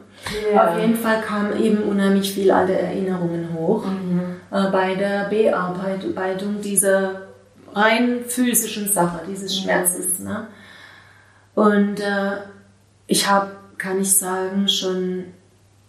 Ja. 0.54 0.70
Auf 0.70 0.80
jeden 0.80 0.96
Fall 0.96 1.22
kamen 1.22 1.62
eben 1.62 1.84
unheimlich 1.84 2.34
viele 2.34 2.56
alte 2.56 2.74
Erinnerungen 2.80 3.50
hoch 3.54 3.86
Mhm. 3.86 4.22
äh, 4.52 4.72
bei 4.72 4.96
der 4.96 5.26
Bearbeitung 5.30 6.62
dieser 6.62 7.23
rein 7.74 8.26
physischen 8.28 8.88
Sache, 8.88 9.22
dieses 9.28 9.58
Schmerzes. 9.58 10.20
Ne? 10.20 10.48
Und 11.56 12.00
äh, 12.00 12.38
ich 13.08 13.30
habe, 13.30 13.52
kann 13.78 14.02
ich 14.02 14.16
sagen, 14.16 14.68
schon 14.68 15.26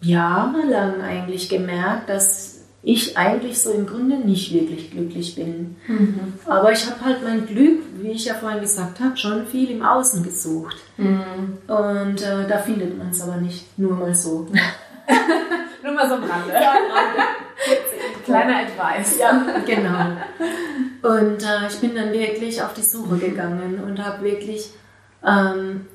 jahrelang 0.01 1.01
eigentlich 1.01 1.49
gemerkt, 1.49 2.09
dass 2.09 2.55
ich 2.83 3.17
eigentlich 3.17 3.59
so 3.59 3.71
im 3.71 3.87
Grunde 3.87 4.17
nicht 4.17 4.53
wirklich 4.53 4.91
glücklich 4.91 5.35
bin. 5.35 5.75
Mhm. 5.87 6.33
Aber 6.45 6.71
ich 6.71 6.85
habe 6.85 7.03
halt 7.03 7.23
mein 7.23 7.47
Glück, 7.47 7.81
wie 7.99 8.11
ich 8.11 8.25
ja 8.25 8.35
vorhin 8.35 8.61
gesagt 8.61 8.99
habe, 8.99 9.17
schon 9.17 9.47
viel 9.47 9.71
im 9.71 9.81
Außen 9.83 10.23
gesucht. 10.23 10.77
Mhm. 10.97 11.57
Und 11.67 12.21
äh, 12.21 12.47
da 12.47 12.59
findet 12.59 12.95
man 12.95 13.09
es 13.09 13.21
aber 13.21 13.37
nicht, 13.37 13.77
nur 13.79 13.93
mal 13.93 14.13
so. 14.13 14.47
Nur 15.83 15.93
mal 15.93 16.09
so 16.09 16.15
am 16.15 16.23
Rande. 16.23 16.51
Kleiner 18.25 18.57
Advice. 18.57 19.19
Ja, 19.19 19.39
genau. 19.67 20.17
Und 21.05 21.43
äh, 21.43 21.67
ich 21.69 21.79
bin 21.81 21.93
dann 21.93 22.11
wirklich 22.11 22.63
auf 22.63 22.73
die 22.73 22.81
Suche 22.81 23.17
gegangen 23.17 23.79
und 23.85 24.03
habe 24.03 24.23
wirklich 24.23 24.71
ähm, 25.23 25.85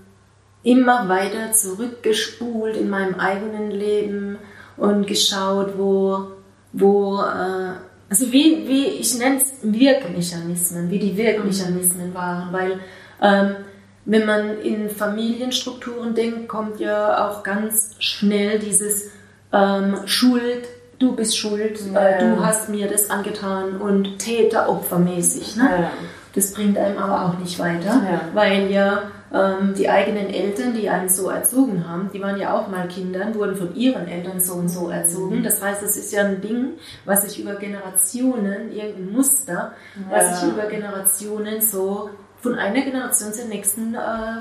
immer 0.62 1.08
weiter 1.08 1.52
zurückgespult 1.52 2.76
in 2.76 2.88
meinem 2.88 3.16
eigenen 3.16 3.72
Leben 3.72 4.38
und 4.76 5.08
geschaut, 5.08 5.76
wo, 5.76 6.28
wo 6.72 7.22
äh, 7.22 7.72
also 8.08 8.32
wie, 8.32 8.68
wie 8.68 8.86
ich 8.86 9.18
nenne 9.18 9.38
es 9.38 9.54
Wirkmechanismen, 9.62 10.88
wie 10.92 11.00
die 11.00 11.16
Wirkmechanismen 11.16 12.14
waren, 12.14 12.52
weil 12.52 12.78
ähm, 13.20 13.56
wenn 14.04 14.26
man 14.26 14.60
in 14.60 14.90
Familienstrukturen 14.90 16.14
denkt, 16.14 16.46
kommt 16.46 16.78
ja 16.78 17.28
auch 17.28 17.42
ganz 17.42 17.96
schnell 17.98 18.60
dieses 18.60 19.10
ähm, 19.52 19.96
Schuld, 20.06 20.68
du 21.00 21.16
bist 21.16 21.36
schuld, 21.36 21.80
Ja. 21.92 22.00
äh, 22.00 22.18
du 22.20 22.44
hast 22.44 22.68
mir 22.68 22.86
das 22.86 23.10
angetan 23.10 23.78
und 23.78 24.18
Täter-Opfer-mäßig. 24.20 25.56
Ne? 25.56 25.64
Ja. 25.70 25.90
Das 26.34 26.52
bringt 26.52 26.78
einem 26.78 26.98
aber 26.98 27.26
auch 27.26 27.38
nicht 27.40 27.58
weiter, 27.58 28.00
Ja. 28.08 28.20
weil 28.34 28.70
ja 28.70 29.02
ähm, 29.32 29.74
die 29.78 29.88
eigenen 29.88 30.28
Eltern, 30.28 30.74
die 30.74 30.88
einen 30.90 31.08
so 31.08 31.28
erzogen 31.30 31.88
haben, 31.88 32.10
die 32.12 32.20
waren 32.20 32.36
ja 32.36 32.52
auch 32.52 32.66
mal 32.68 32.86
Kindern, 32.88 33.32
wurden 33.36 33.54
von 33.56 33.74
ihren 33.76 34.08
Eltern 34.08 34.40
so 34.40 34.54
und 34.54 34.68
so 34.68 34.90
erzogen. 34.90 35.42
Das 35.44 35.62
heißt, 35.62 35.82
es 35.84 35.96
ist 35.96 36.12
ja 36.12 36.22
ein 36.24 36.40
Ding, 36.40 36.70
was 37.04 37.22
sich 37.22 37.40
über 37.40 37.54
Generationen, 37.54 38.72
irgendein 38.72 39.12
Muster, 39.12 39.72
was 40.10 40.40
sich 40.40 40.48
Ja. 40.48 40.54
über 40.54 40.66
Generationen 40.68 41.60
so 41.60 42.10
von 42.42 42.56
einer 42.56 42.80
Generation 42.82 43.32
zur 43.32 43.44
nächsten 43.44 43.94
äh, 43.94 44.40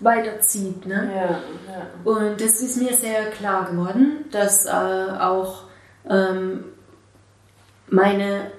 weiterzieht. 0.00 0.86
Ne? 0.86 1.10
Ja, 1.14 1.22
ja. 1.22 1.40
Und 2.04 2.40
das 2.40 2.60
ist 2.60 2.76
mir 2.76 2.92
sehr 2.92 3.26
klar 3.30 3.68
geworden, 3.70 4.24
dass 4.30 4.66
äh, 4.66 4.70
auch 4.70 5.62
ähm, 6.08 6.64
meine 7.88 8.50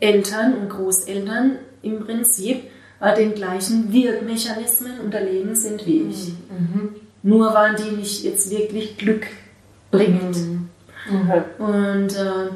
Eltern 0.00 0.54
und 0.54 0.68
Großeltern 0.68 1.58
im 1.82 2.04
Prinzip 2.04 2.64
äh, 3.00 3.14
den 3.16 3.34
gleichen 3.34 3.92
Wirkmechanismen 3.92 5.00
unterlegen 5.00 5.54
sind 5.54 5.86
wie 5.86 6.02
ich. 6.02 6.28
Mhm. 6.50 6.96
Nur 7.22 7.54
waren 7.54 7.76
die 7.76 7.96
nicht 7.96 8.24
jetzt 8.24 8.50
wirklich 8.50 8.98
glückbringend. 8.98 10.36
Okay. 11.08 11.42
Und 11.58 12.16
äh, 12.16 12.50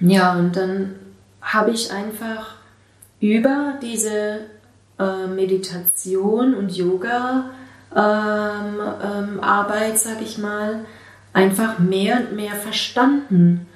ja, 0.00 0.34
und 0.36 0.56
dann 0.56 0.96
habe 1.40 1.70
ich 1.70 1.92
einfach 1.92 2.56
über 3.20 3.74
diese 3.80 4.40
äh, 4.98 5.26
Meditation 5.26 6.54
und 6.54 6.76
Yoga 6.76 7.50
ähm, 7.94 8.80
ähm, 9.02 9.40
Arbeit, 9.40 9.98
sag 9.98 10.20
ich 10.22 10.38
mal, 10.38 10.84
einfach 11.36 11.78
mehr 11.78 12.18
und 12.20 12.34
mehr 12.34 12.54
verstanden, 12.54 13.66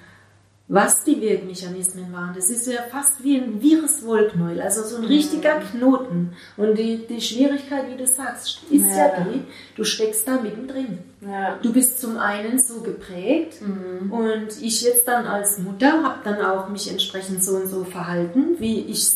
was 0.67 1.05
die 1.05 1.21
Wirkmechanismen 1.21 2.13
waren. 2.13 2.33
Das 2.35 2.49
ist 2.49 2.67
ja 2.67 2.81
fast 2.91 3.23
wie 3.23 3.37
ein 3.37 3.61
Viruswollknäuel, 3.61 4.63
also 4.63 4.83
so 4.83 4.97
ein 4.97 5.05
richtiger 5.05 5.57
Knoten. 5.57 6.33
Und 6.57 6.79
die, 6.79 7.07
die 7.07 7.21
Schwierigkeit, 7.21 7.91
wie 7.91 7.97
du 7.97 8.07
sagst, 8.07 8.63
ist 8.71 8.89
ja, 8.89 9.09
ja 9.09 9.21
die, 9.21 9.43
du 9.77 9.85
steckst 9.85 10.27
da 10.27 10.41
mittendrin. 10.41 11.01
Ja. 11.21 11.59
Du 11.61 11.73
bist 11.73 12.01
zum 12.01 12.19
einen 12.19 12.59
so 12.59 12.81
geprägt 12.81 13.61
mhm. 13.61 14.11
und 14.11 14.63
ich 14.63 14.81
jetzt 14.83 15.07
dann 15.07 15.27
als 15.27 15.59
Mutter 15.59 16.03
habe 16.03 16.21
dann 16.25 16.41
auch 16.41 16.69
mich 16.69 16.91
entsprechend 16.91 17.45
so 17.45 17.57
und 17.57 17.67
so 17.67 17.85
verhalten, 17.85 18.55
wie 18.59 18.81
ich 18.83 19.11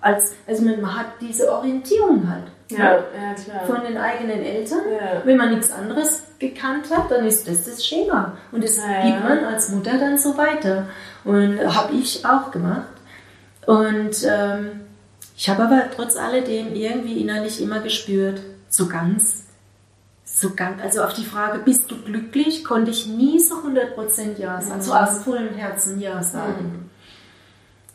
als, 0.00 0.32
also 0.46 0.62
man 0.64 0.96
hat 0.96 1.06
diese 1.20 1.52
Orientierung 1.52 2.30
halt. 2.30 2.44
Ja, 2.70 2.94
ja, 2.94 3.34
klar. 3.34 3.66
Von 3.66 3.84
den 3.84 3.98
eigenen 3.98 4.40
Eltern. 4.42 4.80
Wenn 5.24 5.36
man 5.36 5.50
nichts 5.50 5.72
anderes 5.72 6.29
gekannt 6.40 6.86
hat, 6.90 7.10
dann 7.10 7.26
ist 7.26 7.46
das 7.46 7.66
das 7.66 7.86
Schema. 7.86 8.36
Und 8.50 8.64
das 8.64 8.78
ja, 8.78 9.04
gibt 9.04 9.22
man 9.22 9.44
als 9.44 9.68
Mutter 9.68 9.98
dann 9.98 10.18
so 10.18 10.36
weiter. 10.36 10.88
Und 11.24 11.60
habe 11.60 11.94
ich 11.94 12.24
auch 12.26 12.50
gemacht. 12.50 12.88
Und 13.66 14.16
ähm, 14.24 14.80
ich 15.36 15.48
habe 15.48 15.64
aber 15.64 15.82
trotz 15.94 16.16
alledem 16.16 16.74
irgendwie 16.74 17.20
innerlich 17.20 17.60
immer 17.62 17.80
gespürt, 17.80 18.40
so 18.68 18.88
ganz, 18.88 19.44
so 20.24 20.54
ganz, 20.54 20.82
also 20.82 21.02
auf 21.02 21.12
die 21.12 21.24
Frage, 21.24 21.60
bist 21.60 21.90
du 21.90 22.02
glücklich, 22.02 22.64
konnte 22.64 22.90
ich 22.90 23.06
nie 23.06 23.38
so 23.38 23.56
100% 23.56 24.38
Ja 24.38 24.60
sagen, 24.60 24.80
mhm. 24.80 24.82
so 24.82 24.94
aus 24.94 25.22
vollem 25.22 25.54
Herzen 25.54 26.00
Ja 26.00 26.22
sagen. 26.22 26.90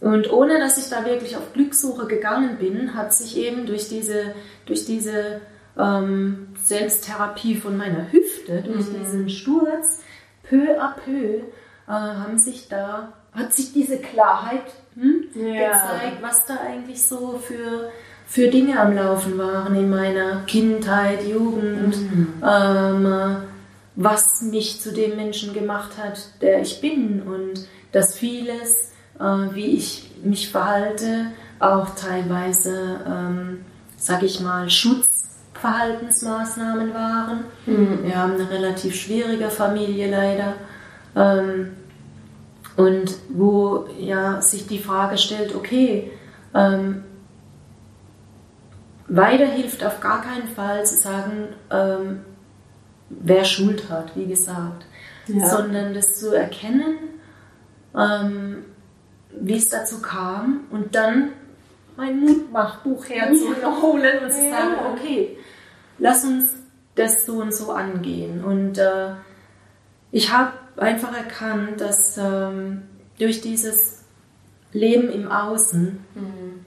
Mhm. 0.02 0.08
Und 0.08 0.32
ohne 0.32 0.60
dass 0.60 0.78
ich 0.78 0.89
da 0.89 1.06
wirklich 1.06 1.36
auf 1.36 1.54
Glückssuche 1.54 2.06
gegangen 2.06 2.58
bin, 2.58 2.93
hat 2.93 3.14
sich 3.14 3.38
eben 3.38 3.66
durch 3.66 3.89
diese, 3.89 4.36
durch 4.66 4.86
diese 4.86 5.41
ähm, 5.78 6.48
Selbsttherapie 6.66 7.55
von 7.55 7.78
meiner 7.78 8.11
Hüfte, 8.11 8.61
durch 8.61 8.88
mhm. 8.89 8.99
diesen 8.99 9.30
Sturz, 9.30 10.01
peu 10.43 10.80
à 10.80 10.95
peu, 11.03 11.38
äh, 11.88 11.91
haben 11.91 12.38
sich 12.38 12.68
da, 12.68 13.13
hat 13.32 13.53
sich 13.53 13.74
diese 13.74 13.97
Klarheit 13.97 14.66
hm, 14.95 15.26
ja. 15.36 15.72
gezeigt, 15.72 16.22
was 16.22 16.45
da 16.45 16.57
eigentlich 16.66 17.03
so 17.03 17.39
für, 17.43 17.91
für 18.28 18.47
Dinge 18.47 18.80
am 18.80 18.95
Laufen 18.95 19.38
waren 19.38 19.76
in 19.76 19.89
meiner 19.89 20.43
Kindheit, 20.45 21.28
Jugend, 21.28 21.97
mhm. 21.97 22.34
ähm, 22.43 23.38
was 23.95 24.41
mich 24.41 24.82
zu 24.82 24.91
dem 24.91 25.16
Menschen 25.16 25.53
gemacht 25.53 25.97
hat, 25.97 26.41
der 26.41 26.61
ich 26.61 26.82
bin 26.82 27.22
und 27.22 27.68
dass 27.91 28.18
vieles 28.18 28.91
äh, 29.20 29.53
wie 29.53 29.78
ich 29.78 30.11
mich 30.24 30.49
verhalte, 30.49 31.32
auch 31.59 31.95
teilweise, 31.95 32.99
ähm, 33.07 33.66
sage 33.97 34.26
ich 34.26 34.39
mal, 34.39 34.70
Schutzverhaltensmaßnahmen 35.66 36.93
waren. 36.93 37.45
Mhm. 37.66 38.03
Wir 38.03 38.18
haben 38.18 38.34
eine 38.34 38.49
relativ 38.49 38.95
schwierige 38.95 39.49
Familie 39.49 40.09
leider. 40.09 40.53
Ähm, 41.16 41.72
und 42.78 43.16
wo 43.30 43.88
ja 43.97 44.41
sich 44.41 44.68
die 44.68 44.80
Frage 44.80 45.18
stellt, 45.18 45.55
okay, 45.55 46.11
ähm, 46.53 47.03
weiter 49.07 49.45
hilft 49.45 49.84
auf 49.84 49.99
gar 50.01 50.22
keinen 50.22 50.47
Fall 50.47 50.86
zu 50.86 50.95
sagen, 50.95 51.49
ähm, 51.72 52.22
wer 53.09 53.45
Schuld 53.45 53.89
hat, 53.89 54.16
wie 54.16 54.26
gesagt, 54.26 54.86
ja. 55.28 55.47
sondern 55.47 55.93
das 55.93 56.20
zu 56.20 56.36
erkennen, 56.36 56.97
ähm, 57.95 58.66
wie 59.39 59.57
es 59.57 59.70
dazu 59.70 60.01
kam 60.01 60.61
und 60.72 60.95
dann 60.95 61.30
mein 61.95 62.20
Mutmachbuch 62.20 63.07
herzuholen 63.07 64.24
und 64.24 64.32
zu 64.32 64.49
sagen, 64.49 64.76
okay, 64.91 65.38
lass 65.98 66.24
uns 66.24 66.54
das 66.96 67.26
so 67.26 67.41
und 67.41 67.54
so 67.54 67.72
angehen. 67.72 68.43
Und 68.43 68.78
äh, 68.78 69.12
ich 70.12 70.32
habe 70.32 70.54
einfach 70.78 71.16
erkannt, 71.16 71.82
dass 71.82 72.18
ähm, 72.18 72.84
durch 73.20 73.41
dieses 73.41 74.04
Leben 74.72 75.10
im 75.10 75.32
Außen 75.32 76.00
mhm. 76.16 76.66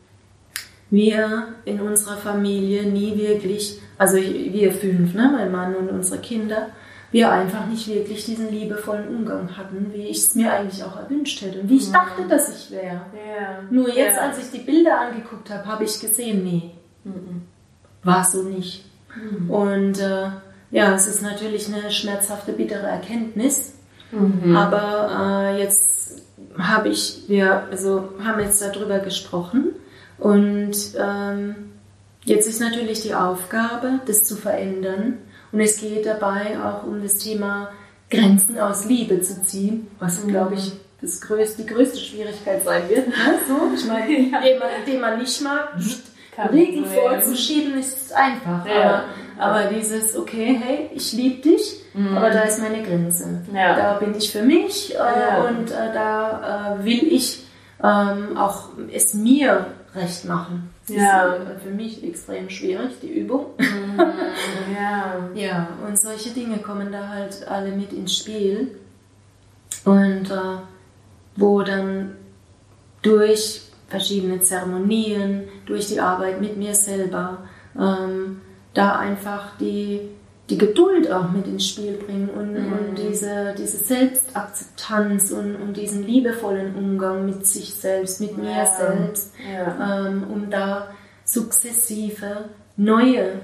wir 0.91 1.49
in 1.65 1.81
unserer 1.81 2.17
Familie 2.17 2.85
nie 2.85 3.17
wirklich, 3.19 3.81
also 3.99 4.17
wir 4.17 4.73
fünf, 4.73 5.15
ne, 5.15 5.31
mein 5.33 5.53
Mann 5.53 5.77
und 5.77 5.91
unsere 5.91 6.21
Kinder, 6.21 6.69
wir 7.11 7.31
einfach 7.31 7.67
nicht 7.67 7.89
wirklich 7.89 8.27
diesen 8.27 8.51
liebevollen 8.51 9.09
Umgang 9.09 9.57
hatten, 9.57 9.93
wie 9.95 10.09
ich 10.09 10.19
es 10.19 10.35
mir 10.35 10.53
eigentlich 10.53 10.85
auch 10.85 10.97
erwünscht 10.97 11.41
hätte 11.41 11.61
und 11.61 11.71
wie 11.71 11.79
ich 11.79 11.89
mhm. 11.89 11.95
dachte, 11.95 12.29
dass 12.29 12.55
ich 12.55 12.71
wäre. 12.71 13.01
Ja. 13.15 13.63
Nur 13.71 13.89
jetzt, 13.89 14.17
ja. 14.17 14.23
als 14.23 14.39
ich 14.39 14.51
die 14.51 14.65
Bilder 14.65 15.01
angeguckt 15.01 15.49
habe, 15.51 15.67
habe 15.67 15.85
ich 15.85 16.01
gesehen, 16.01 16.45
nee, 16.45 16.71
mhm. 17.05 17.43
war 18.03 18.25
so 18.25 18.43
nicht. 18.43 18.88
Mhm. 19.19 19.51
Und 19.51 19.99
äh, 20.01 20.29
ja, 20.71 20.95
es 20.95 21.07
ist 21.07 21.23
natürlich 21.23 21.73
eine 21.73 21.91
schmerzhafte, 21.91 22.53
bittere 22.53 22.87
Erkenntnis, 22.87 23.75
mhm. 24.13 24.57
aber 24.57 25.55
äh, 25.55 25.63
jetzt 25.63 26.23
habe 26.59 26.89
ich, 26.89 27.25
wir 27.29 27.65
also 27.71 28.11
haben 28.23 28.41
jetzt 28.41 28.61
darüber 28.61 28.99
gesprochen 28.99 29.71
und 30.19 30.77
ähm, 30.99 31.55
jetzt 32.25 32.49
ist 32.49 32.61
natürlich 32.61 33.03
die 33.03 33.15
Aufgabe, 33.15 34.01
das 34.07 34.25
zu 34.25 34.37
verändern 34.37 35.19
und 35.53 35.61
es 35.61 35.81
geht 35.81 36.05
dabei 36.05 36.59
auch 36.63 36.85
um 36.85 37.03
das 37.03 37.19
Thema 37.19 37.71
Grenzen 38.11 38.59
aus 38.59 38.87
Liebe 38.87 39.21
zu 39.21 39.45
ziehen, 39.45 39.87
was, 39.99 40.25
mhm. 40.25 40.29
glaube 40.29 40.55
ich, 40.55 40.73
das 41.01 41.21
größte, 41.21 41.63
die 41.63 41.69
größte 41.69 41.99
Schwierigkeit 41.99 42.65
sein 42.65 42.89
wird. 42.89 43.09
Ne? 43.09 43.15
So, 43.47 43.55
ich 43.75 43.87
meine, 43.87 44.31
ja. 44.31 44.41
den, 44.41 44.59
man, 44.59 44.69
den 44.87 45.01
man 45.01 45.19
nicht 45.19 45.41
mag, 45.43 45.75
Regeln 46.47 46.85
vorzuschieben, 46.85 47.79
ist 47.79 48.13
einfach. 48.13 48.67
Ja. 48.67 49.05
Aber, 49.39 49.61
aber, 49.61 49.75
dieses, 49.75 50.17
okay, 50.17 50.61
hey, 50.63 50.91
ich 50.95 51.13
liebe 51.13 51.43
dich, 51.43 51.83
mhm. 51.95 52.17
aber 52.17 52.31
da 52.31 52.41
ist 52.43 52.61
meine 52.61 52.83
Grenze. 52.83 53.43
Ja. 53.53 53.77
Da 53.77 53.95
bin 53.95 54.15
ich 54.15 54.31
für 54.31 54.43
mich 54.43 54.95
äh, 54.95 55.49
und 55.49 55.71
äh, 55.71 55.93
da 55.93 56.77
äh, 56.79 56.85
will 56.85 57.13
ich 57.13 57.45
ähm, 57.83 58.37
auch 58.37 58.71
es 58.93 59.15
mir 59.15 59.67
recht 59.95 60.25
machen. 60.25 60.71
Das 60.87 60.97
ja. 60.97 61.33
ist 61.35 61.63
für 61.63 61.71
mich 61.71 62.03
extrem 62.05 62.49
schwierig, 62.49 62.93
die 63.03 63.21
Übung. 63.21 63.47
Mhm. 63.59 64.01
ja. 64.75 65.29
ja, 65.35 65.69
und 65.87 65.99
solche 65.99 66.31
Dinge 66.31 66.59
kommen 66.59 66.93
da 66.93 67.09
halt 67.09 67.47
alle 67.49 67.73
mit 67.73 67.93
ins 67.93 68.17
Spiel. 68.17 68.79
Und 69.85 70.31
äh, 70.31 70.59
wo 71.37 71.63
dann 71.63 72.17
durch 73.03 73.63
verschiedene 73.89 74.41
Zeremonien, 74.41 75.49
durch 75.67 75.89
die 75.89 76.01
Arbeit 76.01 76.41
mit 76.41 76.57
mir 76.57 76.75
selber, 76.75 77.49
ähm, 77.77 78.41
da 78.75 78.97
einfach 78.97 79.57
die 79.59 80.11
die 80.51 80.57
Geduld 80.57 81.11
auch 81.13 81.31
mit 81.31 81.47
ins 81.47 81.69
Spiel 81.69 81.93
bringen 81.93 82.31
und, 82.31 82.53
mhm. 82.53 82.73
und 82.73 82.99
diese, 82.99 83.55
diese 83.59 83.77
Selbstakzeptanz 83.77 85.31
und, 85.31 85.57
und 85.57 85.77
diesen 85.77 86.07
liebevollen 86.07 86.75
Umgang 86.75 87.27
mit 87.27 87.47
sich 87.47 87.75
selbst, 87.75 88.21
mit 88.21 88.31
ja. 88.31 88.37
mir 88.37 88.67
selbst, 88.67 89.35
ja. 89.53 90.07
ähm, 90.07 90.25
um 90.31 90.51
da 90.51 90.89
sukzessive 91.25 92.49
neue 92.79 93.41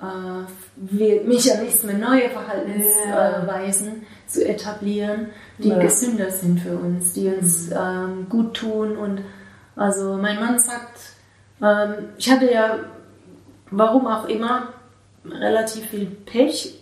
äh, 0.00 1.24
Mechanismen, 1.24 2.00
neue 2.00 2.28
Verhaltensweisen 2.30 3.86
ja. 3.86 3.92
äh, 3.92 4.28
zu 4.28 4.48
etablieren, 4.48 5.28
die 5.58 5.70
gesünder 5.70 6.30
sind 6.30 6.60
für 6.60 6.76
uns, 6.76 7.12
die 7.12 7.28
uns 7.28 7.70
mhm. 7.70 7.76
ähm, 7.76 8.26
gut 8.28 8.54
tun. 8.54 8.96
Und 8.96 9.20
also 9.78 10.16
mein 10.16 10.40
Mann 10.40 10.58
sagt, 10.58 10.98
ähm, 11.62 12.10
ich 12.18 12.30
hatte 12.30 12.52
ja, 12.52 12.78
warum 13.70 14.06
auch 14.06 14.26
immer, 14.26 14.68
relativ 15.24 15.86
viel 15.86 16.06
Pech. 16.06 16.74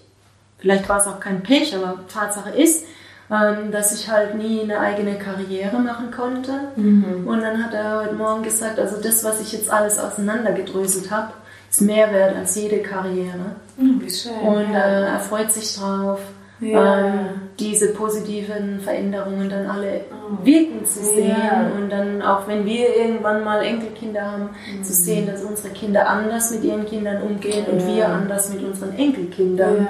Vielleicht 0.58 0.88
war 0.88 0.98
es 0.98 1.06
auch 1.06 1.20
kein 1.20 1.42
Pech, 1.42 1.76
aber 1.76 1.98
Tatsache 2.12 2.50
ist, 2.50 2.84
ähm, 3.30 3.70
dass 3.70 3.92
ich 3.92 4.10
halt 4.10 4.36
nie 4.36 4.62
eine 4.62 4.80
eigene 4.80 5.18
Karriere 5.18 5.78
machen 5.78 6.10
konnte. 6.10 6.52
Mhm. 6.76 7.26
Und 7.26 7.42
dann 7.42 7.62
hat 7.62 7.74
er 7.74 8.02
heute 8.02 8.14
Morgen 8.14 8.42
gesagt, 8.42 8.78
also 8.78 9.00
das, 9.00 9.24
was 9.24 9.40
ich 9.40 9.52
jetzt 9.52 9.70
alles 9.70 9.98
auseinandergedröselt 9.98 11.10
habe, 11.10 11.32
ist 11.70 11.82
mehr 11.82 12.12
wert 12.12 12.36
als 12.36 12.54
jede 12.54 12.78
Karriere. 12.78 13.56
Mhm, 13.76 14.00
wie 14.00 14.10
schön, 14.10 14.32
und 14.32 14.74
äh, 14.74 15.06
er 15.06 15.20
freut 15.20 15.52
sich 15.52 15.76
drauf 15.76 16.20
ja. 16.60 17.06
ähm, 17.06 17.14
diese 17.58 17.88
positiven 17.88 18.80
Veränderungen 18.80 19.48
dann 19.48 19.66
alle 19.66 20.02
oh. 20.10 20.44
wirken 20.44 20.84
zu 20.84 21.04
sehen 21.04 21.36
ja. 21.38 21.70
und 21.76 21.90
dann 21.90 22.22
auch 22.22 22.48
wenn 22.48 22.64
wir 22.64 22.96
irgendwann 22.96 23.44
mal 23.44 23.62
Enkelkinder 23.62 24.32
haben, 24.32 24.50
mhm. 24.72 24.82
zu 24.82 24.92
sehen, 24.92 25.26
dass 25.26 25.42
unsere 25.42 25.70
Kinder 25.70 26.08
anders 26.08 26.50
mit 26.50 26.64
ihren 26.64 26.86
Kindern 26.86 27.22
umgehen 27.22 27.64
ja. 27.66 27.72
und 27.72 27.86
wir 27.86 28.08
anders 28.08 28.52
mit 28.52 28.62
unseren 28.62 28.96
Enkelkindern. 28.96 29.88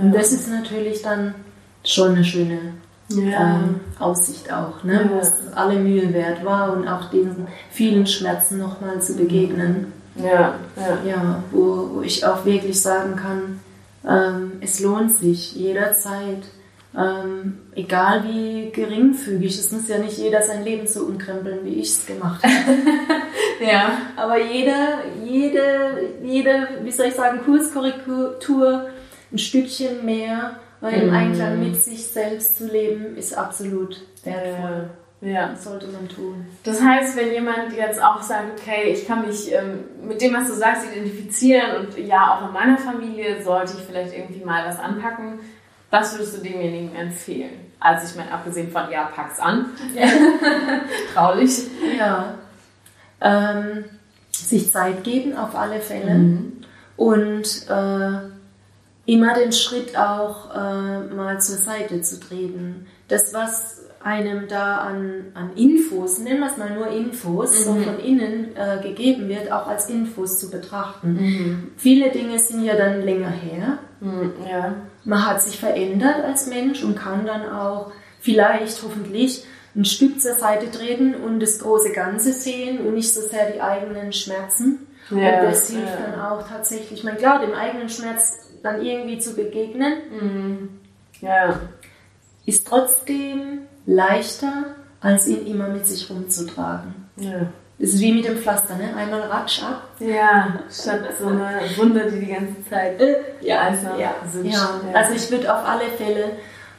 Und 0.00 0.14
das 0.14 0.32
ist 0.32 0.48
natürlich 0.48 1.02
dann 1.02 1.34
schon 1.84 2.12
eine 2.12 2.24
schöne 2.24 2.58
ähm, 3.12 3.80
Aussicht 3.98 4.52
auch, 4.52 4.84
ne? 4.84 5.08
wo 5.12 5.18
es 5.18 5.32
alle 5.54 5.78
Mühe 5.78 6.12
wert 6.12 6.44
war 6.44 6.72
und 6.72 6.86
auch 6.86 7.10
diesen 7.10 7.48
vielen 7.70 8.06
Schmerzen 8.06 8.58
nochmal 8.58 9.00
zu 9.00 9.16
begegnen. 9.16 9.92
Ja, 10.16 10.54
ja. 10.76 10.98
ja 11.06 11.42
wo, 11.50 11.90
wo 11.94 12.02
ich 12.02 12.24
auch 12.24 12.44
wirklich 12.44 12.80
sagen 12.80 13.16
kann, 13.16 13.60
ähm, 14.08 14.52
es 14.60 14.80
lohnt 14.80 15.12
sich 15.12 15.54
jederzeit, 15.54 16.44
ähm, 16.96 17.58
egal 17.74 18.24
wie 18.24 18.70
geringfügig, 18.72 19.56
es 19.58 19.70
muss 19.70 19.88
ja 19.88 19.98
nicht 19.98 20.18
jeder 20.18 20.42
sein 20.42 20.64
Leben 20.64 20.86
so 20.86 21.04
umkrempeln, 21.04 21.64
wie 21.64 21.74
ich 21.74 21.88
es 21.88 22.06
gemacht 22.06 22.42
habe. 22.42 22.78
ja. 23.64 23.98
Aber 24.16 24.40
jede, 24.40 24.74
jede, 25.24 26.08
jede, 26.24 26.68
wie 26.82 26.90
soll 26.90 27.06
ich 27.06 27.14
sagen, 27.14 27.40
Kurskorrektur, 27.44 28.88
ein 29.32 29.38
Stückchen 29.38 30.04
mehr, 30.04 30.56
weil 30.80 31.02
im 31.02 31.08
mhm. 31.08 31.14
Einklang 31.14 31.60
mit 31.60 31.76
sich 31.76 32.04
selbst 32.06 32.56
zu 32.56 32.66
leben, 32.66 33.16
ist 33.16 33.34
absolut 33.34 34.00
wertvoll. 34.24 34.88
Ja. 34.88 34.90
Sollte 35.56 35.86
man 35.88 36.08
tun. 36.08 36.46
Das 36.64 36.80
heißt, 36.80 37.14
wenn 37.16 37.30
jemand 37.32 37.74
jetzt 37.76 38.02
auch 38.02 38.22
sagt, 38.22 38.58
okay, 38.58 38.90
ich 38.90 39.06
kann 39.06 39.26
mich 39.26 39.52
ähm, 39.52 39.84
mit 40.02 40.20
dem, 40.22 40.32
was 40.32 40.46
du 40.46 40.54
sagst, 40.54 40.86
identifizieren 40.90 41.76
und 41.76 41.98
ja, 41.98 42.34
auch 42.38 42.46
in 42.46 42.52
meiner 42.54 42.78
Familie 42.78 43.42
sollte 43.42 43.74
ich 43.76 43.84
vielleicht 43.84 44.16
irgendwie 44.16 44.42
mal 44.44 44.66
was 44.66 44.78
anpacken, 44.78 45.40
was 45.90 46.14
würdest 46.14 46.38
du 46.38 46.42
demjenigen 46.42 46.94
empfehlen? 46.94 47.72
Also 47.80 48.06
ich 48.06 48.16
meine, 48.16 48.32
abgesehen 48.32 48.70
von, 48.70 48.90
ja, 48.90 49.04
pack's 49.14 49.38
an. 49.40 49.66
Traulich. 51.14 51.66
Ja. 51.98 52.34
Ähm, 53.20 53.84
sich 54.30 54.70
Zeit 54.72 55.04
geben 55.04 55.36
auf 55.36 55.54
alle 55.54 55.80
Fälle 55.80 56.14
Mhm. 56.14 56.52
und 56.96 57.66
äh, 57.68 58.20
immer 59.06 59.34
den 59.34 59.52
Schritt 59.52 59.96
auch 59.98 60.54
äh, 60.54 61.14
mal 61.14 61.40
zur 61.40 61.56
Seite 61.56 62.00
zu 62.00 62.20
treten. 62.20 62.86
Das, 63.08 63.34
was 63.34 63.79
einem 64.02 64.48
da 64.48 64.78
an, 64.78 65.26
an 65.34 65.50
Infos, 65.56 66.18
nennen 66.18 66.40
wir 66.40 66.46
es 66.50 66.56
mal 66.56 66.70
nur 66.74 66.88
Infos, 66.88 67.64
so 67.64 67.72
Mhm. 67.72 67.82
von 67.84 67.98
innen 68.00 68.56
äh, 68.56 68.82
gegeben 68.82 69.28
wird, 69.28 69.52
auch 69.52 69.66
als 69.66 69.90
Infos 69.90 70.38
zu 70.40 70.50
betrachten. 70.50 71.12
Mhm. 71.14 71.70
Viele 71.76 72.10
Dinge 72.10 72.38
sind 72.38 72.64
ja 72.64 72.76
dann 72.76 73.02
länger 73.02 73.28
her. 73.30 73.78
Mhm. 74.00 74.32
Ja. 74.50 74.74
Man 75.04 75.26
hat 75.26 75.42
sich 75.42 75.58
verändert 75.58 76.24
als 76.24 76.46
Mensch 76.46 76.82
und 76.82 76.96
kann 76.96 77.26
dann 77.26 77.48
auch 77.50 77.92
vielleicht, 78.20 78.82
hoffentlich, 78.82 79.44
ein 79.76 79.84
Stück 79.84 80.20
zur 80.20 80.34
Seite 80.34 80.70
treten 80.70 81.14
und 81.14 81.38
das 81.40 81.58
große 81.60 81.92
Ganze 81.92 82.32
sehen 82.32 82.78
und 82.86 82.94
nicht 82.94 83.12
so 83.12 83.20
sehr 83.20 83.50
die 83.50 83.60
eigenen 83.60 84.12
Schmerzen. 84.12 84.86
Ja, 85.10 85.40
und 85.40 85.44
das 85.46 85.70
hilft 85.70 85.86
ja. 85.86 86.06
dann 86.10 86.20
auch 86.20 86.48
tatsächlich, 86.48 86.92
ich 87.00 87.04
meine, 87.04 87.18
klar, 87.18 87.40
dem 87.40 87.52
eigenen 87.54 87.88
Schmerz 87.88 88.38
dann 88.62 88.80
irgendwie 88.84 89.18
zu 89.18 89.34
begegnen, 89.34 89.92
Mhm. 90.20 90.68
Ja. 91.20 91.60
ist 92.46 92.66
trotzdem 92.66 93.60
leichter, 93.86 94.52
als 95.00 95.26
ihn 95.26 95.46
immer 95.46 95.68
mit 95.68 95.86
sich 95.86 96.08
rumzutragen. 96.10 96.94
Ja. 97.16 97.46
Das 97.78 97.90
ist 97.94 98.00
wie 98.00 98.12
mit 98.12 98.26
dem 98.26 98.36
Pflaster, 98.36 98.76
ne? 98.76 98.94
Einmal 98.94 99.22
ratsch 99.22 99.62
ab. 99.62 99.82
Ja, 100.00 100.58
statt 100.70 101.00
so 101.18 101.28
eine 101.28 101.60
Wunde, 101.76 102.10
die 102.10 102.20
die 102.20 102.32
ganze 102.32 102.62
Zeit 102.68 103.00
ja, 103.40 103.60
also 103.62 103.86
ja, 103.98 104.14
sind. 104.30 104.46
ja. 104.52 104.80
Also 104.92 105.14
ich 105.14 105.30
würde 105.30 105.50
auf 105.54 105.66
alle 105.66 105.84
Fälle 105.96 106.32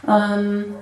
ähm, 0.07 0.75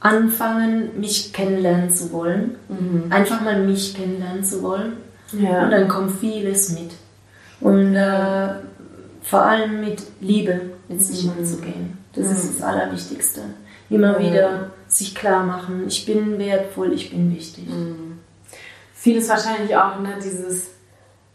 anfangen, 0.00 0.98
mich 0.98 1.32
kennenlernen 1.32 1.90
zu 1.90 2.10
wollen. 2.12 2.56
Mhm. 2.68 3.12
Einfach 3.12 3.40
mal 3.42 3.60
mich 3.64 3.94
kennenlernen 3.94 4.44
zu 4.44 4.62
wollen. 4.62 4.94
Und 5.32 5.42
Ja. 5.42 5.68
dann 5.68 5.88
kommt 5.88 6.18
vieles 6.18 6.70
mit. 6.70 6.90
Und 7.60 7.94
äh, 7.94 8.48
vor 9.22 9.42
allem 9.42 9.80
mit 9.82 10.02
Liebe 10.20 10.60
mit 10.88 11.02
sich 11.02 11.24
Mhm. 11.26 11.32
umzugehen. 11.38 11.98
Das 12.14 12.26
Mhm. 12.26 12.32
ist 12.32 12.58
das 12.58 12.62
Allerwichtigste. 12.66 13.40
Immer 13.88 14.20
Ja. 14.20 14.30
wieder 14.30 14.70
sich 14.88 15.14
klar 15.14 15.44
machen, 15.44 15.84
ich 15.86 16.04
bin 16.06 16.38
wertvoll, 16.38 16.92
ich 16.92 17.10
bin 17.10 17.34
wichtig. 17.34 17.66
Mhm. 17.68 18.18
Vieles 18.94 19.28
wahrscheinlich 19.28 19.74
auch, 19.76 19.98
ne, 20.00 20.14
dieses 20.22 20.68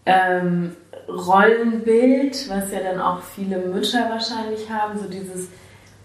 ähm, 0.05 0.76
Rollenbild, 1.09 2.49
was 2.49 2.71
ja 2.71 2.80
dann 2.80 3.01
auch 3.01 3.21
viele 3.21 3.57
Mütter 3.59 4.09
wahrscheinlich 4.09 4.69
haben, 4.69 4.97
so 4.99 5.05
dieses 5.07 5.47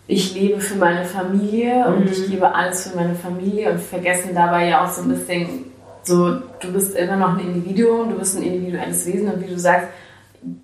ich 0.06 0.34
lebe 0.34 0.60
für 0.60 0.74
meine 0.76 1.04
Familie 1.04 1.84
und 1.86 2.00
Mhm. 2.06 2.10
ich 2.10 2.28
gebe 2.30 2.52
alles 2.52 2.88
für 2.88 2.96
meine 2.96 3.14
Familie 3.14 3.70
und 3.70 3.80
vergessen 3.80 4.30
dabei 4.34 4.68
ja 4.68 4.84
auch 4.84 4.90
so 4.90 5.02
ein 5.02 5.08
bisschen 5.08 5.66
so, 6.02 6.30
du 6.60 6.72
bist 6.72 6.96
immer 6.96 7.16
noch 7.16 7.38
ein 7.38 7.40
Individuum, 7.40 8.10
du 8.10 8.18
bist 8.18 8.36
ein 8.36 8.42
individuelles 8.42 9.06
Wesen 9.06 9.30
und 9.32 9.40
wie 9.40 9.50
du 9.52 9.58
sagst, 9.58 9.88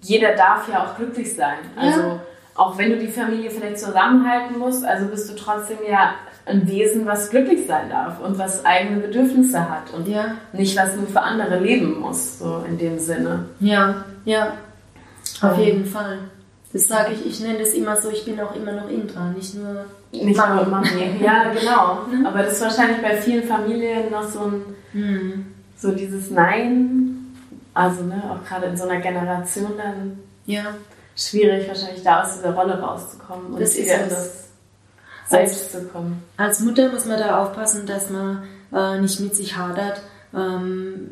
jeder 0.02 0.34
darf 0.34 0.68
ja 0.68 0.84
auch 0.84 0.96
glücklich 0.96 1.36
sein. 1.36 1.59
Also 1.76 2.00
Ja. 2.00 2.20
Auch 2.57 2.78
wenn 2.78 2.90
du 2.90 2.98
die 2.98 3.09
Familie 3.09 3.50
vielleicht 3.50 3.78
zusammenhalten 3.78 4.59
musst, 4.59 4.84
also 4.84 5.07
bist 5.07 5.28
du 5.30 5.34
trotzdem 5.36 5.78
ja 5.88 6.14
ein 6.46 6.66
Wesen, 6.68 7.07
was 7.07 7.30
glücklich 7.30 7.66
sein 7.66 7.88
darf 7.90 8.20
und 8.20 8.38
was 8.38 8.64
eigene 8.64 9.00
Bedürfnisse 9.00 9.68
hat 9.68 9.92
und 9.92 10.07
Ja, 10.09 10.36
nicht 10.52 10.76
was 10.76 10.94
nur 10.96 11.07
für 11.09 11.20
andere 11.20 11.59
leben 11.59 11.98
muss, 12.00 12.38
so 12.38 12.64
in 12.68 12.78
dem 12.78 12.98
Sinne. 12.98 13.46
ja, 13.61 14.04
ja, 14.24 14.52
auf 15.42 15.59
Ähm. 15.59 15.64
jeden 15.64 15.84
Fall. 15.86 16.18
Das 16.72 16.88
sage 16.88 17.12
ich, 17.14 17.24
ich 17.26 17.40
nenne 17.40 17.59
das 17.61 17.70
immer 17.72 18.00
so, 18.00 18.11
ich 18.11 18.24
bin 18.24 18.38
auch 18.40 18.54
immer 18.54 18.72
noch 18.72 18.88
Indra, 18.90 19.30
nicht 19.30 19.54
nur 19.54 19.86
Nicht 20.12 20.36
Mami. 20.36 20.57
nur 20.57 20.66
Mami. 20.66 20.88
Ja, 21.20 21.44
genau. 21.52 22.00
Aber 22.28 22.42
das 22.42 22.54
ist 22.54 22.61
wahrscheinlich 22.62 23.00
bei 23.02 23.16
vielen 23.16 23.44
Familien 23.44 24.11
noch 24.11 24.24
so 24.28 24.40
ein, 24.42 24.62
Hm. 24.92 25.46
so 25.78 25.92
dieses 25.92 26.30
Nein, 26.30 27.32
also 27.74 28.02
ne, 28.04 28.22
auch 28.30 28.46
gerade 28.48 28.66
in 28.66 28.76
so 28.76 28.84
einer 28.88 29.00
Generation 29.00 29.72
dann 29.76 30.18
Ja, 30.46 30.64
schwierig, 31.16 31.66
wahrscheinlich 31.68 32.02
da 32.04 32.22
aus 32.22 32.34
dieser 32.36 32.54
Rolle 32.54 32.78
rauszukommen 32.78 33.46
und 33.54 33.60
Das 33.60 33.70
ist 33.74 33.84
wieder 33.84 34.04
in 34.04 34.08
das 34.10 34.44
Selbst 35.28 35.72
zu 35.72 35.82
kommen. 35.84 36.22
als 36.36 36.60
Mutter 36.60 36.90
muss 36.92 37.04
man 37.06 37.18
da 37.18 37.42
aufpassen, 37.42 37.86
dass 37.86 38.10
man 38.10 38.44
äh, 38.72 39.00
nicht 39.00 39.18
mit 39.20 39.34
sich 39.34 39.56
hadert. 39.56 40.00
Ähm, 40.34 41.10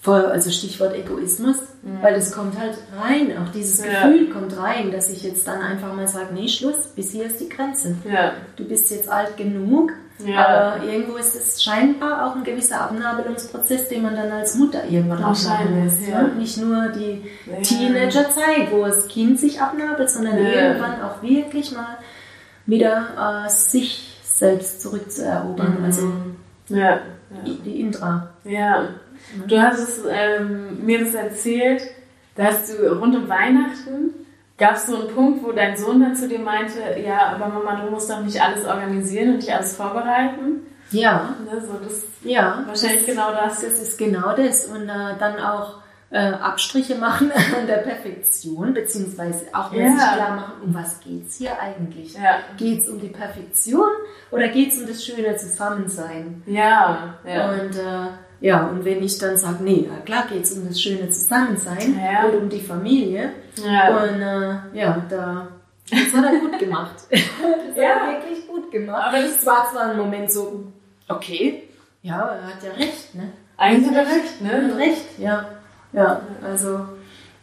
vor, 0.00 0.16
also 0.16 0.50
Stichwort 0.50 0.94
Egoismus, 0.96 1.56
weil 2.00 2.14
das 2.14 2.32
kommt 2.32 2.58
halt 2.58 2.76
rein, 3.00 3.36
auch 3.38 3.52
dieses 3.52 3.84
Ja. 3.84 4.08
Gefühl 4.08 4.30
kommt 4.30 4.56
rein, 4.58 4.90
dass 4.90 5.08
ich 5.10 5.22
jetzt 5.22 5.46
dann 5.46 5.60
einfach 5.60 5.94
mal 5.94 6.08
sage, 6.08 6.34
nee, 6.34 6.48
Schluss, 6.48 6.88
bis 6.96 7.12
hier 7.12 7.26
ist 7.26 7.38
die 7.40 7.48
Grenze. 7.48 7.94
Ja. 8.12 8.32
Du 8.56 8.64
bist 8.64 8.90
jetzt 8.90 9.08
alt 9.08 9.36
genug, 9.36 9.92
Ja. 10.26 10.46
aber 10.76 10.84
irgendwo 10.84 11.16
ist 11.16 11.34
es 11.34 11.62
scheinbar 11.62 12.26
auch 12.26 12.36
ein 12.36 12.44
gewisser 12.44 12.80
Abnabelungsprozess, 12.82 13.88
den 13.88 14.02
man 14.02 14.14
dann 14.16 14.30
als 14.30 14.54
Mutter 14.56 14.84
irgendwann 14.88 15.24
auch 15.24 15.42
machen 15.44 15.84
muss. 15.84 16.06
ja. 16.08 16.22
Ja. 16.22 16.28
Nicht 16.28 16.58
nur 16.58 16.88
die 16.88 17.22
Ja. 17.50 17.60
Teenagerzeit, 17.62 18.70
wo 18.70 18.84
das 18.84 19.08
Kind 19.08 19.38
sich 19.40 19.60
abnabelt, 19.60 20.10
sondern 20.10 20.36
Ja. 20.38 20.48
irgendwann 20.50 21.00
auch 21.02 21.22
wirklich 21.22 21.72
mal 21.72 21.98
wieder 22.66 23.44
äh, 23.46 23.50
sich 23.50 24.18
selbst 24.22 24.80
zurückzuerobern. 24.82 25.78
Mhm. 25.78 25.84
Also 25.84 26.12
Ja. 26.68 27.00
die, 27.64 27.80
Indra. 27.80 28.30
Ja. 28.44 28.88
Du 29.46 29.60
hast 29.60 29.78
es, 29.80 30.00
ähm, 30.10 30.84
mir 30.84 31.00
das 31.04 31.14
erzählt, 31.14 31.82
da 32.34 32.44
hast 32.44 32.72
du 32.72 32.98
rund 32.98 33.14
um 33.16 33.28
Weihnachten 33.28 34.10
gab 34.58 34.76
es 34.76 34.86
so 34.86 34.96
einen 34.96 35.08
Punkt, 35.14 35.42
wo 35.44 35.52
dein 35.52 35.76
Sohn 35.76 36.00
dann 36.00 36.14
zu 36.14 36.28
dir 36.28 36.38
meinte, 36.38 36.78
ja, 37.04 37.28
aber 37.34 37.48
Mama, 37.48 37.82
du 37.84 37.90
musst 37.90 38.10
doch 38.10 38.20
nicht 38.20 38.40
alles 38.40 38.64
organisieren 38.66 39.30
und 39.30 39.36
nicht 39.36 39.52
alles 39.52 39.76
vorbereiten. 39.76 40.66
Ja, 40.90 41.34
Ne, 41.50 41.60
so 41.60 41.78
das 41.82 42.02
ja. 42.22 42.62
wahrscheinlich 42.66 43.06
genau 43.06 43.32
das. 43.32 43.60
Das 43.62 43.80
ist 43.80 43.96
genau 43.98 44.34
das. 44.36 44.66
Und 44.66 44.88
äh, 44.88 45.16
dann 45.18 45.38
auch 45.40 45.76
äh, 46.10 46.18
Abstriche 46.32 46.96
machen 46.96 47.32
an 47.58 47.66
der 47.66 47.78
Perfektion, 47.78 48.74
beziehungsweise 48.74 49.46
auch 49.54 49.72
mal 49.72 49.80
Ja. 49.80 49.90
sich 49.92 50.12
klar 50.12 50.36
machen, 50.36 50.52
um 50.64 50.74
was 50.74 51.00
geht's 51.00 51.38
hier 51.38 51.58
eigentlich? 51.58 52.12
Ja. 52.14 52.40
Geht 52.58 52.80
es 52.80 52.88
um 52.90 53.00
die 53.00 53.08
Perfektion 53.08 53.88
oder 54.30 54.48
geht 54.48 54.72
es 54.72 54.78
um 54.80 54.86
das 54.86 55.02
schöne 55.04 55.34
Zusammensein? 55.36 56.42
Ja, 56.46 57.14
ja. 57.26 57.52
Und 57.52 57.74
äh, 57.76 58.08
ja, 58.46 58.66
und 58.66 58.84
wenn 58.84 59.02
ich 59.02 59.18
dann 59.18 59.36
sage, 59.38 59.62
nee, 59.64 59.88
klar 60.04 60.26
geht 60.28 60.42
es 60.44 60.52
um 60.52 60.68
das 60.68 60.78
schöne 60.80 61.08
Zusammensein 61.10 61.98
Ja. 61.98 62.24
und 62.26 62.34
um 62.42 62.48
die 62.50 62.60
Familie. 62.60 63.30
Ja. 63.56 63.88
Und 64.02 64.20
äh, 64.22 64.78
ja, 64.78 65.02
da 65.08 65.48
das 65.90 66.14
hat 66.14 66.24
er 66.32 66.38
gut 66.40 66.58
gemacht. 66.58 66.94
das 67.10 67.20
hat 67.20 67.76
Ja. 67.76 67.82
er 67.82 68.12
wirklich 68.20 68.46
gut 68.48 68.70
gemacht. 68.70 69.02
Aber 69.08 69.20
das- 69.22 69.44
war 69.46 69.68
zwar 69.70 69.90
ein 69.90 69.96
Moment 69.98 70.30
so, 70.30 70.64
okay, 71.08 71.64
ja, 72.02 72.20
er 72.20 72.46
hat 72.46 72.62
ja 72.62 72.70
recht, 72.72 73.14
ne? 73.14 73.32
Eigentlich 73.56 73.88
hat 73.90 74.06
er 74.06 74.12
recht, 74.12 74.40
hat 74.40 74.40
ne? 74.40 74.76
recht, 74.76 75.18
ja. 75.18 75.44
Ja, 75.92 76.20
also 76.42 76.80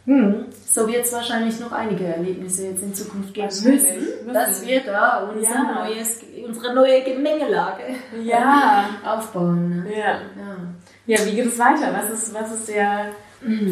hm, 0.06 0.46
so 0.66 0.88
wird 0.88 1.04
es 1.04 1.12
wahrscheinlich 1.12 1.60
noch 1.60 1.70
einige 1.72 2.04
Erlebnisse 2.06 2.66
jetzt 2.68 2.82
in 2.82 2.92
Zukunft 2.94 3.32
geben 3.32 3.46
müssen, 3.46 3.70
Müssen. 3.70 4.32
dass 4.34 4.66
wir 4.66 4.80
da 4.80 5.30
unser 5.32 5.50
Ja. 5.50 5.84
neues, 5.84 6.20
unsere 6.46 6.74
neue 6.74 7.02
Gemengelage 7.02 7.84
Ja. 8.22 8.86
aufbauen. 9.04 9.84
Ne? 9.84 9.96
Ja. 9.96 10.06
Ja. 10.06 10.56
Ja, 11.06 11.26
wie 11.26 11.34
geht 11.36 11.46
es 11.46 11.58
weiter? 11.58 11.92
Was 11.94 12.10
ist, 12.10 12.34
was 12.34 12.52
ist 12.52 12.68
der 12.68 13.06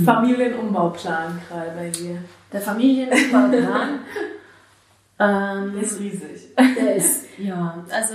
Familienumbauplan 0.04 1.40
gerade 1.48 1.70
bei 1.76 1.88
dir? 1.90 2.18
Der 2.52 2.60
Familienbauplan, 2.60 4.00
ähm, 5.18 5.78
ist 5.80 5.98
riesig. 6.00 6.54
der 6.56 6.96
ist, 6.96 7.26
ja, 7.38 7.84
also 7.90 8.14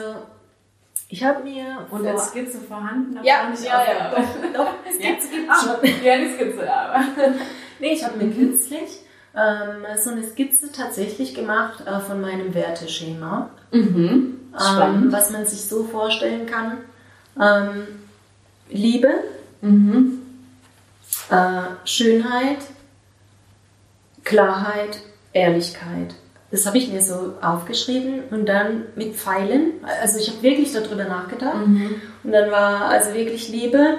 ich 1.09 1.23
habe 1.23 1.43
mir 1.43 1.85
Und 1.91 2.07
als 2.07 2.29
Skizze 2.29 2.59
vorhanden? 2.59 3.17
ja, 3.23 3.49
nicht 3.49 3.63
ja, 3.63 3.83
ja, 3.85 4.09
doch, 4.15 4.53
doch, 4.53 4.73
Ja? 4.99 5.09
gibt, 5.11 5.21
es 5.21 5.29
Ah, 5.47 5.55
schon. 5.77 6.03
Ja, 6.03 6.17
die 6.17 6.33
Skizze, 6.33 6.73
aber. 6.73 7.03
Nee, 7.79 7.93
ich 7.93 8.03
habe 8.05 8.17
mir 8.17 8.31
kürzlich 8.33 8.99
ähm, 9.35 9.83
so 10.01 10.11
eine 10.11 10.23
Skizze 10.23 10.71
tatsächlich 10.71 11.35
gemacht 11.35 11.83
äh, 11.85 11.99
von 11.99 12.21
meinem 12.21 12.53
Werteschema, 12.53 13.49
Mhm. 13.71 14.39
ähm, 14.53 15.07
was 15.11 15.31
man 15.31 15.45
sich 15.45 15.61
so 15.65 15.83
vorstellen 15.83 16.45
kann. 16.45 16.77
Ähm, 17.39 17.87
Liebe, 18.69 19.09
Mhm. 19.61 20.19
Äh, 21.33 21.87
Schönheit, 21.87 22.59
Klarheit, 24.23 24.99
Ehrlichkeit. 25.33 26.15
Das 26.51 26.65
habe 26.67 26.77
ich 26.77 26.91
mir 26.91 27.01
so 27.01 27.33
aufgeschrieben 27.41 28.25
und 28.29 28.45
dann 28.45 28.83
mit 28.95 29.15
Pfeilen. 29.15 29.73
Also 30.01 30.19
ich 30.19 30.29
habe 30.29 30.43
wirklich 30.43 30.71
darüber 30.71 31.03
nachgedacht. 31.05 31.65
Mhm. 31.65 31.95
Und 32.23 32.31
dann 32.31 32.51
war 32.51 32.85
also 32.89 33.13
wirklich 33.15 33.49
Liebe, 33.49 33.97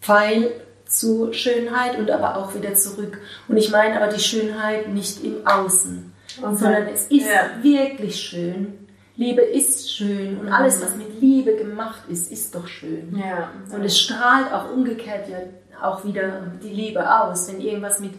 Pfeil 0.00 0.50
zu 0.86 1.32
Schönheit 1.32 1.98
und 1.98 2.10
aber 2.10 2.36
auch 2.36 2.54
wieder 2.54 2.74
zurück. 2.74 3.18
Und 3.48 3.58
ich 3.58 3.70
meine 3.70 4.00
aber 4.00 4.10
die 4.12 4.20
Schönheit 4.20 4.88
nicht 4.88 5.22
im 5.22 5.46
Außen, 5.46 6.12
Okay. 6.42 6.56
sondern 6.56 6.86
es 6.88 7.06
ist 7.08 7.26
Ja. 7.26 7.50
wirklich 7.62 8.16
schön, 8.20 8.88
Liebe 9.16 9.42
ist 9.42 9.92
schön 9.94 10.38
und 10.40 10.48
alles, 10.48 10.80
was 10.80 10.96
mit 10.96 11.20
Liebe 11.20 11.54
gemacht 11.54 12.02
ist, 12.08 12.32
ist 12.32 12.54
doch 12.54 12.66
schön. 12.66 13.14
Ja. 13.18 13.50
Und 13.70 13.84
es 13.84 13.98
strahlt 14.00 14.50
auch 14.52 14.72
umgekehrt 14.72 15.28
ja 15.28 15.38
auch 15.82 16.04
wieder 16.04 16.42
die 16.62 16.68
Liebe 16.70 17.00
aus, 17.20 17.50
wenn 17.52 17.60
irgendwas 17.60 18.00
mit 18.00 18.12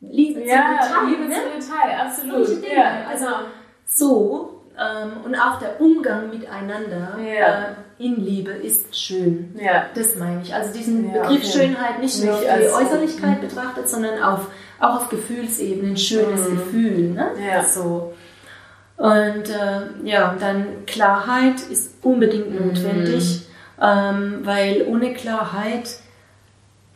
Liebe 0.00 0.40
Ja, 0.44 0.78
zum 0.80 1.08
Detail, 1.08 1.08
Liebe 1.10 1.24
ne? 1.28 1.34
zum 1.34 1.60
Detail, 1.60 2.00
absolut. 2.06 2.62
Dinge. 2.64 2.74
Ja, 2.76 3.08
Also 3.10 3.26
so 3.86 4.62
ähm, 4.78 5.24
und 5.24 5.34
auch 5.34 5.58
der 5.58 5.80
Umgang 5.80 6.30
miteinander 6.30 7.18
Ja. 7.20 7.62
äh, 7.62 8.04
in 8.04 8.24
Liebe 8.24 8.52
ist 8.52 8.96
schön. 8.96 9.56
Ja. 9.60 9.86
Das 9.94 10.14
meine 10.14 10.40
ich. 10.42 10.54
Also 10.54 10.72
diesen 10.72 11.12
Ja, 11.12 11.22
Begriff 11.22 11.42
okay. 11.42 11.58
Schönheit 11.66 12.00
nicht 12.00 12.22
nur 12.24 12.34
auf 12.34 12.40
die 12.44 12.68
Äußerlichkeit 12.68 13.40
betrachtet, 13.40 13.88
sondern 13.88 14.22
auf, 14.22 14.46
auch 14.78 14.96
auf 14.98 15.08
Gefühlsebene, 15.08 15.90
ein 15.92 15.96
schönes 15.96 16.48
Gefühl. 16.48 17.10
Ne? 17.10 17.30
Mhm. 17.36 17.42
Ja. 17.44 17.64
So. 17.64 18.14
Und 18.96 19.48
äh, 19.48 19.80
ja, 20.08 20.36
dann 20.38 20.84
Klarheit 20.86 21.60
ist 21.70 21.94
unbedingt 22.04 22.50
Mhm. 22.50 22.68
notwendig, 22.68 23.46
ähm, 23.82 24.40
weil 24.44 24.86
ohne 24.88 25.12
Klarheit, 25.14 25.88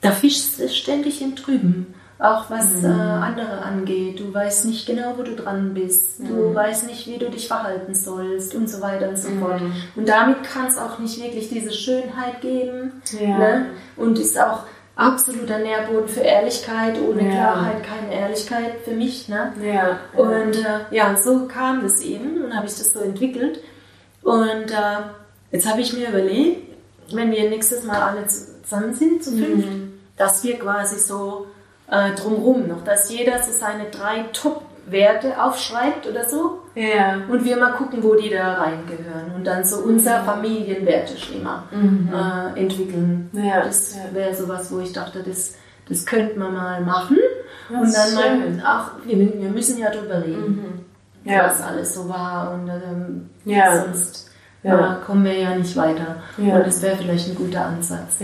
da 0.03 0.11
fischst 0.13 0.61
du 0.61 0.69
ständig 0.69 1.23
im 1.23 1.35
Trüben. 1.37 1.95
Auch 2.19 2.49
was 2.51 2.67
Mhm. 2.83 2.85
äh, 2.85 2.89
andere 2.89 3.63
angeht. 3.63 4.21
Du 4.21 4.33
weißt 4.33 4.67
nicht 4.67 4.87
genau, 4.87 5.15
wo 5.17 5.23
du 5.25 5.35
dran 5.35 5.75
bist. 5.75 6.21
Mhm. 6.21 6.29
Du 6.29 6.55
weißt 6.55 6.87
nicht, 6.87 7.09
wie 7.09 7.19
du 7.19 7.29
dich 7.29 7.49
verhalten 7.49 7.95
sollst 7.97 8.55
und 8.55 8.69
so 8.71 8.81
weiter 8.81 9.09
und 9.09 9.19
so 9.19 9.29
Mhm. 9.31 9.41
fort. 9.41 9.61
Und 9.97 10.09
damit 10.09 10.45
kann 10.45 10.67
es 10.69 10.79
auch 10.79 11.01
nicht 11.01 11.21
wirklich 11.21 11.49
diese 11.49 11.73
Schönheit 11.73 12.41
geben. 12.41 13.03
Ja. 13.21 13.39
Ne? 13.39 13.67
Und 13.97 14.21
ist 14.21 14.39
auch 14.41 14.61
absoluter 14.95 15.59
Nährboden 15.59 16.07
für 16.07 16.21
Ehrlichkeit. 16.21 16.97
Ohne 17.01 17.25
Ja. 17.25 17.31
Klarheit 17.33 17.83
keine 17.83 18.15
Ehrlichkeit 18.15 18.75
für 18.85 18.93
mich. 18.93 19.29
Ne? 19.29 19.53
Ja. 19.61 19.99
Und 20.17 20.55
äh, 20.57 20.95
ja, 20.95 21.17
so 21.17 21.47
kam 21.49 21.83
das 21.83 22.03
eben 22.03 22.45
und 22.45 22.55
habe 22.55 22.67
ich 22.67 22.73
das 22.75 22.93
so 22.93 23.01
entwickelt. 23.01 23.59
Und 24.23 24.71
äh, 24.71 25.01
jetzt 25.51 25.69
habe 25.69 25.81
ich 25.81 25.93
mir 25.93 26.09
überlegt, 26.11 26.69
wenn 27.13 27.33
wir 27.33 27.51
nächstes 27.51 27.83
Mal 27.83 28.01
alle 28.01 28.27
zusammen 28.27 28.95
sind, 28.95 29.25
zu 29.25 29.33
fünf, 29.33 29.67
dass 30.17 30.45
wir 30.45 30.59
quasi 30.59 30.99
so 30.99 31.47
äh, 31.91 32.13
drumrum 32.15 32.69
noch, 32.69 32.85
dass 32.85 33.11
jeder 33.11 33.43
so 33.43 33.51
seine 33.53 33.91
drei 33.91 34.25
Top-Werte 34.33 35.43
aufschreibt 35.43 36.07
oder 36.07 36.29
so 36.29 36.61
Ja. 36.75 37.17
und 37.29 37.45
wir 37.45 37.57
mal 37.57 37.73
gucken, 37.73 38.03
wo 38.03 38.15
die 38.15 38.31
da 38.31 38.55
reingehören 38.55 39.33
und 39.37 39.45
dann 39.47 39.65
so 39.65 39.79
unser 39.79 40.21
Familienwerteschema 40.25 41.65
äh, 41.73 42.61
entwickeln. 42.61 43.31
Ja. 43.33 43.63
Das 43.63 43.95
wäre 44.13 44.35
sowas, 44.35 44.71
wo 44.73 44.81
ich 44.81 44.93
dachte, 44.93 45.23
das, 45.23 45.55
das 45.89 46.05
könnte 46.07 46.39
man 46.39 46.53
mal 46.55 46.81
machen. 46.81 47.19
Das 47.71 47.81
und 47.81 47.95
dann 47.95 48.15
mal, 48.59 48.65
auch, 48.67 49.07
wir, 49.07 49.17
wir 49.19 49.51
müssen 49.51 49.79
ja 49.79 49.91
drüber 49.91 50.23
reden, 50.23 50.85
Ja. 51.25 51.45
was 51.47 51.61
alles 51.63 51.95
so 51.95 52.09
war 52.09 52.53
und 52.53 52.69
ähm, 52.69 53.31
Ja. 53.45 53.83
sonst 53.85 54.31
Ja. 54.63 54.99
kommen 55.07 55.25
wir 55.25 55.35
ja 55.39 55.55
nicht 55.57 55.77
weiter. 55.77 56.17
Ja. 56.39 56.57
Und 56.57 56.67
es 56.67 56.83
wäre 56.83 56.97
vielleicht 56.97 57.29
ein 57.29 57.35
guter 57.35 57.65
Ansatz, 57.67 58.17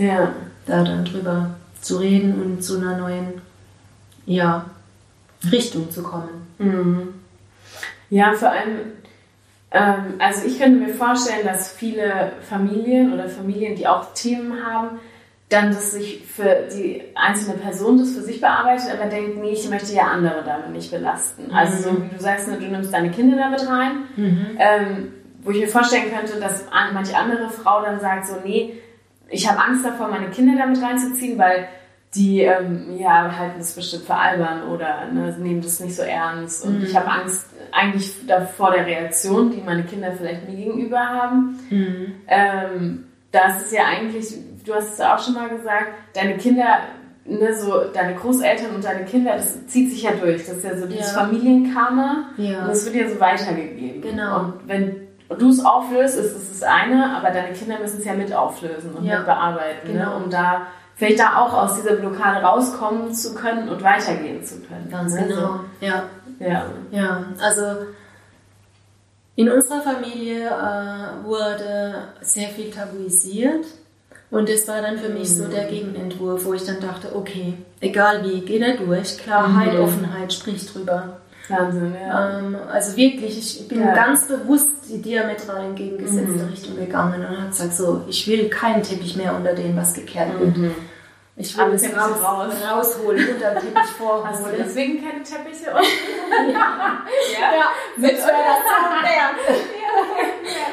da 0.65 0.83
dann 0.83 1.03
drüber 1.05 1.49
zu 1.81 1.97
reden 1.97 2.41
und 2.41 2.63
zu 2.63 2.77
einer 2.77 2.97
neuen 2.97 3.41
ja, 4.25 4.65
Richtung 5.51 5.89
zu 5.91 6.03
kommen. 6.03 6.47
Mhm. 6.57 7.13
Ja, 8.09 8.33
vor 8.33 8.49
allem, 8.51 8.79
ähm, 9.71 10.15
also 10.19 10.45
ich 10.45 10.59
könnte 10.59 10.79
mir 10.79 10.93
vorstellen, 10.93 11.45
dass 11.45 11.71
viele 11.71 12.31
Familien 12.47 13.13
oder 13.13 13.29
Familien, 13.29 13.75
die 13.75 13.87
auch 13.87 14.13
Themen 14.13 14.65
haben, 14.65 14.99
dann 15.49 15.69
das 15.69 15.93
sich 15.93 16.23
für 16.27 16.67
die 16.71 17.01
einzelne 17.15 17.57
Person 17.57 17.97
das 17.97 18.11
für 18.11 18.21
sich 18.21 18.39
bearbeitet, 18.39 18.89
aber 18.93 19.09
denkt, 19.09 19.37
nee, 19.41 19.51
ich 19.53 19.67
möchte 19.69 19.93
ja 19.93 20.03
andere 20.03 20.43
damit 20.45 20.71
nicht 20.71 20.91
belasten. 20.91 21.51
Also 21.51 21.89
so 21.89 22.03
wie 22.03 22.07
du 22.15 22.21
sagst, 22.21 22.47
ne, 22.47 22.57
du 22.59 22.65
nimmst 22.67 22.93
deine 22.93 23.09
Kinder 23.09 23.35
damit 23.35 23.67
rein, 23.67 24.03
ähm, 24.59 25.13
wo 25.41 25.49
ich 25.51 25.59
mir 25.59 25.67
vorstellen 25.67 26.11
könnte, 26.15 26.39
dass 26.39 26.71
an- 26.71 26.93
manche 26.93 27.15
andere 27.17 27.49
Frau 27.49 27.81
dann 27.81 27.99
sagt 27.99 28.27
so, 28.27 28.35
nee, 28.43 28.73
ich 29.29 29.49
habe 29.49 29.59
Angst 29.63 29.85
davor, 29.85 30.07
meine 30.09 30.29
Kinder 30.29 30.53
damit 30.57 30.81
reinzuziehen, 30.81 31.37
weil 31.37 31.67
die 32.15 32.41
ähm, 32.41 32.97
ja 32.97 33.31
halten 33.37 33.59
es 33.59 33.75
bestimmt 33.75 34.03
für 34.05 34.15
albern 34.15 34.63
oder 34.69 35.05
ne, 35.13 35.35
nehmen 35.39 35.61
das 35.61 35.79
nicht 35.79 35.95
so 35.95 36.01
ernst 36.01 36.65
und 36.65 36.81
ich 36.83 36.95
habe 36.95 37.07
Angst 37.07 37.45
eigentlich 37.71 38.25
davor 38.25 38.71
der 38.71 38.85
Reaktion, 38.87 39.51
die 39.51 39.61
meine 39.61 39.83
Kinder 39.83 40.11
vielleicht 40.13 40.49
mir 40.49 40.55
gegenüber 40.55 40.97
haben. 40.99 41.59
Ähm, 42.27 43.05
das 43.31 43.61
ist 43.61 43.73
ja 43.73 43.83
eigentlich, 43.85 44.33
du 44.65 44.73
hast 44.73 44.93
es 44.93 45.01
auch 45.01 45.19
schon 45.23 45.35
mal 45.35 45.49
gesagt, 45.49 45.89
deine 46.15 46.37
Kinder, 46.37 46.79
ne, 47.25 47.53
so 47.55 47.83
deine 47.93 48.15
Großeltern 48.15 48.73
und 48.73 48.83
deine 48.83 49.05
Kinder, 49.05 49.33
das 49.35 49.67
zieht 49.67 49.91
sich 49.91 50.01
ja 50.01 50.11
durch. 50.11 50.47
Das 50.47 50.57
ist 50.57 50.63
ja 50.63 50.75
so 50.75 50.87
dieses 50.87 51.13
Ja. 51.13 51.25
Familienkarma 51.25 52.29
Ja. 52.37 52.61
und 52.63 52.69
das 52.69 52.85
wird 52.85 52.95
ja 52.95 53.07
so 53.07 53.19
weitergegeben. 53.19 54.01
Genau. 54.01 54.39
Und 54.39 54.53
wenn 54.65 54.95
du 55.37 55.49
es 55.49 55.63
auflöst, 55.63 56.17
ist 56.17 56.35
es 56.35 56.59
das 56.59 56.63
eine, 56.63 57.15
aber 57.15 57.29
deine 57.31 57.53
Kinder 57.53 57.79
müssen 57.79 57.99
es 57.99 58.05
ja 58.05 58.13
mit 58.13 58.33
auflösen 58.33 58.93
und 58.95 59.03
Ja. 59.05 59.17
mit 59.17 59.25
bearbeiten, 59.27 59.87
Genau. 59.93 60.17
ne, 60.19 60.23
um 60.25 60.29
da 60.29 60.61
vielleicht 60.95 61.19
da 61.19 61.37
auch 61.37 61.53
aus 61.53 61.75
dieser 61.75 61.95
Blockade 61.95 62.43
rauskommen 62.45 63.13
zu 63.13 63.35
können 63.35 63.69
und 63.69 63.83
weitergehen 63.83 64.43
zu 64.43 64.59
können. 64.61 64.87
Ganz 64.89 65.13
ne, 65.13 65.27
genau. 65.27 65.59
Ja. 65.81 66.03
So. 66.39 66.45
Ja. 66.45 66.65
Ja, 66.91 67.23
also 67.41 67.63
in 69.35 69.49
unserer 69.49 69.81
Familie 69.81 70.47
äh, 70.47 71.23
wurde 71.25 72.09
sehr 72.21 72.49
viel 72.49 72.71
tabuisiert 72.71 73.65
und 74.31 74.49
das 74.49 74.67
war 74.67 74.81
dann 74.81 74.97
für 74.97 75.09
mich 75.09 75.33
so 75.35 75.47
der 75.47 75.65
Gegenentwurf, 75.65 76.45
wo 76.45 76.53
ich 76.53 76.65
dann 76.65 76.79
dachte, 76.81 77.15
okay, 77.15 77.53
egal 77.79 78.23
wie, 78.23 78.41
geht 78.41 78.61
er 78.61 78.77
durch, 78.77 79.17
Klarheit, 79.17 79.73
Mhm. 79.73 79.81
Offenheit, 79.81 80.33
sprich 80.33 80.71
drüber. 80.71 81.17
Wahnsinn, 81.49 81.95
ja. 81.99 82.39
Ähm, 82.39 82.57
also 82.71 82.95
wirklich, 82.95 83.37
ich 83.61 83.67
bin 83.67 83.81
Ja. 83.81 83.93
ganz 83.93 84.27
bewusst 84.27 84.67
die 84.89 85.01
diametral 85.01 85.65
entgegengesetzte 85.65 86.43
Mhm. 86.43 86.49
Richtung 86.49 86.75
gegangen 86.77 87.25
und 87.25 87.37
habe 87.37 87.49
gesagt, 87.49 87.73
so, 87.73 88.01
ich 88.07 88.27
will 88.27 88.49
keinen 88.49 88.81
Teppich 88.83 89.15
mehr 89.15 89.35
unter 89.35 89.53
dem, 89.53 89.75
was 89.77 89.93
gekehrt 89.93 90.39
wird. 90.39 90.73
Ich 91.35 91.57
will 91.57 91.73
es 91.73 91.85
raus, 91.95 92.17
raus. 92.23 92.53
rausholen, 92.69 93.27
unter 93.35 93.51
den 93.51 93.59
Teppich 93.61 93.75
Hast 93.75 93.91
du 93.99 94.03
vorholen. 94.03 94.55
deswegen 94.59 95.03
keine 95.03 95.23
Teppiche 95.23 95.71
unten? 95.71 96.51
ja. 96.51 97.55
ja. 97.55 97.65
Wenn 97.97 98.09
das 98.15 98.21
so 98.21 98.27
wäre. 98.27 99.59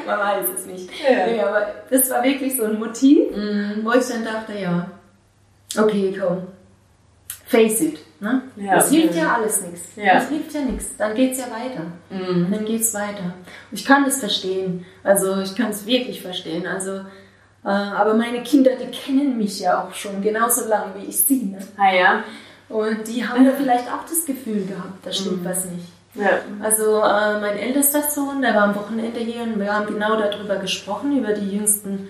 Man 0.06 0.18
weiß 0.18 0.44
es 0.56 0.66
nicht. 0.66 0.90
Ja. 1.08 1.26
Nee, 1.26 1.40
aber 1.40 1.66
das 1.90 2.10
war 2.10 2.22
wirklich 2.22 2.56
so 2.56 2.64
ein 2.64 2.78
Motiv, 2.78 3.30
Mhm. 3.36 3.80
wo 3.84 3.92
ich 3.92 4.06
dann 4.06 4.24
dachte, 4.24 4.52
ja, 4.58 4.88
okay, 5.78 6.16
komm, 6.20 6.46
face 7.46 7.80
it. 7.82 7.98
Ne? 8.18 8.42
Ja, 8.56 8.76
das 8.76 8.90
hilft 8.90 9.14
ja 9.14 9.34
alles 9.34 9.60
nichts. 9.62 9.88
Ja. 9.96 10.14
Das 10.14 10.28
hilft 10.28 10.52
ja 10.54 10.62
nichts. 10.62 10.96
Dann 10.96 11.14
geht's 11.14 11.38
ja 11.38 11.44
weiter. 11.46 11.84
Mhm. 12.10 12.50
Dann 12.50 12.64
geht's 12.64 12.94
weiter. 12.94 13.34
Ich 13.72 13.84
kann 13.84 14.04
das 14.04 14.20
verstehen. 14.20 14.86
Also 15.04 15.38
ich 15.40 15.54
kann 15.54 15.70
es 15.70 15.84
wirklich 15.84 16.22
verstehen. 16.22 16.66
Also, 16.66 16.92
äh, 17.64 17.68
aber 17.68 18.14
meine 18.14 18.42
Kinder, 18.42 18.70
die 18.76 18.90
kennen 18.90 19.36
mich 19.36 19.60
ja 19.60 19.82
auch 19.84 19.92
schon 19.94 20.22
genauso 20.22 20.66
lange 20.68 20.94
wie 20.98 21.06
ich 21.10 21.18
sie. 21.18 21.44
Ne? 21.44 21.58
Ah 21.76 21.92
ja. 21.94 22.24
Und 22.68 23.06
die 23.06 23.26
haben 23.26 23.44
ja 23.44 23.52
vielleicht 23.56 23.86
auch 23.88 24.04
das 24.08 24.24
Gefühl 24.24 24.64
gehabt, 24.66 25.04
da 25.04 25.12
stimmt 25.12 25.42
Mhm. 25.42 25.44
was 25.48 25.64
nicht. 25.66 25.86
Ja. 26.14 26.30
Also 26.62 26.96
äh, 27.02 27.40
mein 27.40 27.58
ältester 27.58 28.02
Sohn, 28.02 28.40
der 28.40 28.54
war 28.54 28.62
am 28.62 28.74
Wochenende 28.74 29.20
hier 29.20 29.42
und 29.42 29.60
wir 29.60 29.72
haben 29.74 29.86
genau 29.86 30.16
darüber 30.16 30.56
gesprochen, 30.56 31.16
über 31.18 31.34
die 31.34 31.54
jüngsten 31.54 32.08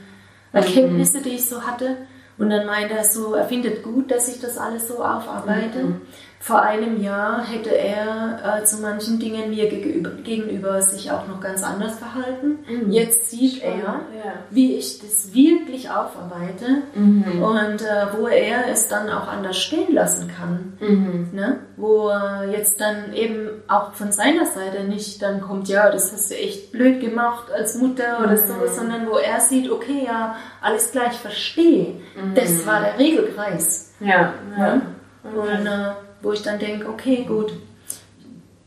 Erkenntnisse, 0.52 1.20
die 1.20 1.30
ich 1.30 1.48
so 1.48 1.62
hatte. 1.62 1.96
Und 2.38 2.50
dann 2.50 2.66
meinte 2.66 2.94
er 2.94 3.04
so, 3.04 3.34
er 3.34 3.44
findet 3.46 3.82
gut, 3.82 4.10
dass 4.10 4.28
ich 4.28 4.40
das 4.40 4.58
alles 4.58 4.88
so 4.88 5.02
aufarbeite. 5.02 6.00
Vor 6.38 6.62
einem 6.62 7.02
Jahr 7.02 7.42
hätte 7.44 7.70
er 7.76 8.60
äh, 8.60 8.64
zu 8.64 8.76
manchen 8.82 9.18
Dingen 9.18 9.50
mir 9.50 9.68
gegenüber, 9.68 10.10
gegenüber 10.22 10.80
sich 10.82 11.10
auch 11.10 11.26
noch 11.26 11.40
ganz 11.40 11.64
anders 11.64 11.98
verhalten. 11.98 12.58
Mhm. 12.68 12.92
Jetzt 12.92 13.30
sieht 13.30 13.62
er, 13.64 13.72
Ja. 13.74 14.32
wie 14.50 14.74
ich 14.76 15.00
das 15.00 15.34
wirklich 15.34 15.90
aufarbeite 15.90 16.82
Mhm. 16.94 17.42
und 17.42 17.82
äh, 17.82 18.06
wo 18.16 18.28
er 18.28 18.68
es 18.70 18.86
dann 18.86 19.08
auch 19.10 19.26
anders 19.26 19.56
stehen 19.58 19.92
lassen 19.92 20.28
kann 20.28 20.74
Mhm. 20.78 21.30
ne? 21.32 21.60
wo 21.78 22.10
äh, 22.10 22.52
jetzt 22.52 22.80
dann 22.80 23.12
eben 23.12 23.48
auch 23.68 23.92
von 23.94 24.12
seiner 24.12 24.46
Seite 24.46 24.84
nicht 24.84 25.20
dann 25.22 25.40
kommt, 25.40 25.68
ja, 25.68 25.90
das 25.90 26.12
hast 26.12 26.30
du 26.30 26.34
echt 26.36 26.70
blöd 26.70 27.00
gemacht 27.00 27.50
als 27.52 27.76
Mutter 27.76 28.20
oder 28.22 28.36
so, 28.36 28.54
sondern 28.66 29.06
wo 29.08 29.16
er 29.18 29.40
sieht, 29.40 29.70
okay, 29.70 30.04
ja, 30.06 30.36
alles 30.62 30.92
klar, 30.92 31.06
ich 31.10 31.18
verstehe. 31.18 31.96
Das 32.34 32.66
war 32.66 32.80
der 32.80 32.98
Regelkreis. 32.98 33.94
Ja. 34.00 34.34
ja. 34.58 34.74
Ne? 34.74 34.82
Und 35.24 35.66
äh, 35.66 35.92
wo 36.22 36.32
ich 36.32 36.42
dann 36.42 36.58
denke, 36.58 36.88
okay, 36.88 37.24
gut, 37.26 37.52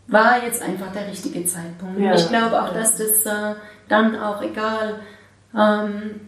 war 0.07 0.43
jetzt 0.43 0.61
einfach 0.61 0.91
der 0.91 1.07
richtige 1.07 1.45
Zeitpunkt. 1.45 1.99
Ja. 1.99 2.15
Ich 2.15 2.27
glaube 2.29 2.61
auch, 2.61 2.73
dass 2.73 2.97
das 2.97 3.25
äh, 3.25 3.55
dann 3.87 4.15
auch 4.15 4.41
egal, 4.41 4.99
ähm, 5.55 6.21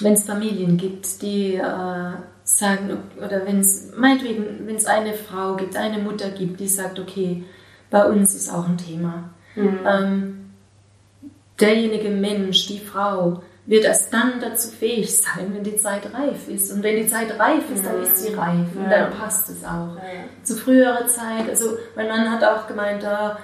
wenn 0.00 0.14
es 0.14 0.24
Familien 0.24 0.76
gibt, 0.76 1.20
die 1.22 1.56
äh, 1.56 2.12
sagen, 2.44 2.98
oder 3.18 3.46
wenn 3.46 3.60
es, 3.60 3.92
meinetwegen, 3.96 4.66
wenn 4.66 4.76
es 4.76 4.86
eine 4.86 5.14
Frau 5.14 5.56
gibt, 5.56 5.76
eine 5.76 5.98
Mutter 5.98 6.30
gibt, 6.30 6.60
die 6.60 6.68
sagt, 6.68 6.98
okay, 6.98 7.44
bei 7.90 8.04
uns 8.04 8.34
ist 8.34 8.52
auch 8.52 8.66
ein 8.66 8.78
Thema. 8.78 9.30
Ähm, 9.56 10.50
derjenige 11.60 12.08
Mensch, 12.08 12.66
die 12.66 12.78
Frau, 12.78 13.42
wird 13.70 13.84
erst 13.84 14.12
dann 14.12 14.40
dazu 14.40 14.68
fähig 14.68 15.16
sein, 15.16 15.54
wenn 15.54 15.62
die 15.62 15.76
Zeit 15.76 16.12
reif 16.12 16.48
ist. 16.48 16.72
Und 16.72 16.82
wenn 16.82 16.96
die 16.96 17.06
Zeit 17.06 17.38
reif 17.38 17.70
ist, 17.72 17.86
dann 17.86 18.02
ist 18.02 18.16
sie 18.16 18.34
reif 18.34 18.66
und 18.74 18.90
dann 18.90 19.12
passt 19.12 19.48
es 19.48 19.64
auch. 19.64 19.96
Zu 20.42 20.56
früherer 20.56 21.06
Zeit, 21.06 21.48
also 21.48 21.78
mein 21.94 22.08
Mann 22.08 22.32
hat 22.32 22.42
auch 22.42 22.66
gemeint, 22.66 23.04
da 23.04 23.38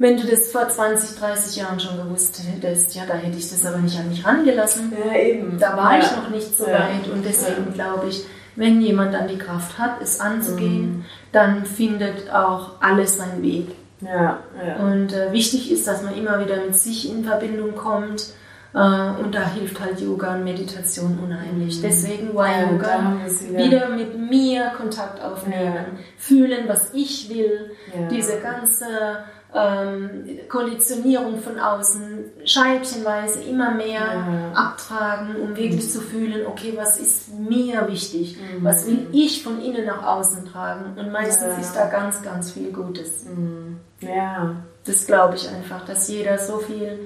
wenn 0.00 0.16
du 0.16 0.28
das 0.28 0.52
vor 0.52 0.68
20, 0.68 1.18
30 1.18 1.56
Jahren 1.56 1.80
schon 1.80 1.96
gewusst 1.96 2.40
hättest, 2.46 2.94
ja, 2.94 3.02
da 3.04 3.14
hätte 3.14 3.36
ich 3.36 3.50
das 3.50 3.66
aber 3.66 3.78
nicht 3.78 3.98
an 3.98 4.08
mich 4.08 4.24
rangelassen. 4.24 4.92
Ja, 4.96 5.18
eben. 5.18 5.58
Da 5.58 5.76
war 5.76 5.98
ja. 5.98 6.04
ich 6.04 6.10
noch 6.12 6.30
nicht 6.30 6.56
so 6.56 6.66
Ja. 6.68 6.74
weit 6.74 7.08
und 7.12 7.24
deswegen 7.24 7.72
glaube 7.72 8.06
ich, 8.08 8.24
wenn 8.54 8.80
jemand 8.80 9.14
dann 9.14 9.26
die 9.28 9.38
Kraft 9.38 9.78
hat, 9.78 10.00
es 10.02 10.20
anzugehen, 10.20 11.04
dann 11.32 11.64
findet 11.64 12.30
auch 12.30 12.80
alles 12.80 13.16
seinen 13.16 13.42
Weg. 13.42 13.68
Ja, 14.00 14.38
ja. 14.64 14.76
Und 14.76 15.12
äh, 15.12 15.32
wichtig 15.32 15.72
ist, 15.72 15.88
dass 15.88 16.02
man 16.02 16.16
immer 16.16 16.38
wieder 16.44 16.56
mit 16.64 16.76
sich 16.76 17.10
in 17.10 17.24
Verbindung 17.24 17.74
kommt. 17.74 18.34
Äh, 18.74 18.78
und 19.22 19.34
da 19.34 19.48
hilft 19.48 19.80
halt 19.80 20.00
Yoga 20.00 20.34
und 20.34 20.44
Meditation 20.44 21.18
unheimlich. 21.24 21.80
Deswegen 21.80 22.34
war 22.34 22.48
Ja, 22.48 22.70
Yoga 22.70 23.14
wieder. 23.48 23.64
wieder 23.64 23.88
mit 23.88 24.18
mir 24.18 24.72
Kontakt 24.76 25.22
aufnehmen, 25.22 25.74
Ja. 25.74 25.84
fühlen, 26.18 26.68
was 26.68 26.92
ich 26.92 27.30
will, 27.30 27.70
Ja. 27.98 28.08
diese 28.08 28.40
ganze 28.40 28.84
ähm, 29.54 30.26
Konditionierung 30.50 31.38
von 31.40 31.58
außen, 31.58 32.24
scheibchenweise 32.44 33.40
immer 33.44 33.70
mehr 33.70 34.02
abtragen, 34.54 35.36
um 35.36 35.56
wirklich 35.56 35.90
zu 35.90 36.02
fühlen, 36.02 36.46
okay, 36.46 36.74
was 36.76 36.98
ist 36.98 37.32
mir 37.38 37.88
wichtig, 37.88 38.36
Mhm. 38.36 38.62
was 38.62 38.86
will 38.86 39.06
ich 39.12 39.42
von 39.42 39.62
innen 39.62 39.86
nach 39.86 40.04
außen 40.06 40.44
tragen. 40.52 40.98
Und 40.98 41.10
meistens 41.12 41.56
ist 41.58 41.72
da 41.74 41.86
ganz, 41.86 42.20
ganz 42.22 42.50
viel 42.52 42.70
Gutes. 42.72 43.24
Mhm. 43.24 43.78
Ja. 44.00 44.56
Das 44.84 45.06
glaube 45.06 45.36
ich 45.36 45.48
einfach, 45.48 45.82
dass 45.86 46.08
jeder 46.08 46.36
so 46.38 46.58
viel 46.58 46.98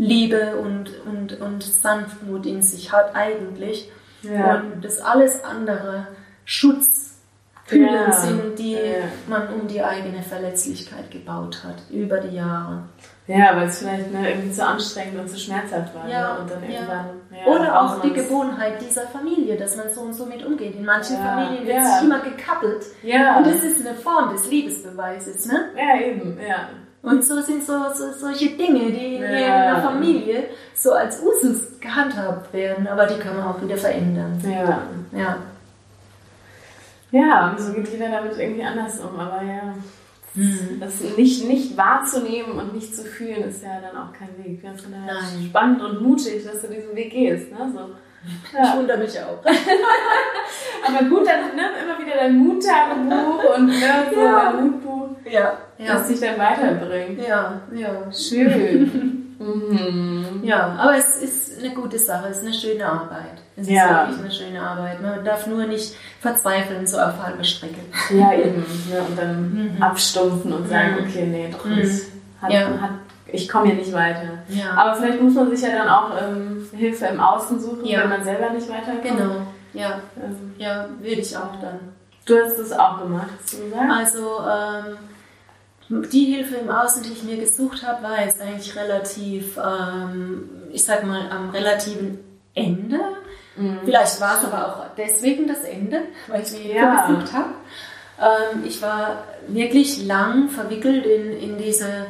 Liebe 0.00 0.56
und, 0.56 0.90
und, 1.06 1.40
und 1.40 1.62
Sanftmut 1.62 2.46
in 2.46 2.62
sich 2.62 2.90
hat 2.92 3.14
eigentlich. 3.14 3.90
Ja. 4.22 4.56
Und 4.60 4.82
das 4.84 5.00
alles 5.00 5.44
andere 5.44 6.06
Schutzhüllen 6.44 7.86
Ja. 7.94 8.12
sind, 8.12 8.58
die 8.58 8.72
Ja. 8.72 9.04
man 9.28 9.48
um 9.48 9.66
die 9.68 9.82
eigene 9.82 10.22
Verletzlichkeit 10.22 11.10
gebaut 11.10 11.62
hat, 11.64 11.76
über 11.90 12.18
die 12.18 12.34
Jahre. 12.36 12.84
Ja, 13.26 13.54
weil 13.56 13.68
es 13.68 13.78
vielleicht 13.78 14.10
ne, 14.12 14.28
irgendwie 14.30 14.50
zu 14.50 14.66
anstrengend 14.66 15.20
und 15.20 15.28
zu 15.28 15.38
schmerzhaft 15.38 15.94
war. 15.94 16.08
Ja, 16.08 16.34
ne? 16.34 16.40
Und 16.40 16.50
dann 16.50 16.62
irgendwann. 16.68 17.06
Ja, 17.30 17.52
Oder 17.52 17.80
auch 17.80 18.00
die. 18.00 18.12
Gewohnheit 18.12 18.80
dieser 18.80 19.02
Familie, 19.02 19.56
dass 19.56 19.76
man 19.76 19.88
so 19.94 20.00
und 20.00 20.14
so 20.14 20.26
mit 20.26 20.44
umgeht. 20.44 20.74
In 20.74 20.84
manchen 20.84 21.16
Ja, 21.16 21.22
Familien 21.34 21.66
wird 21.66 21.84
sich 21.84 22.02
immer 22.02 22.18
gekappelt. 22.20 22.86
Ja. 23.02 23.36
Und 23.38 23.46
das 23.46 23.62
ist 23.62 23.86
eine 23.86 23.94
Form 23.96 24.32
des 24.32 24.50
Liebesbeweises. 24.50 25.46
Ne? 25.46 25.66
ja, 25.76 26.00
eben, 26.00 26.38
ja. 26.40 26.70
Und 27.02 27.24
so 27.24 27.40
sind 27.40 27.64
so, 27.64 27.72
so 27.94 28.12
solche 28.12 28.50
Dinge, 28.50 28.90
die 28.90 29.14
in 29.16 29.22
Ja. 29.22 29.28
einer 29.54 29.82
Familie 29.82 30.44
so 30.74 30.92
als 30.92 31.22
Usus 31.22 31.80
gehandhabt 31.80 32.52
werden, 32.52 32.86
aber 32.86 33.06
die 33.06 33.18
kann 33.18 33.36
man 33.38 33.46
auch 33.48 33.62
wieder 33.62 33.76
verändern. 33.76 34.38
Ja. 34.44 34.82
Ja, 35.18 35.36
Ja, 37.10 37.50
und 37.50 37.60
so 37.60 37.72
geht 37.72 37.88
jeder 37.90 38.10
damit 38.10 38.38
irgendwie 38.38 38.62
anders 38.62 38.98
um, 39.00 39.18
aber 39.18 39.42
ja. 39.42 39.74
Mhm. 40.34 40.78
Das 40.78 41.00
nicht, 41.16 41.48
nicht 41.48 41.76
wahrzunehmen 41.76 42.52
und 42.52 42.72
nicht 42.74 42.94
zu 42.94 43.02
fühlen, 43.02 43.42
ist 43.48 43.64
ja 43.64 43.80
dann 43.80 43.96
auch 44.00 44.12
kein 44.12 44.28
Weg. 44.44 44.62
Ja, 44.62 44.70
von 44.74 44.92
daher 44.92 45.14
Nein. 45.20 45.46
spannend 45.48 45.82
und 45.82 46.02
mutig, 46.02 46.44
dass 46.44 46.60
du 46.62 46.68
diesen 46.68 46.94
Weg 46.94 47.10
gehst. 47.10 47.50
Ne? 47.50 47.58
So. 47.74 47.90
ich 48.24 48.52
Ja. 48.52 48.76
wundere 48.76 48.98
mich 48.98 49.18
auch. 49.18 49.42
Aber 50.86 51.04
gut, 51.08 51.26
dann 51.26 51.56
ne, 51.56 51.62
immer 51.82 51.98
wieder 51.98 52.16
dein 52.16 52.36
Muttagebuch 52.36 53.56
und 53.56 53.66
ne, 53.66 54.06
so 54.14 54.20
Ja. 54.20 54.52
dein 54.52 54.70
Mutbuch, 54.70 55.08
Ja, 55.28 55.54
das 55.86 56.08
dich 56.08 56.20
dann 56.20 56.38
weiterbringt. 56.38 57.20
ja, 57.26 57.60
ja. 57.74 58.12
Schön. 58.12 59.34
mhm. 59.38 60.40
Ja, 60.42 60.74
aber 60.78 60.96
es 60.96 61.16
ist 61.22 61.58
eine 61.62 61.74
gute 61.74 61.98
Sache, 61.98 62.28
es 62.30 62.38
ist 62.38 62.44
eine 62.44 62.54
schöne 62.54 62.86
Arbeit. 62.86 63.38
Es 63.56 63.62
ist 63.66 63.70
Ja. 63.72 64.06
wirklich 64.08 64.20
eine 64.20 64.30
schöne 64.30 64.62
Arbeit. 64.62 65.02
Man 65.02 65.24
darf 65.24 65.46
nur 65.46 65.64
nicht 65.66 65.94
verzweifeln, 66.20 66.86
so 66.86 66.98
auf 66.98 67.22
halbe 67.22 67.44
Strecke. 67.44 67.80
Ja, 68.10 68.32
eben. 68.32 68.64
Ne? 68.90 69.00
Und 69.08 69.18
dann 69.18 69.74
Mhm. 69.76 69.82
abstumpfen 69.82 70.52
und 70.52 70.68
sagen, 70.68 70.94
Mhm. 71.00 71.06
okay, 71.08 71.26
nee, 71.26 71.48
doch 71.52 71.64
Mhm. 71.64 71.76
nicht. 71.76 72.04
Hat, 72.40 72.52
Ja. 72.52 72.60
hat, 72.80 72.90
ich 73.26 73.48
komme 73.48 73.66
hier 73.66 73.74
nicht 73.76 73.92
weiter. 73.92 74.38
Ja, 74.48 74.70
Aber 74.76 74.94
vielleicht 74.96 75.20
muss 75.20 75.34
man 75.34 75.54
sich 75.54 75.60
ja 75.66 75.76
dann 75.76 75.88
auch 75.88 76.10
ähm, 76.22 76.66
Hilfe 76.72 77.06
im 77.06 77.20
Außen 77.20 77.60
suchen, 77.60 77.84
Ja. 77.84 78.00
wenn 78.02 78.08
man 78.10 78.24
selber 78.24 78.50
nicht 78.50 78.68
weiterkommt. 78.68 79.02
genau. 79.02 79.36
Ja, 79.72 80.00
Ähm, 80.16 80.54
ja, 80.58 80.86
würde 80.98 81.20
ich 81.20 81.36
auch 81.36 81.54
dann. 81.60 81.78
du 82.26 82.36
hast 82.44 82.58
das 82.58 82.72
auch 82.72 83.00
gemacht, 83.00 83.28
hast 83.40 83.52
du 83.54 83.64
gesagt? 83.64 83.90
Also 83.90 84.38
ähm, 84.40 84.96
die 85.90 86.24
Hilfe 86.26 86.56
im 86.56 86.70
Außen, 86.70 87.02
die 87.02 87.12
ich 87.12 87.22
mir 87.24 87.36
gesucht 87.36 87.84
habe, 87.86 88.02
war 88.02 88.22
jetzt 88.24 88.40
eigentlich 88.40 88.74
relativ, 88.76 89.58
ähm, 89.58 90.48
ich 90.72 90.84
sag 90.84 91.04
mal, 91.04 91.28
am 91.30 91.50
relativen 91.50 92.18
Ende. 92.54 92.98
Mhm. 93.56 93.78
Vielleicht 93.84 94.20
war 94.20 94.38
es 94.38 94.44
aber 94.44 94.66
auch 94.66 94.86
deswegen 94.96 95.46
das 95.48 95.64
Ende, 95.64 96.02
weil 96.28 96.42
ich 96.42 96.52
mir 96.52 96.58
Hilfe 96.60 96.76
Ja. 96.78 97.06
gesucht 97.06 97.32
habe. 97.32 97.50
Ähm, 98.20 98.64
ich 98.66 98.80
war 98.82 99.24
wirklich 99.48 100.06
lang 100.06 100.48
verwickelt 100.48 101.04
in, 101.06 101.32
in 101.32 101.58
diese 101.58 102.06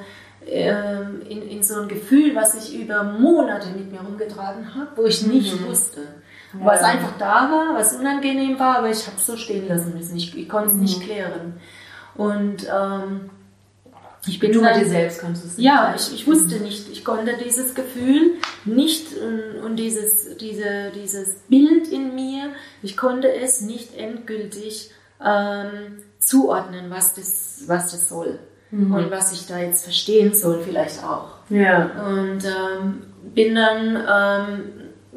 ähm, 0.47 1.21
in, 1.29 1.43
in 1.49 1.63
so 1.63 1.81
ein 1.83 1.89
Gefühl, 1.89 2.35
was 2.35 2.55
ich 2.55 2.81
über 2.81 3.03
Monate 3.05 3.69
mit 3.77 3.93
mir 3.93 4.01
rumgetragen 4.01 4.75
habe, 4.75 4.89
wo 4.97 5.05
ich 5.05 5.25
nicht 5.27 5.61
Mhm. 5.61 5.69
wusste. 5.69 6.01
Ja. 6.59 6.67
Was 6.67 6.83
einfach 6.83 7.13
da 7.19 7.51
war, 7.53 7.75
was 7.77 7.95
unangenehm 7.95 8.59
war, 8.59 8.79
aber 8.79 8.91
ich 8.91 9.07
habe 9.07 9.17
es 9.17 9.27
so 9.27 9.37
stehen 9.37 9.69
lassen 9.69 9.95
müssen. 9.97 10.17
Ich, 10.17 10.37
ich 10.37 10.49
konnte 10.49 10.71
es 10.71 10.75
Mhm. 10.77 10.81
nicht 10.83 11.03
klären. 11.03 11.61
Und 12.17 12.67
ähm, 12.75 13.31
ich 14.27 14.39
bin 14.39 14.53
du 14.53 14.61
mit 14.61 14.71
dann- 14.71 14.81
dir 14.81 14.87
selbst 14.89 15.21
konntest 15.21 15.59
ja, 15.59 15.95
ich, 15.97 16.15
ich 16.15 16.27
wusste 16.27 16.57
nicht, 16.61 16.91
ich 16.91 17.05
konnte 17.05 17.37
dieses 17.43 17.75
Gefühl 17.75 18.35
nicht 18.65 19.07
und, 19.17 19.63
und 19.65 19.77
dieses, 19.77 20.37
diese, 20.37 20.91
dieses 20.95 21.37
Bild 21.49 21.89
in 21.89 22.15
mir, 22.15 22.51
ich 22.83 22.97
konnte 22.97 23.33
es 23.33 23.61
nicht 23.63 23.97
endgültig 23.97 24.91
ähm, 25.25 26.03
zuordnen, 26.19 26.91
was 26.91 27.15
das, 27.15 27.63
was 27.67 27.93
das 27.93 28.09
soll 28.09 28.39
Mhm. 28.73 28.95
und 28.95 29.11
was 29.11 29.33
ich 29.33 29.49
da 29.49 29.59
jetzt 29.59 29.83
verstehen 29.83 30.33
soll 30.33 30.63
vielleicht 30.63 31.03
auch. 31.03 31.31
Ja. 31.49 31.87
Und 32.07 32.39
ähm, 32.45 33.03
bin 33.35 33.57
dann, 33.57 33.97
ähm, 33.97 34.61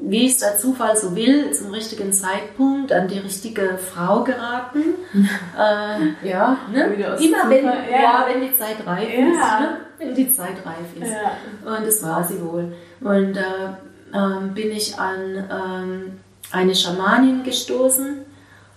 wie 0.06 0.28
es 0.28 0.38
der 0.38 0.58
Zufall 0.58 0.98
so 0.98 1.16
will, 1.16 1.52
zum 1.54 1.72
richtigen 1.72 2.12
Zeitpunkt 2.12 2.92
an 2.92 3.08
die 3.08 3.20
richtige 3.20 3.78
Frau 3.78 4.24
geraten. 4.24 4.84
äh, 5.58 6.28
ja, 6.28 6.58
ne? 6.72 6.94
Immer 6.94 7.50
wenn, 7.50 7.66
ja. 7.66 7.74
ja. 7.90 8.26
wenn 8.28 8.42
die 8.42 8.58
Zeit 8.58 8.86
reif 8.86 9.10
Ja. 9.10 9.20
ist. 9.20 9.60
Ne? 9.62 9.78
Wenn 9.98 10.16
die 10.16 10.34
Zeit 10.34 10.58
reif 10.66 11.02
ist. 11.02 11.10
Ja. 11.12 11.74
Und 11.74 11.88
das 11.88 12.04
war 12.04 12.24
sie 12.24 12.42
wohl. 12.42 12.74
Und 13.00 13.34
da 13.34 13.78
ähm, 14.14 14.54
bin 14.54 14.72
ich 14.72 15.00
an 15.00 15.20
ähm, 15.50 16.20
eine 16.52 16.76
Schamanin 16.76 17.44
gestoßen 17.44 18.18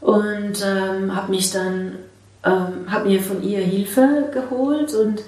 und 0.00 0.64
ähm, 0.64 1.16
habe 1.16 1.30
mich 1.30 1.50
dann, 1.50 1.96
ähm, 2.44 2.86
habe 2.88 3.08
mir 3.08 3.20
von 3.20 3.42
ihr 3.42 3.60
Hilfe 3.60 4.30
geholt 4.32 4.94
und 4.94 5.22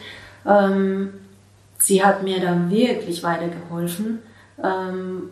sie 1.78 2.02
hat 2.02 2.22
mir 2.22 2.40
dann 2.40 2.70
wirklich 2.70 3.22
weitergeholfen, 3.22 4.20
ähm, 4.64 5.30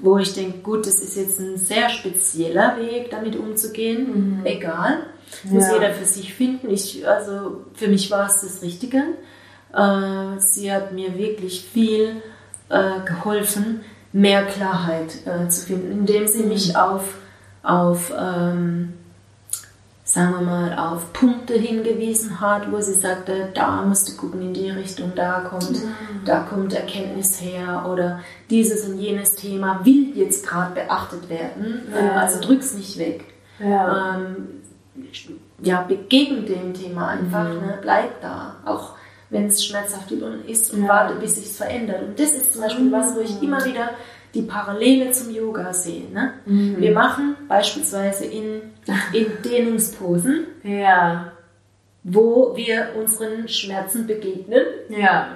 wo 0.00 0.18
ich 0.18 0.34
denke, 0.34 0.58
gut, 0.58 0.86
das 0.86 1.00
ist 1.00 1.16
jetzt 1.16 1.38
ein 1.40 1.56
sehr 1.56 1.88
spezieller 1.90 2.76
Weg, 2.78 3.10
damit 3.10 3.36
umzugehen. 3.36 4.38
Mhm. 4.40 4.46
Egal, 4.46 4.98
muss 5.44 5.66
Ja. 5.68 5.74
jeder 5.74 5.90
für 5.92 6.04
sich 6.04 6.34
finden. 6.34 6.70
Ich, 6.70 7.06
also 7.06 7.64
für 7.74 7.88
mich 7.88 8.10
war 8.10 8.26
es 8.26 8.40
das 8.40 8.62
Richtige. 8.62 9.02
Äh, 9.74 10.38
sie 10.38 10.72
hat 10.72 10.92
mir 10.92 11.16
wirklich 11.16 11.64
viel 11.72 12.22
äh, 12.68 13.00
geholfen, 13.06 13.80
mehr 14.12 14.44
Klarheit 14.44 15.26
äh, 15.26 15.48
zu 15.48 15.66
finden, 15.66 15.90
indem 15.92 16.26
sie 16.26 16.42
mich 16.42 16.76
auf, 16.76 17.16
auf 17.62 18.12
ähm, 18.18 18.92
sagen 20.12 20.32
wir 20.34 20.42
mal, 20.42 20.76
auf 20.78 21.10
Punkte 21.14 21.54
hingewiesen 21.54 22.38
hat, 22.38 22.70
wo 22.70 22.78
sie 22.82 22.92
sagte, 23.00 23.48
da 23.54 23.80
musst 23.80 24.10
du 24.10 24.16
gucken 24.18 24.42
in 24.42 24.52
die 24.52 24.68
Richtung, 24.68 25.12
da 25.16 25.40
kommt, 25.40 25.80
da 26.26 26.40
kommt 26.40 26.74
Erkenntnis 26.74 27.40
her 27.40 27.86
oder 27.90 28.20
dieses 28.50 28.86
und 28.86 28.98
jenes 28.98 29.36
Thema 29.36 29.80
will 29.84 30.12
jetzt 30.14 30.46
gerade 30.46 30.74
beachtet 30.74 31.30
werden, 31.30 31.80
Ja. 31.90 32.10
also 32.16 32.40
drück's 32.42 32.74
nicht 32.74 32.98
weg. 32.98 33.24
Ja. 33.58 34.16
Ähm, 34.16 34.48
ja, 35.62 35.80
begegnet 35.80 36.46
dem 36.46 36.74
Thema 36.74 37.08
einfach, 37.08 37.48
Mhm. 37.48 37.60
ne? 37.60 37.78
bleib 37.80 38.20
da, 38.20 38.56
auch 38.66 38.90
wenn 39.30 39.46
es 39.46 39.64
schmerzhaft 39.64 40.10
ist 40.46 40.74
und 40.74 40.82
Ja. 40.82 40.88
warte, 40.90 41.14
bis 41.14 41.36
sich 41.36 41.48
verändert. 41.50 42.02
Und 42.02 42.20
das 42.20 42.32
ist 42.32 42.52
zum 42.52 42.60
Beispiel 42.60 42.92
was, 42.92 43.16
wo 43.16 43.20
ich 43.20 43.36
Mhm. 43.40 43.44
immer 43.48 43.64
wieder 43.64 43.88
die 44.34 44.42
Parallele 44.42 45.10
zum 45.12 45.30
Yoga 45.34 45.72
sehe. 45.72 46.10
Ne? 46.12 46.32
Mhm. 46.44 46.76
Wir 46.78 46.92
machen 46.92 47.36
beispielsweise 47.48 48.26
in, 48.26 48.71
in 49.12 49.26
Dehnungsposen, 49.44 50.46
Ja. 50.64 51.32
wo 52.02 52.56
wir 52.56 52.88
unseren 52.98 53.48
Schmerzen 53.48 54.06
begegnen. 54.06 54.62
Ja. 54.88 55.28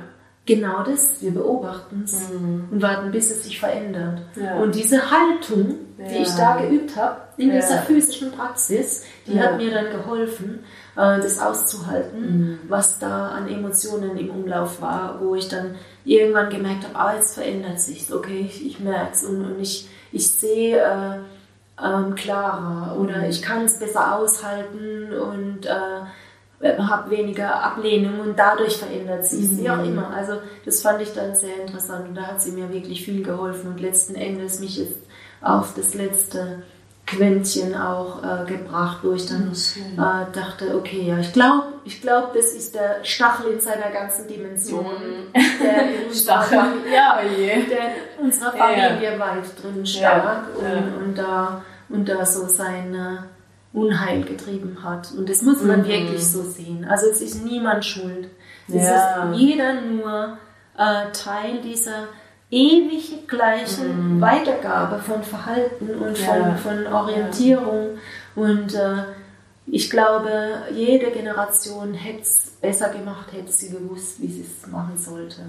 Genau 0.47 0.85
das, 0.85 1.21
wir 1.23 1.33
beobachten 1.33 2.03
es 2.05 2.29
Mhm. 2.31 2.69
und 2.71 2.81
warten, 2.83 3.11
bis 3.11 3.31
es 3.33 3.43
sich 3.45 3.59
verändert. 3.59 4.21
Ja. 4.37 4.55
Und 4.57 4.77
diese 4.77 5.11
Haltung, 5.11 5.75
die 5.99 6.19
ich 6.23 6.31
da 6.37 6.57
geübt 6.61 6.95
habe, 6.97 7.17
in 7.37 7.51
dieser 7.51 7.79
physischen 7.79 8.31
Praxis, 8.31 9.03
die 9.27 9.41
hat 9.41 9.57
mir 9.57 9.73
dann 9.73 9.91
geholfen, 9.91 10.61
äh, 10.97 11.19
das 11.21 11.41
auszuhalten, 11.41 12.21
Mhm. 12.21 12.59
was 12.69 13.01
da 13.01 13.29
an 13.31 13.49
Emotionen 13.49 14.17
im 14.17 14.31
Umlauf 14.31 14.81
war, 14.81 15.19
wo 15.21 15.35
ich 15.35 15.49
dann 15.49 15.75
irgendwann 16.05 16.49
gemerkt 16.51 16.85
habe, 16.85 16.97
ah, 16.97 17.15
jetzt 17.17 17.35
verändert 17.35 17.81
sich 17.81 18.13
okay, 18.13 18.47
ich, 18.49 18.65
ich 18.65 18.79
merke 18.81 19.13
es 19.15 19.25
und, 19.25 19.45
und 19.45 19.61
ich, 19.61 19.89
ich 20.13 20.31
sehe 20.31 20.79
äh, 20.79 21.19
ähm, 21.83 22.15
klarer 22.15 22.97
oder 22.99 23.19
Mhm. 23.19 23.25
ich 23.25 23.43
kann 23.43 23.65
es 23.65 23.79
besser 23.79 24.17
aushalten 24.17 25.13
und 25.13 25.67
äh, 25.67 26.79
habe 26.79 27.11
weniger 27.11 27.63
Ablehnung 27.63 28.21
und 28.21 28.39
dadurch 28.39 28.79
verändert 28.79 29.27
sie 29.27 29.47
Mhm. 29.47 29.59
wie 29.59 29.71
auch 29.71 29.85
immer. 29.85 30.11
Also 30.15 30.39
das 30.65 30.81
fand 30.83 31.03
ich 31.03 31.13
dann 31.13 31.35
sehr 31.35 31.61
interessant 31.61 32.09
und 32.09 32.15
da 32.15 32.23
hat 32.23 32.41
sie 32.41 32.53
mir 32.53 32.73
wirklich 32.73 33.05
viel 33.05 33.23
geholfen 33.23 33.73
und 33.73 33.81
letzten 33.81 34.15
Endes 34.15 34.59
mich 34.61 34.79
jetzt 34.79 34.99
auf 35.43 35.75
das 35.75 35.93
letzte 35.95 36.63
Quäntchen 37.07 37.75
auch 37.77 38.23
äh, 38.23 38.45
gebracht, 38.47 38.99
wo 39.03 39.13
ich 39.13 39.27
dann 39.27 39.53
Schön. 39.55 39.93
äh, 39.95 40.27
dachte, 40.33 40.75
okay, 40.77 41.03
ja, 41.03 41.19
ich 41.19 41.33
glaube, 41.33 41.67
ich 41.85 42.01
glaub, 42.03 42.35
das 42.35 42.47
ist 42.47 42.75
der 42.75 42.97
Stachel 43.05 43.53
in 43.53 43.61
seiner 43.61 43.91
ganzen 43.91 44.27
Dimension, 44.27 44.85
der 45.35 45.83
in 46.03 46.07
unserer, 46.09 46.43
Stachel. 46.43 46.59
Fam- 46.59 46.93
ja, 46.93 47.21
Oh 47.23 47.29
der 47.71 48.19
in 48.19 48.25
unserer 48.27 48.57
Ja. 48.57 48.89
Familie 48.89 49.19
weit 49.21 49.63
drin 49.63 49.87
stark 49.87 50.49
Ja, 50.61 50.69
ja. 50.69 50.77
Und, 50.79 50.95
und 51.05 51.19
da 51.19 51.63
und 51.89 52.09
da 52.09 52.27
so 52.27 52.49
sein 52.49 52.97
Unheil 53.73 54.23
getrieben 54.25 54.79
hat. 54.83 55.13
Und 55.17 55.29
das 55.31 55.43
muss 55.43 55.63
man 55.63 55.83
Mhm. 55.83 55.87
wirklich 55.89 56.27
so 56.27 56.43
sehen. 56.43 56.85
Also 56.89 57.07
es 57.07 57.21
ist 57.21 57.45
niemand 57.45 57.85
schuld. 57.85 58.29
Es 58.69 58.75
Ja. 58.75 59.31
ist 59.31 59.39
jeder 59.39 59.81
nur 59.81 60.39
äh, 60.77 61.13
Teil 61.13 61.61
dieser 61.63 62.09
ewig 62.51 63.27
gleichen 63.27 64.21
Weitergabe 64.21 64.99
von 64.99 65.23
Verhalten 65.23 65.91
und 65.91 66.17
von. 66.17 66.41
Ja. 66.41 66.55
von 66.55 66.87
Orientierung. 66.87 67.99
Und 68.35 68.75
äh, 68.75 69.03
ich 69.67 69.91
glaube, 69.91 70.31
jede 70.73 71.11
Generation 71.11 71.95
hätte 71.95 72.23
es 72.23 72.53
besser 72.61 72.91
gemacht, 72.91 73.33
hätte 73.33 73.51
sie 73.51 73.71
gewusst, 73.71 74.23
wie 74.23 74.29
sie 74.29 74.43
es 74.43 74.71
machen 74.71 74.97
sollte. 74.97 75.43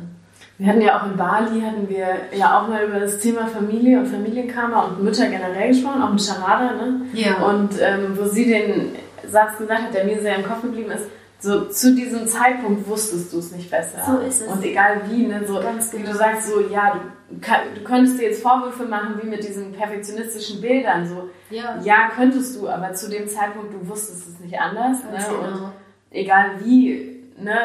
Wir 0.57 0.67
hatten 0.67 0.81
ja 0.81 0.99
auch 0.99 1.05
in 1.05 1.17
Bali, 1.17 1.61
hatten 1.61 1.87
wir 1.87 2.07
ja 2.35 2.59
auch 2.59 2.67
mal 2.67 2.83
über 2.83 2.99
das 2.99 3.19
Thema 3.19 3.45
Familie 3.45 3.99
und 3.99 4.07
Familienkarma 4.07 4.85
und 4.85 5.03
Mütter 5.03 5.27
generell 5.27 5.67
gesprochen, 5.67 6.01
auch 6.01 6.11
mit 6.11 6.21
Sharada, 6.21 6.73
ne? 6.73 7.01
Ja. 7.13 7.35
Und 7.45 7.73
ähm, 7.79 8.17
wo 8.17 8.25
sie 8.25 8.45
den 8.45 8.95
Satz 9.29 9.59
gesagt 9.59 9.83
hat, 9.83 9.93
der 9.93 10.05
mir 10.05 10.19
sehr 10.19 10.35
im 10.35 10.43
Kopf 10.43 10.63
geblieben 10.63 10.89
ist, 10.89 11.05
so 11.39 11.65
zu 11.65 11.93
diesem 11.95 12.25
Zeitpunkt 12.27 12.87
wusstest 12.87 13.31
du 13.31 13.39
es 13.39 13.51
nicht 13.51 13.69
besser. 13.69 13.99
So 14.05 14.17
ist 14.19 14.41
es. 14.41 14.47
Und 14.47 14.63
egal 14.63 15.01
wie, 15.09 15.27
ne, 15.27 15.43
so, 15.45 15.59
Ganz 15.61 15.93
wie 15.93 15.97
genau. 15.97 16.11
du 16.11 16.17
sagst, 16.17 16.47
so, 16.47 16.59
ja, 16.61 16.99
du, 17.29 17.39
kann, 17.39 17.59
du 17.75 17.81
könntest 17.83 18.19
dir 18.19 18.29
jetzt 18.29 18.41
Vorwürfe 18.41 18.85
machen, 18.85 19.19
wie 19.21 19.27
mit 19.27 19.43
diesen 19.47 19.71
perfektionistischen 19.73 20.61
Bildern, 20.61 21.07
so, 21.07 21.29
Ja. 21.49 21.77
ja, 21.83 22.09
könntest 22.15 22.55
du, 22.55 22.67
aber 22.67 22.93
zu 22.93 23.09
dem 23.09 23.27
Zeitpunkt, 23.27 23.73
du 23.73 23.87
wusstest 23.87 24.27
es 24.29 24.39
nicht 24.39 24.59
anders, 24.59 24.97
Ganz 25.11 25.27
ne, 25.29 25.35
genau. 25.35 25.65
und 25.65 25.71
egal 26.11 26.51
wie, 26.63 27.23
ne, 27.37 27.55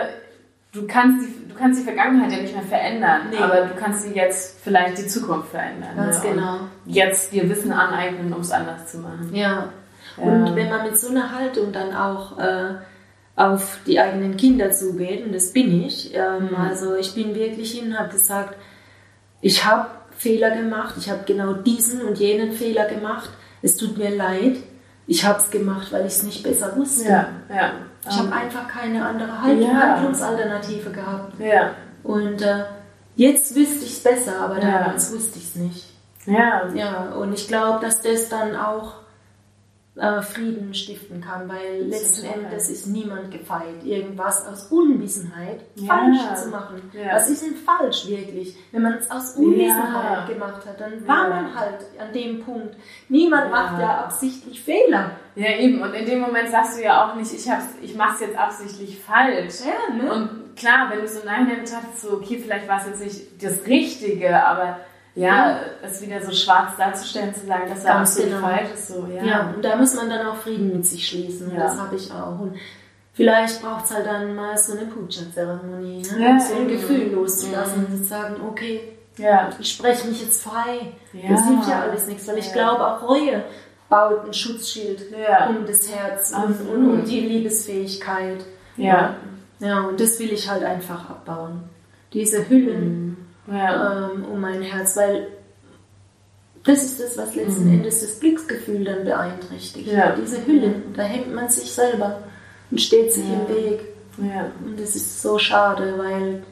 du 0.72 0.86
kannst 0.86 1.26
die, 1.26 1.48
du 1.48 1.54
kannst 1.54 1.80
die 1.80 1.84
Vergangenheit 1.84 2.32
ja 2.32 2.38
nicht 2.42 2.54
mehr 2.54 2.64
verändern, 2.64 3.22
Nee. 3.30 3.38
aber 3.38 3.62
du 3.66 3.74
kannst 3.74 4.02
sie 4.02 4.12
jetzt 4.14 4.60
vielleicht 4.62 4.98
die 4.98 5.06
Zukunft 5.06 5.48
verändern. 5.50 5.96
Ganz 5.96 6.22
ne, 6.22 6.28
und 6.30 6.34
genau. 6.36 6.58
Jetzt 6.86 7.32
dir 7.32 7.48
Wissen 7.48 7.72
aneignen, 7.72 8.32
um 8.32 8.40
es 8.40 8.50
anders 8.50 8.90
zu 8.90 8.98
machen. 8.98 9.30
Ja. 9.32 9.68
Ja. 10.18 10.22
Und 10.24 10.56
wenn 10.56 10.68
man 10.68 10.82
mit 10.84 10.98
so 10.98 11.08
einer 11.08 11.34
Haltung 11.34 11.72
dann 11.72 11.94
auch 11.94 12.38
äh, 12.38 12.74
auf 13.36 13.78
die 13.86 13.98
eigenen 13.98 14.36
Kinder 14.36 14.70
zugeht, 14.72 15.24
und 15.24 15.34
das 15.34 15.52
bin 15.52 15.84
ich, 15.84 16.14
ähm, 16.14 16.50
Mhm. 16.50 16.56
also 16.56 16.94
ich 16.96 17.14
bin 17.14 17.34
wirklich 17.34 17.72
hin 17.72 17.88
und 17.92 17.98
habe 17.98 18.10
gesagt, 18.10 18.56
ich 19.40 19.64
habe 19.64 19.88
Fehler 20.16 20.50
gemacht, 20.50 20.94
ich 20.98 21.10
habe 21.10 21.20
genau 21.26 21.54
diesen 21.54 22.02
und 22.02 22.18
jenen 22.18 22.52
Fehler 22.52 22.86
gemacht, 22.86 23.30
es 23.62 23.76
tut 23.76 23.96
mir 23.96 24.10
leid, 24.14 24.56
ich 25.06 25.24
habe 25.24 25.38
es 25.40 25.50
gemacht, 25.50 25.92
weil 25.92 26.02
ich 26.02 26.12
es 26.12 26.22
nicht 26.22 26.42
besser 26.42 26.76
wusste. 26.76 27.08
Ja, 27.08 27.28
ja. 27.48 27.72
Ich 28.08 28.16
habe 28.16 28.26
Ähm, 28.28 28.32
einfach 28.32 28.68
keine 28.68 29.04
andere 29.04 29.42
Haltung, 29.42 29.62
Ja. 29.70 29.94
Handlungsalternative 29.96 30.90
gehabt. 30.90 31.40
ja, 31.40 31.70
Und 32.04 32.42
äh, 32.42 32.64
jetzt 33.16 33.54
wüsste 33.56 33.84
ich 33.84 33.92
es 33.92 34.02
besser, 34.02 34.40
aber 34.40 34.56
damals 34.60 35.12
wusste 35.12 35.38
ich 35.38 35.44
es 35.46 35.54
nicht. 35.56 35.86
ja, 36.26 36.68
Ja, 36.74 37.12
und 37.16 37.32
ich 37.32 37.48
glaube, 37.48 37.84
dass 37.84 38.00
das 38.02 38.28
dann 38.28 38.54
auch 38.56 38.94
äh, 39.94 40.22
Frieden 40.22 40.72
stiften 40.72 41.20
kann, 41.20 41.46
weil 41.50 41.82
letzten 41.82 42.26
Total. 42.26 42.44
Endes 42.44 42.70
ist 42.70 42.86
niemand 42.86 43.30
gefeit, 43.30 43.84
irgendwas 43.84 44.46
aus 44.46 44.66
Unwissenheit 44.72 45.60
Ja. 45.74 45.86
falsch 45.94 46.40
zu 46.42 46.48
machen. 46.48 46.90
Ja. 46.94 47.14
Was 47.16 47.28
ist 47.28 47.42
denn 47.44 47.56
falsch 47.56 48.06
wirklich? 48.08 48.56
Wenn 48.72 48.82
man 48.82 48.94
es 48.94 49.10
aus 49.10 49.36
Unwissenheit 49.36 50.26
Ja. 50.28 50.32
gemacht 50.32 50.64
hat, 50.66 50.80
dann 50.80 51.06
war 51.06 51.28
man 51.28 51.54
halt 51.54 51.80
an 51.98 52.10
dem 52.14 52.40
Punkt. 52.42 52.74
Niemand 53.10 53.50
macht 53.50 53.80
ja 53.80 53.98
absichtlich 54.04 54.62
Fehler. 54.62 55.10
ja, 55.34 55.50
eben. 55.58 55.82
Und 55.82 55.92
in 55.92 56.06
dem 56.06 56.20
Moment 56.20 56.48
sagst 56.48 56.78
du 56.78 56.82
ja 56.84 57.04
auch 57.10 57.14
nicht, 57.14 57.32
ich, 57.34 57.50
hab's, 57.50 57.66
ich 57.82 57.94
mache 57.94 58.14
es 58.14 58.20
jetzt 58.20 58.38
absichtlich 58.38 58.98
falsch. 58.98 59.56
Ja, 59.66 59.94
ne? 59.94 60.10
Und 60.12 60.56
klar, 60.56 60.88
wenn 60.90 61.00
du 61.00 61.08
so 61.08 61.20
nein 61.24 61.46
betrachtest, 61.48 62.00
so, 62.00 62.12
okay, 62.14 62.38
vielleicht 62.42 62.66
war 62.66 62.80
es 62.80 62.86
jetzt 62.86 63.00
nicht 63.02 63.42
das 63.44 63.66
Richtige, 63.66 64.42
aber 64.44 64.78
ja, 65.14 65.58
es 65.82 66.00
wieder 66.02 66.22
so 66.22 66.32
schwarz 66.32 66.76
darzustellen, 66.78 67.34
zu 67.34 67.46
sagen, 67.46 67.68
dass 67.68 67.84
er 67.84 67.94
Ganz 67.94 68.10
absolut 68.10 68.30
genau. 68.36 68.46
falsch 68.46 68.70
ist, 68.74 68.88
so, 68.88 69.06
ja. 69.14 69.24
Ja, 69.24 69.52
und 69.54 69.62
da 69.64 69.76
muss 69.76 69.94
man 69.94 70.08
dann 70.08 70.26
auch 70.26 70.36
Frieden 70.36 70.72
mit 70.72 70.86
sich 70.86 71.06
schließen. 71.06 71.48
Und 71.48 71.54
Ja. 71.54 71.64
Das 71.64 71.78
habe 71.78 71.96
ich 71.96 72.10
auch. 72.10 72.38
Und 72.40 72.54
vielleicht 73.12 73.60
braucht 73.62 73.84
es 73.84 73.94
halt 73.94 74.06
dann 74.06 74.34
mal 74.34 74.56
so 74.56 74.72
eine 74.72 74.86
Puja-Zeremonie, 74.86 76.02
ne? 76.02 76.22
Ja, 76.24 76.30
um 76.32 76.40
so 76.40 76.54
ein. 76.54 76.68
Gefühl 76.68 77.12
loszulassen 77.12 77.80
Mhm. 77.80 77.86
und 77.94 77.98
zu 77.98 78.04
sagen, 78.04 78.36
okay, 78.48 78.80
Ja, 79.18 79.50
ich 79.60 79.70
spreche 79.70 80.08
mich 80.08 80.22
jetzt 80.22 80.42
frei. 80.42 80.92
Ja. 81.12 81.28
Das 81.30 81.46
hilft 81.46 81.68
ja 81.68 81.82
alles 81.82 82.06
nichts, 82.06 82.26
weil 82.26 82.38
ich 82.38 82.50
glaube, 82.50 82.80
auch 82.86 83.02
Reue 83.06 83.44
baut 83.90 84.24
ein 84.24 84.32
Schutzschild 84.32 85.02
um 85.50 85.66
das 85.66 85.92
Herz 85.94 86.32
und, 86.32 86.66
und 86.70 86.90
um 86.90 87.04
die 87.04 87.20
Liebesfähigkeit. 87.20 88.42
Ja. 88.78 89.16
Ja, 89.58 89.80
und 89.82 90.00
das 90.00 90.18
will 90.18 90.32
ich 90.32 90.48
halt 90.50 90.64
einfach 90.64 91.10
abbauen. 91.10 91.64
Diese 92.14 92.48
Hüllen 92.48 93.16
ja. 93.46 94.10
ähm, 94.10 94.24
um 94.24 94.40
mein 94.40 94.62
Herz, 94.62 94.96
weil 94.96 95.28
das 96.64 96.82
ist 96.84 97.00
das, 97.00 97.18
was 97.18 97.34
letzten 97.34 97.66
Mhm. 97.66 97.74
Endes 97.78 98.00
das 98.02 98.20
Glücksgefühl 98.20 98.84
dann 98.84 99.04
beeinträchtigt. 99.04 99.88
Ja. 99.90 100.14
Diese 100.14 100.46
Hüllen, 100.46 100.94
da 100.96 101.02
hemmt 101.02 101.34
man 101.34 101.48
sich 101.48 101.72
selber 101.72 102.18
und 102.70 102.80
steht 102.80 103.12
sich 103.12 103.24
Ja. 103.28 103.34
im 103.34 103.48
Weg. 103.48 103.80
ja. 104.18 104.46
Und 104.64 104.78
das 104.78 104.94
ist 104.94 105.20
so 105.22 105.38
schade, 105.38 105.94
weil 105.98 106.42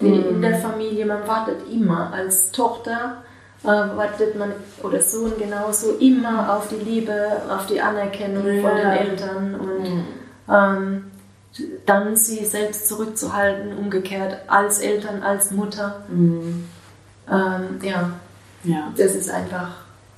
Mhm. 0.00 0.28
in 0.28 0.42
der 0.42 0.56
Familie, 0.58 1.06
man 1.06 1.26
wartet 1.26 1.56
immer 1.72 2.12
als 2.12 2.50
Tochter, 2.52 3.22
äh, 3.62 3.66
wartet 3.66 4.36
man 4.38 4.52
oder 4.82 5.00
Sohn 5.00 5.32
genauso 5.38 5.92
immer 5.98 6.54
auf 6.56 6.68
die 6.68 6.84
Liebe, 6.84 7.14
auf 7.48 7.66
die 7.66 7.80
Anerkennung 7.80 8.42
von 8.60 8.76
den. 8.76 8.86
Eltern 8.86 9.54
und 9.54 9.80
Mhm. 9.82 10.04
ähm, 10.52 11.04
dann 11.86 12.16
sie 12.16 12.44
selbst 12.44 12.88
zurückzuhalten, 12.88 13.76
umgekehrt 13.76 14.38
als 14.48 14.78
Eltern, 14.78 15.22
als 15.22 15.50
Mutter. 15.50 16.04
Mhm. 16.08 16.64
Ähm, 17.30 17.78
ja, 17.82 18.10
Ja. 18.64 18.92
das 18.96 19.14
ist 19.14 19.30
einfach 19.30 19.70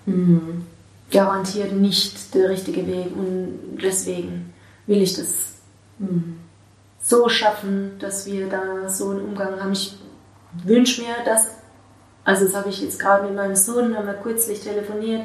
Mhm. 0.07 0.65
garantiert 1.11 1.73
nicht 1.73 2.35
der 2.35 2.49
richtige 2.49 2.87
Weg 2.87 3.09
und 3.17 3.79
deswegen 3.83 4.53
will 4.87 5.03
ich 5.03 5.15
das 5.15 5.55
Mhm. 5.99 6.39
so 7.01 7.29
schaffen, 7.29 7.93
dass 7.99 8.27
wir 8.27 8.49
da 8.49 8.89
so 8.89 9.11
einen 9.11 9.21
Umgang 9.23 9.61
haben. 9.61 9.73
Ich 9.73 9.97
wünsche 10.65 11.03
mir, 11.03 11.15
dass, 11.25 11.49
also 12.25 12.45
das 12.47 12.55
habe 12.55 12.69
ich 12.71 12.81
jetzt 12.81 12.99
gerade 12.99 13.27
mit 13.27 13.37
meinem 13.37 13.57
Sohn, 13.57 13.97
haben 13.97 14.07
wir 14.07 14.15
kürzlich 14.15 14.61
telefoniert, 14.61 15.23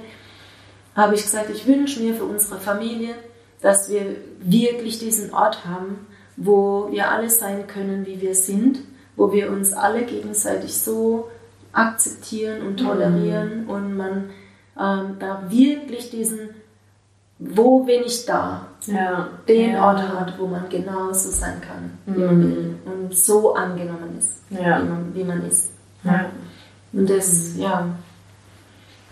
habe 0.95 1.15
ich 1.15 1.21
gesagt, 1.23 1.49
ich 1.49 1.65
wünsche 1.65 2.01
mir 2.01 2.13
für 2.13 2.25
unsere 2.25 2.59
Familie, 2.59 3.15
dass 3.61 3.89
wir 3.89 4.15
wirklich 4.41 4.99
diesen 4.99 5.33
Ort 5.33 5.65
haben, 5.65 6.07
wo 6.37 6.87
wir 6.91 7.11
alle 7.11 7.29
sein 7.29 7.67
können, 7.67 8.05
wie 8.05 8.19
wir 8.21 8.35
sind, 8.35 8.79
wo 9.15 9.31
wir 9.31 9.51
uns 9.51 9.73
alle 9.73 10.03
gegenseitig 10.03 10.73
so 10.73 11.29
akzeptieren 11.73 12.65
und 12.67 12.77
tolerieren 12.77 13.67
und 13.67 13.95
man 13.95 14.29
ähm, 14.79 15.15
da 15.19 15.43
wirklich 15.49 16.09
diesen, 16.09 16.49
wo 17.39 17.83
bin 17.83 18.01
ich 18.05 18.25
da, 18.25 18.67
Ja. 18.87 19.29
den 19.47 19.71
ja. 19.73 19.85
Ort 19.87 20.01
hat, 20.01 20.39
wo 20.39 20.47
man 20.47 20.67
genauso 20.69 21.29
sein 21.29 21.61
kann, 21.61 21.97
wie 22.07 22.19
man 22.23 22.37
Mhm. 22.37 22.43
will 22.55 22.75
und 22.85 23.15
so 23.15 23.53
angenommen 23.53 24.17
ist, 24.17 24.41
Ja. 24.49 24.81
wie, 24.81 24.87
man, 24.89 25.15
wie 25.15 25.23
man 25.23 25.45
ist. 25.45 25.71
Und 26.93 27.09
das, 27.09 27.55
ja, 27.57 27.87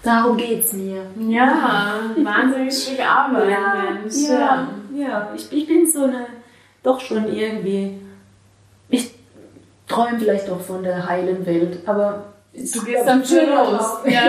darum 0.04 0.38
geht 0.38 0.66
es 0.66 0.74
mir. 0.74 1.02
Ja, 1.28 1.95
wahnsinnig 2.18 2.74
schwierige 2.78 3.08
Arbeit, 3.08 3.47
Mensch. 4.02 4.16
ja, 4.30 4.68
ja. 4.95 5.30
Ich, 5.36 5.52
ich 5.52 5.68
bin 5.68 5.88
so 5.88 6.04
eine, 6.04 6.26
doch 6.84 7.00
schon 7.00 7.32
irgendwie, 7.34 8.00
ich 8.89 9.14
träume 9.88 10.20
vielleicht 10.20 10.50
auch 10.50 10.62
von 10.62 10.84
der 10.84 11.08
heilen 11.08 11.45
Welt, 11.45 11.80
aber 11.88 12.26
Du 12.52 12.84
gehst 12.84 13.08
dafür 13.08 13.45
los. 13.45 14.00
Ja, 14.06 14.12
Ja. 14.12 14.22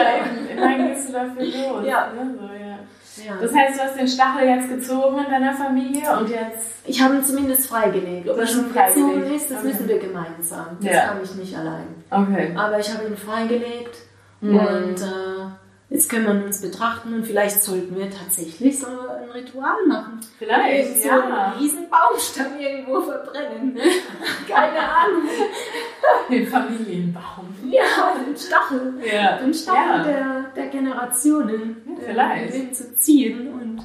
Immerhin 0.54 0.88
gehst 0.88 1.08
du 1.08 1.12
dafür 1.14 1.42
los. 1.42 1.86
Ja. 1.86 2.08
Ne? 2.12 2.34
So, 2.38 2.44
ja. 2.54 2.78
Ja. 3.26 3.34
Das 3.40 3.54
heißt, 3.54 3.78
du 3.78 3.82
hast 3.82 3.98
den 3.98 4.06
Stachel 4.08 4.46
jetzt 4.48 4.68
gezogen 4.68 5.18
in 5.24 5.30
deiner 5.30 5.52
Familie 5.54 6.02
und 6.18 6.28
jetzt. 6.28 6.66
Ich 6.86 7.02
habe 7.02 7.16
ihn 7.16 7.24
zumindest 7.24 7.66
freigelegt. 7.68 8.28
Ob 8.28 8.38
er 8.38 8.46
schon 8.46 8.66
ihn 8.66 8.72
freigelegt. 8.72 8.94
gezogen 9.14 9.34
ist, 9.34 9.50
das 9.50 9.58
Okay. 9.58 9.68
müssen 9.68 9.88
wir 9.88 9.98
gemeinsam. 9.98 10.66
Das 10.80 10.94
Ja. 10.94 11.00
kann 11.08 11.16
ich 11.24 11.34
nicht 11.34 11.56
allein. 11.56 11.86
Okay. 12.10 12.54
Aber 12.56 12.78
ich 12.78 12.92
habe 12.94 13.06
ihn 13.08 13.16
freigelegt 13.16 13.96
Mhm. 14.42 14.56
und 14.58 15.00
äh, 15.02 15.59
jetzt 15.90 16.08
können 16.08 16.26
wir 16.26 16.44
uns 16.46 16.60
betrachten 16.62 17.12
und 17.14 17.26
vielleicht 17.26 17.62
sollten 17.62 17.96
wir 17.96 18.08
tatsächlich 18.10 18.78
so 18.78 18.86
ein 18.86 19.30
Ritual 19.30 19.86
machen. 19.86 20.20
Vielleicht, 20.38 20.88
Irgend 20.88 21.02
so 21.02 21.08
ja. 21.08 21.20
einen 21.20 21.58
riesen 21.58 21.86
Baumstamm 21.90 22.58
irgendwo 22.58 23.00
verbrennen. 23.02 23.76
Keine 24.48 24.78
Ahnung. 24.78 25.22
Den 26.30 26.46
Familienbaum. 26.46 27.54
Ja, 27.70 28.14
den 28.24 28.36
Stachel. 28.36 28.94
Ja. 29.04 29.36
Den 29.38 29.52
Stachel 29.52 29.82
Ja. 29.98 30.02
der, 30.04 30.44
der 30.56 30.66
Generationen 30.68 31.76
Ja, 31.86 32.04
vielleicht. 32.06 32.54
äh, 32.54 32.72
zu 32.72 32.94
ziehen. 32.96 33.48
Und, 33.52 33.82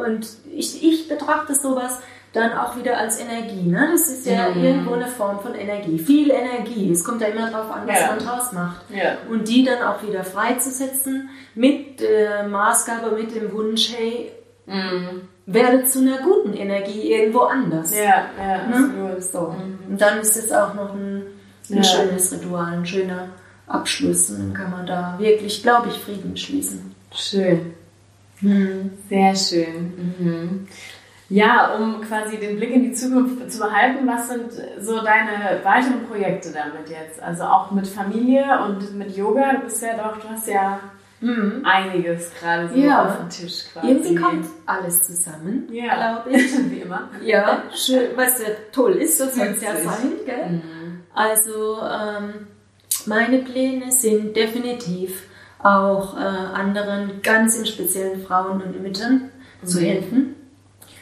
und 0.00 0.28
ich, 0.54 0.82
ich 0.82 1.08
betrachte 1.08 1.54
sowas, 1.54 2.00
dann 2.38 2.52
auch 2.56 2.76
wieder 2.76 2.96
als 2.98 3.20
Energie. 3.20 3.62
Ne? 3.68 3.88
Das 3.92 4.08
ist 4.08 4.24
ja 4.26 4.48
Mhm. 4.50 4.64
irgendwo 4.64 4.94
eine 4.94 5.06
Form 5.06 5.40
von 5.40 5.54
Energie. 5.54 5.98
Viel 5.98 6.30
Energie. 6.30 6.90
Es 6.90 7.04
kommt 7.04 7.20
ja 7.20 7.28
immer 7.28 7.50
darauf 7.50 7.70
an, 7.70 7.86
was 7.86 8.00
Ja. 8.00 8.06
man 8.08 8.18
draus 8.18 8.52
macht. 8.52 8.80
Ja. 8.94 9.18
Und 9.30 9.46
die 9.48 9.64
dann 9.64 9.82
auch 9.82 10.02
wieder 10.02 10.24
freizusetzen 10.24 11.28
mit 11.54 12.00
der 12.00 12.48
Maßgabe, 12.48 13.14
mit 13.16 13.34
dem 13.34 13.52
Wunsch, 13.52 13.92
hey, 13.96 14.32
Mhm. 14.66 15.22
werde 15.46 15.84
zu 15.84 16.00
einer 16.00 16.18
guten 16.18 16.52
Energie 16.54 17.12
irgendwo 17.12 17.40
anders. 17.40 17.94
Ja, 17.96 18.26
ja, 18.38 18.66
Ne? 18.68 18.74
absolut. 18.74 19.22
So. 19.22 19.40
Mhm. 19.56 19.92
Und 19.92 20.00
dann 20.00 20.20
ist 20.20 20.36
es 20.36 20.52
auch 20.52 20.74
noch 20.74 20.94
ein, 20.94 21.22
ein 21.70 21.76
Ja. 21.78 21.82
schönes 21.82 22.32
Ritual, 22.32 22.72
ein 22.74 22.86
schöner 22.86 23.28
Abschluss. 23.66 24.30
Und 24.30 24.38
dann 24.40 24.54
kann 24.54 24.70
man 24.70 24.86
da 24.86 25.14
wirklich, 25.18 25.62
glaube 25.62 25.88
ich, 25.88 25.98
Frieden 25.98 26.36
schließen. 26.36 26.94
Schön. 27.14 27.74
Sehr 29.08 29.34
schön. 29.34 30.68
Ja, 31.30 31.74
um 31.74 32.00
quasi 32.00 32.38
den 32.38 32.56
Blick 32.56 32.70
in 32.70 32.84
die 32.84 32.92
Zukunft 32.92 33.50
zu 33.52 33.58
behalten, 33.58 34.06
was 34.06 34.28
sind 34.30 34.50
so 34.80 34.96
deine 35.02 35.62
weiteren 35.62 36.04
Projekte 36.08 36.50
damit 36.52 36.88
jetzt? 36.88 37.22
Also 37.22 37.44
auch 37.44 37.70
mit 37.70 37.86
Familie 37.86 38.44
und 38.64 38.94
mit 38.96 39.14
Yoga. 39.14 39.52
Du 39.54 39.60
bist 39.64 39.82
ja 39.82 39.96
doch, 39.96 40.16
du 40.18 40.28
hast 40.28 40.48
ja 40.48 40.80
Mhm. 41.20 41.62
einiges 41.64 42.30
gerade 42.40 42.68
so 42.68 42.76
Ja. 42.76 43.04
auf 43.04 43.18
dem 43.18 43.28
Tisch 43.28 43.64
quasi. 43.72 43.88
Irgendwie 43.88 44.14
kommt 44.14 44.46
alles 44.66 45.02
zusammen, 45.02 45.68
ja. 45.70 45.94
glaube 45.96 46.30
ich. 46.36 46.70
Wie 46.70 46.78
immer. 46.80 47.08
Ja, 47.22 47.62
schön, 47.74 48.10
was 48.16 48.40
ja 48.40 48.46
toll 48.72 48.92
ist, 48.92 49.20
das 49.20 49.34
soll 49.34 49.48
es 49.48 49.60
ja 49.60 49.74
sein. 49.76 50.12
Gell? 50.24 50.48
Mhm. 50.48 51.00
Also 51.12 51.78
ähm, 51.82 52.46
meine 53.06 53.38
Pläne 53.40 53.90
sind 53.90 54.34
definitiv 54.36 55.24
auch 55.60 56.16
äh, 56.16 56.20
anderen, 56.20 57.20
ganz 57.22 57.58
im 57.58 57.64
speziellen 57.66 58.22
Frauen 58.24 58.62
und 58.62 58.80
Müttern 58.80 59.30
zu 59.64 59.80
Mhm. 59.80 59.84
helfen. 59.84 60.34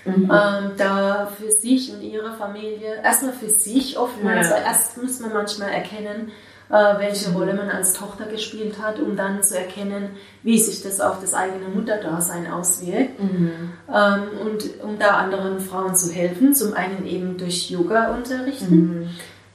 Mhm. 0.07 0.31
Ähm, 0.33 0.71
da 0.77 1.27
für 1.27 1.51
sich 1.51 1.93
und 1.93 2.01
ihre 2.03 2.33
Familie, 2.35 3.03
erstmal 3.03 3.33
für 3.33 3.49
sich 3.51 3.99
oftmals, 3.99 4.49
Ja. 4.49 4.57
weil 4.57 4.63
erst 4.63 5.03
muss 5.03 5.21
man 5.21 5.33
manchmal 5.33 5.71
erkennen, 5.71 6.31
äh, 6.69 6.99
welche. 6.99 7.31
Rolle 7.33 7.55
man 7.55 7.71
als 7.71 7.93
Tochter 7.95 8.27
gespielt 8.27 8.77
hat, 8.83 8.99
um 8.99 9.17
dann 9.17 9.43
zu 9.43 9.57
erkennen, 9.57 10.11
wie 10.43 10.59
sich 10.59 10.83
das 10.83 11.01
auf 11.01 11.21
das 11.21 11.33
eigene 11.35 11.69
Mutterdasein 11.69 12.51
auswirkt. 12.51 13.21
Mhm. 13.23 13.73
Ähm, 13.93 14.23
und 14.45 14.83
um 14.83 14.99
da 14.99 15.17
anderen 15.19 15.61
Frauen 15.61 15.95
zu 15.95 16.13
helfen, 16.13 16.55
zum 16.55 16.75
einen 16.75 17.07
eben 17.07 17.37
durch 17.37 17.71
Yoga 17.71 18.15
unterrichten, 18.15 19.01
Mhm. 19.01 19.09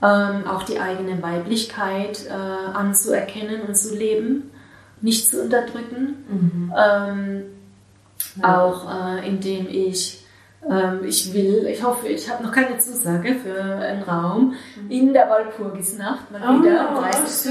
ähm, 0.04 0.47
auch 0.47 0.64
die 0.64 0.80
eigene 0.80 1.22
Weiblichkeit 1.22 2.26
äh, 2.28 2.32
anzuerkennen 2.78 3.62
und 3.68 3.76
zu 3.76 3.95
leben, 3.95 4.49
nicht 5.02 5.30
zu 5.30 5.41
unterdrücken. 5.41 6.24
Mhm. 6.30 6.74
Ähm, 6.78 7.43
Ja. 8.41 8.62
Auch 8.64 8.88
äh, 9.18 9.28
indem 9.28 9.68
ich, 9.68 10.21
ich 11.07 11.34
will, 11.34 11.66
ich 11.68 11.84
hoffe, 11.84 12.07
ich 12.07 12.30
habe 12.30 12.43
noch 12.43 12.51
keine 12.51 12.78
Zusage 12.78 13.34
für 13.36 13.59
einen 13.62 14.03
Raum 14.03 14.53
in 14.89 15.12
der 15.12 15.28
Walpurgisnacht 15.30 16.30
mal 16.32 16.39
wieder 16.59 16.88
am 16.89 16.97
30.04. 17.03 17.43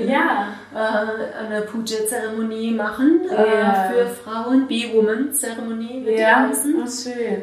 schön. 0.00 0.08
Ja. 0.08 0.48
Äh, 0.74 1.44
eine 1.46 1.62
Puja-Zeremonie 1.62 2.72
machen 2.72 3.20
Ja. 3.30 3.84
äh, 3.84 3.92
für 3.92 4.06
Frauen, 4.08 4.66
Be-Woman-Zeremonie 4.66 6.04
wird 6.04 6.18
die 6.18 6.20
Ja. 6.22 6.48
heißen, 6.48 6.74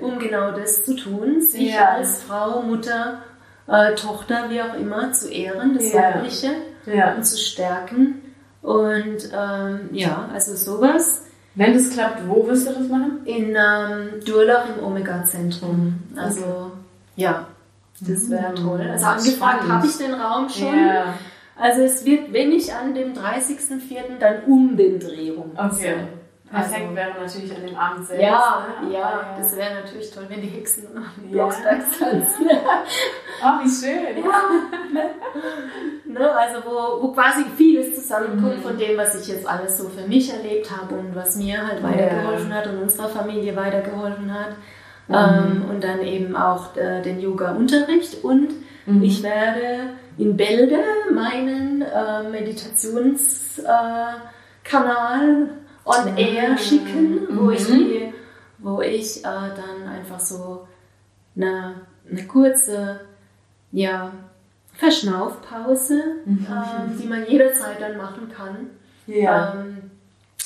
Oh, 0.02 0.06
um 0.06 0.20
genau 0.20 0.52
das 0.52 0.84
zu 0.84 0.96
tun, 0.96 1.40
sich 1.42 1.74
Ja. 1.74 1.90
als 1.96 2.22
Frau, 2.24 2.62
Mutter, 2.62 3.20
äh, 3.68 3.96
Tochter, 3.96 4.46
wie 4.50 4.62
auch 4.62 4.76
immer, 4.76 5.14
zu 5.14 5.30
ehren, 5.32 5.74
das 5.76 5.94
Ja. 5.94 6.16
Weibliche 6.16 6.50
Ja. 6.86 7.14
und 7.16 7.24
zu 7.26 7.38
stärken. 7.38 8.22
Und 8.62 9.30
ähm, 9.34 9.90
ja, 9.92 10.30
also 10.34 10.54
sowas. 10.56 11.26
Wenn 11.56 11.74
das 11.74 11.92
klappt, 11.92 12.28
wo 12.28 12.48
wirst 12.48 12.68
du 12.68 12.74
das 12.74 12.88
machen? 12.88 13.20
In 13.26 13.50
ähm, 13.56 14.10
Durlach 14.26 14.66
im 14.76 14.84
Omega-Zentrum. 14.84 16.00
Also, 16.16 16.72
ja, 17.16 17.48
das 18.02 18.30
wäre 18.30 18.52
Mhm. 18.52 18.56
toll. 18.56 18.88
Also 18.92 19.06
angefragt 19.06 19.68
habe 19.70 19.86
ich 19.88 19.98
den 19.98 20.14
Raum 20.16 20.50
schon. 20.50 20.76
Ja. 20.76 21.14
Also 21.56 21.82
es 21.84 22.04
wird, 22.06 22.34
wenn 22.34 22.52
ich 22.52 22.74
an 22.74 22.96
dem 22.96 23.14
30.04. 23.14 24.18
dann 24.20 24.44
um 24.48 24.76
den 24.76 25.00
Dreh 25.00 25.30
rum. 25.32 25.52
Okay. 25.56 25.96
Perfekt 26.54 26.82
Also- 26.84 26.96
wäre 26.96 27.10
natürlich 27.20 27.56
an 27.56 27.66
dem 27.66 27.76
Abend 27.76 28.06
selbst. 28.06 28.24
Ja, 28.24 28.66
ne? 28.84 28.94
ja, 28.94 29.04
Aber 29.06 29.26
das 29.38 29.56
wäre 29.58 29.74
natürlich 29.76 30.12
toll, 30.12 30.26
wenn 30.30 30.42
die 30.42 30.48
Hexen 30.50 30.88
am 30.96 31.04
Ja. 31.26 31.32
Blockstags 31.32 32.00
tanzen. 32.00 32.50
Oh, 33.46 33.60
wie 33.62 33.70
schön. 33.70 34.24
ne? 36.14 36.32
Also 36.32 36.60
wo, 36.66 37.02
wo 37.02 37.12
quasi 37.12 37.44
vieles 37.58 37.96
zusammenkommt 37.96 38.58
Mhm. 38.60 38.62
von 38.62 38.78
dem, 38.78 38.98
was 38.98 39.20
ich 39.22 39.28
jetzt 39.34 39.46
alles 39.48 39.78
so 39.78 39.90
für 39.90 40.08
mich 40.08 40.32
erlebt 40.32 40.70
habe 40.72 40.96
und 40.96 41.14
was 41.16 41.36
mir 41.36 41.66
halt 41.68 41.84
weitergeholfen 41.84 42.54
hat 42.54 42.68
und 42.68 42.78
unserer 42.84 43.10
Familie 43.10 43.54
weitergeholfen 43.56 44.34
hat. 44.34 44.52
Mhm. 45.08 45.16
Ähm, 45.16 45.66
und 45.70 45.84
dann 45.84 46.02
eben 46.02 46.36
auch 46.38 46.78
äh, 46.78 47.02
den 47.02 47.20
Yoga-Unterricht 47.20 48.24
und 48.24 48.50
Mhm. 48.86 49.02
ich 49.04 49.22
werde 49.24 49.90
in 50.18 50.38
Bälde 50.38 50.80
meinen 51.14 51.82
äh, 51.82 52.24
Meditationskanal 52.30 54.00
äh, 54.64 55.46
on 55.86 56.18
air 56.18 56.58
schicken, 56.58 57.28
wo 57.32 57.50
ich, 57.52 57.68
Mhm. 57.70 57.74
die, 57.74 58.14
wo 58.60 58.82
ich 58.82 59.20
äh, 59.20 59.24
dann 59.24 59.88
einfach 59.88 60.20
so 60.20 60.68
eine, 61.36 61.76
eine 62.10 62.26
kurze 62.28 63.02
ja, 63.72 64.12
Verschnaufpause, 64.76 66.02
Mhm. 66.26 66.48
ähm, 66.50 66.98
die 67.02 67.08
man 67.08 67.26
jederzeit 67.28 67.82
dann 67.82 67.98
machen 67.98 68.32
kann, 68.36 68.70
Ja. 69.08 69.54
ähm, 69.56 69.92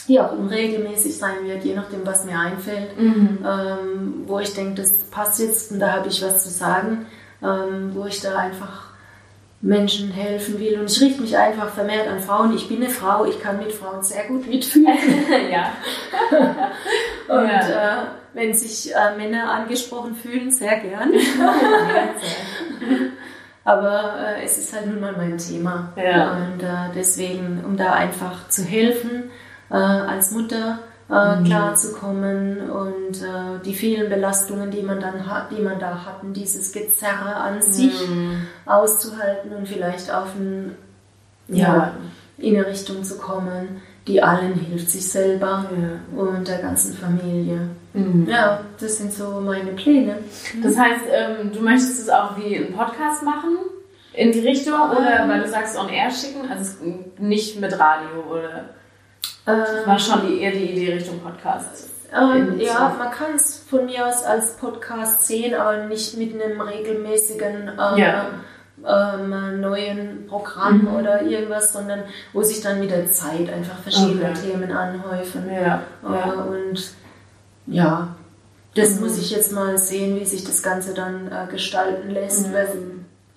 die 0.07 0.19
auch 0.19 0.31
unregelmäßig 0.31 1.17
sein 1.17 1.43
wird, 1.45 1.63
je 1.65 1.75
nachdem, 1.75 2.05
was 2.05 2.23
mir 2.25 2.39
einfällt 2.39 2.97
Mhm. 2.97 3.39
ähm, 3.45 4.13
wo 4.25 4.39
ich 4.39 4.53
denke, 4.53 4.81
das 4.81 5.03
passt 5.11 5.39
jetzt 5.39 5.71
und 5.71 5.79
da 5.79 5.91
habe 5.93 6.07
ich 6.07 6.21
was 6.21 6.43
zu 6.43 6.49
sagen, 6.49 7.05
ähm, 7.43 7.91
wo 7.93 8.05
ich 8.05 8.21
da 8.21 8.37
einfach 8.37 8.86
Menschen 9.61 10.11
helfen 10.11 10.59
will. 10.59 10.79
Und 10.79 10.91
ich 10.91 11.01
richte 11.01 11.21
mich 11.21 11.35
einfach 11.37 11.69
vermehrt 11.69 12.07
an 12.07 12.19
Frauen. 12.19 12.55
Ich 12.55 12.67
bin 12.67 12.77
eine 12.77 12.89
Frau, 12.89 13.25
ich 13.25 13.41
kann 13.41 13.57
mit 13.57 13.71
Frauen 13.71 14.03
sehr 14.03 14.25
gut 14.25 14.47
mitfühlen. 14.47 14.95
ja. 15.51 15.71
Und 17.27 17.47
Ja. 17.49 18.03
äh, 18.03 18.05
wenn 18.33 18.53
sich 18.53 18.93
äh, 18.93 19.15
Männer 19.17 19.49
angesprochen 19.51 20.15
fühlen, 20.15 20.51
sehr 20.51 20.77
gern. 20.79 21.11
Aber 23.63 24.15
äh, 24.37 24.43
es 24.45 24.57
ist 24.57 24.73
halt 24.73 24.85
nun 24.87 24.99
mal 25.01 25.13
mein 25.17 25.37
Thema. 25.37 25.91
Ja. 25.97 26.33
Und 26.37 26.63
äh, 26.63 26.93
deswegen, 26.95 27.63
um 27.65 27.75
da 27.75 27.93
einfach 27.93 28.47
zu 28.47 28.63
helfen, 28.63 29.29
äh, 29.69 29.73
als 29.75 30.31
Mutter 30.31 30.79
äh, 31.09 31.35
Mhm. 31.37 31.43
klarzukommen 31.45 32.69
und 32.69 33.21
äh, 33.21 33.59
die 33.63 33.73
vielen 33.73 34.09
Belastungen, 34.09 34.71
die 34.71 34.81
man 34.81 34.99
dann 34.99 35.25
hat, 35.31 35.51
die 35.51 35.61
man 35.61 35.79
da 35.79 36.05
hatten, 36.05 36.33
dieses 36.33 36.71
Gezerre 36.73 37.35
an 37.35 37.61
sich 37.61 38.07
Mhm. 38.07 38.41
auszuhalten 38.65 39.51
und 39.53 39.67
vielleicht 39.67 40.13
auf 40.13 40.35
ein, 40.35 40.75
ja, 41.47 41.93
in 42.37 42.55
eine 42.55 42.67
Richtung 42.67 43.03
zu 43.03 43.17
kommen, 43.17 43.81
die 44.05 44.21
allen 44.21 44.53
hilft, 44.55 44.89
sich 44.91 45.09
selber 45.09 45.65
Ja. 45.71 46.21
und 46.21 46.47
der 46.47 46.59
ganzen 46.59 46.93
Familie. 46.93 47.69
Mhm. 47.93 48.27
Ja, 48.29 48.61
das 48.79 48.97
sind 48.97 49.13
so 49.13 49.41
meine 49.41 49.71
Pläne. 49.71 50.19
Das 50.61 50.77
heißt, 50.77 51.01
ähm, 51.11 51.51
du 51.53 51.61
möchtest 51.61 52.01
es 52.01 52.09
auch 52.09 52.37
wie 52.37 52.55
einen 52.57 52.73
Podcast 52.73 53.23
machen? 53.23 53.57
In 54.13 54.31
die 54.31 54.39
Richtung? 54.39 54.73
Oder 54.91 55.23
Ähm. 55.23 55.29
weil 55.29 55.41
du 55.41 55.47
sagst 55.47 55.77
on 55.77 55.89
air 55.89 56.09
schicken? 56.11 56.49
Also 56.49 56.73
nicht 57.17 57.59
mit 57.59 57.71
Radio 57.79 58.23
oder? 58.29 58.65
Ähm, 59.47 59.63
War 59.85 59.97
schon 59.99 60.27
die, 60.27 60.41
eher 60.41 60.51
die 60.51 60.71
Idee 60.71 60.93
Richtung 60.95 61.19
Podcast. 61.21 61.89
Ähm, 62.13 62.59
ja, 62.59 62.95
man 62.97 63.11
kann 63.11 63.35
es 63.35 63.59
von 63.69 63.85
mir 63.85 64.05
aus 64.07 64.23
als 64.23 64.57
Podcast 64.57 65.25
sehen, 65.27 65.53
aber 65.55 65.85
nicht 65.85 66.17
mit 66.17 66.33
einem 66.41 66.59
regelmäßigen 66.61 67.69
ähm, 67.69 67.97
Ja. 67.97 68.25
ähm, 68.85 69.59
neuen 69.61 70.25
Programm 70.27 70.83
Mhm. 70.83 70.95
oder 70.95 71.21
irgendwas, 71.21 71.73
sondern 71.73 72.03
wo 72.33 72.43
sich 72.43 72.61
dann 72.61 72.79
mit 72.79 72.91
der 72.91 73.11
Zeit 73.11 73.51
einfach 73.51 73.77
verschiedene 73.79 74.31
Okay. 74.31 74.51
Themen 74.51 74.71
anhäufen. 74.71 75.49
Ja. 75.51 75.81
Äh, 76.03 76.13
ja. 76.13 76.33
Und 76.43 76.91
ja, 77.67 78.07
das 78.75 78.95
Mhm. 78.95 79.01
muss 79.01 79.17
ich 79.17 79.31
jetzt 79.31 79.51
mal 79.51 79.77
sehen, 79.77 80.17
wie 80.19 80.25
sich 80.25 80.43
das 80.45 80.61
Ganze 80.63 80.93
dann 80.93 81.27
äh, 81.31 81.49
gestalten 81.51 82.09
lässt. 82.11 82.47
Mhm. 82.47 82.53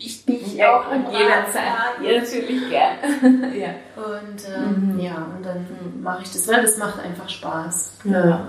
Ich 0.02 0.24
dich 0.24 0.54
Ja, 0.54 0.78
auch 0.80 0.90
im 0.92 1.02
jederzeit. 1.12 1.62
Rat 1.74 2.02
Ja, 2.02 2.20
natürlich 2.20 2.70
gern. 2.70 3.52
ja. 3.54 3.68
Und 3.96 4.40
ähm, 4.56 4.94
Mhm. 4.94 5.00
ja, 5.00 5.14
und 5.36 5.44
dann 5.44 5.66
mache 6.02 6.22
ich 6.22 6.32
das, 6.32 6.48
weil 6.48 6.62
das 6.62 6.78
macht 6.78 6.98
einfach 7.04 7.28
Spaß. 7.28 7.92
Ja. 8.04 8.46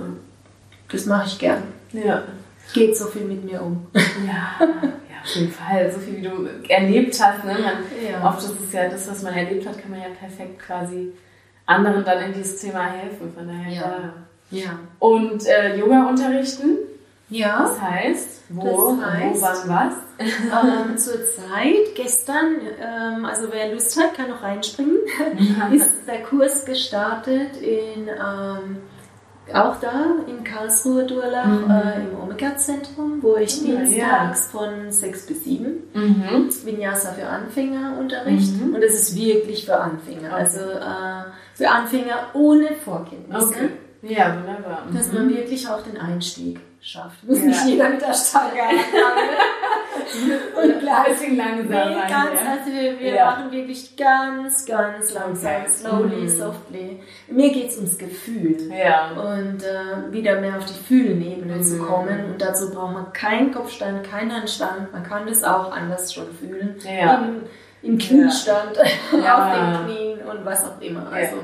Das 0.90 1.06
mache 1.06 1.28
ich 1.28 1.38
gern. 1.40 1.64
Ja. 1.91 2.23
Geht 2.73 2.95
so 2.95 3.07
viel 3.07 3.23
mit 3.26 3.44
mir 3.44 3.61
um. 3.61 3.86
Ja, 3.94 4.56
ja, 4.61 5.22
auf 5.23 5.36
jeden 5.36 5.52
Fall. 5.52 5.91
So 5.91 5.99
viel 5.99 6.18
wie 6.18 6.22
du 6.22 6.48
erlebt 6.69 7.19
hast. 7.22 7.44
Ne? 7.44 7.53
Man, 7.53 8.11
Ja. 8.11 8.28
Oft 8.30 8.44
ist 8.44 8.56
es 8.68 8.72
ja 8.72 8.88
das, 8.88 9.10
was 9.10 9.22
man 9.22 9.34
erlebt 9.34 9.68
hat, 9.68 9.78
kann 9.82 9.91
man 9.91 9.99
ja 9.99 10.07
perfekt 10.18 10.57
quasi 10.60 11.11
anderen 11.65 12.06
dann 12.06 12.23
in 12.23 12.34
dieses 12.34 12.61
Thema 12.61 12.86
helfen. 12.86 13.34
Von 13.36 13.48
daher. 13.48 13.73
Ja. 13.73 14.14
Ja. 14.52 14.80
Und 14.99 15.45
äh, 15.48 15.76
Yoga 15.78 16.07
unterrichten, 16.07 16.78
Ja, 17.32 17.64
das 17.64 17.82
heißt, 17.82 18.41
wo, 18.49 18.62
Das 18.98 19.06
heißt- 19.08 19.36
wo, 19.36 19.41
wann, 19.41 19.70
was? 19.70 19.94
ähm, 20.20 20.98
zur 20.98 21.14
Zeit, 21.26 21.95
gestern, 21.95 22.56
ähm, 22.80 23.26
also 23.26 23.48
wer 23.52 23.74
Lust 23.74 23.98
hat, 23.99 24.14
kann 24.16 24.30
noch 24.30 24.44
reinspringen, 24.44 24.98
ist 25.72 26.06
der 26.08 26.22
Kurs 26.24 26.66
gestartet 26.66 27.58
in 27.62 28.08
ähm, 28.10 28.78
auch 29.53 29.78
da 29.82 30.06
in 30.28 30.44
Karlsruhe 30.44 31.06
Durlach 31.06 31.45
Mhm. 31.48 31.72
äh, 31.72 31.99
im 32.02 32.20
Omega-Zentrum, 32.22 33.18
wo 33.22 33.36
ich 33.38 33.60
Ah, 33.62 33.66
dienstags 33.66 34.48
von 34.48 34.91
6 34.91 35.26
bis 35.26 35.44
7 35.45 35.84
Mhm. 35.94 36.49
Vinyasa 36.64 37.14
für 37.14 37.28
Anfänger 37.28 37.98
unterricht. 37.99 38.53
Mhm. 38.62 38.76
Und 38.76 38.84
es 38.84 38.94
ist 38.94 39.16
wirklich 39.16 39.66
für 39.66 39.78
Anfänger. 39.78 40.28
Okay. 40.32 40.41
Also 40.41 40.60
äh, 40.60 41.24
für 41.56 41.70
Anfänger 41.70 42.16
ohne 42.34 42.68
Vorkenntnisse. 42.86 43.45
Okay. 43.48 43.70
Ja, 44.03 44.36
wunderbar. 44.38 44.84
Dass 44.94 45.07
Mhm. 45.11 45.14
man 45.18 45.30
wirklich 45.30 45.68
auch 45.68 45.82
den 45.84 45.98
Einstieg 45.98 46.60
schafft. 46.82 47.23
Muss 47.23 47.40
Ja. 47.40 47.45
nicht 47.45 47.65
jeder 47.65 47.90
mit 47.90 48.02
der 48.02 48.14
Stange 48.14 48.61
anfangen. 48.61 48.82
Und 50.56 50.88
ein 50.88 51.03
bisschen 51.14 51.38
langsam 51.38 51.68
Nee, 51.90 51.95
ganz, 52.10 52.41
ja. 52.44 52.52
also 52.52 52.72
wir, 52.72 52.99
wir 52.99 53.14
Ja. 53.15 53.26
machen 53.26 53.52
wirklich 53.52 53.95
ganz, 53.95 54.65
ganz 54.65 55.14
langsam, 55.14 55.68
slowly, 55.68 56.22
Mhm. 56.23 56.28
softly. 56.30 56.99
Mir 57.28 57.52
geht 57.52 57.69
es 57.69 57.78
ums 57.78 57.98
Gefühl. 57.98 58.57
Ja. 58.72 59.11
Und 59.11 59.64
äh, 59.64 60.11
wieder 60.11 60.41
mehr 60.41 60.57
auf 60.57 60.65
die 60.65 60.84
Fühlenebene 60.84 61.61
zu 61.61 61.76
Mhm. 61.76 61.86
kommen. 61.86 62.26
Und 62.32 62.41
dazu 62.41 62.72
braucht 62.72 62.94
man 62.94 63.14
keinen 63.14 63.52
Kopfstand, 63.53 64.03
keinen 64.03 64.34
Handstand. 64.36 64.91
Man 64.91 65.03
kann 65.03 65.28
das 65.28 65.44
auch 65.44 65.72
anders 65.72 66.14
schon 66.14 66.32
fühlen. 66.34 66.76
Ja. 66.84 67.15
Im, 67.23 67.44
Im 67.84 67.98
Kniestand, 67.98 68.78
auf 68.80 69.53
den 69.53 69.86
Knien 69.86 70.19
und 70.22 70.45
was 70.45 70.64
auch 70.65 70.80
immer. 70.82 71.11
Also, 71.11 71.38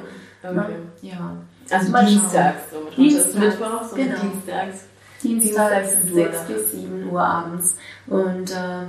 Okay. 0.44 0.54
man, 0.54 0.92
ja. 1.02 1.32
Also 1.72 1.92
Mal 1.92 2.06
dienstags, 2.06 2.62
so 2.72 2.90
Dienstags, 2.96 3.34
Mittwochs 3.36 3.92
und 3.92 3.98
genau. 3.98 4.20
dienstags. 4.22 4.86
Dienstags 5.24 6.02
Dienstags 6.02 6.04
6 6.04 6.12
Durlach. 6.14 6.46
bis 6.46 6.72
7 6.72 7.10
Uhr 7.12 7.22
abends. 7.22 7.76
Und 8.08 8.52
äh, 8.52 8.86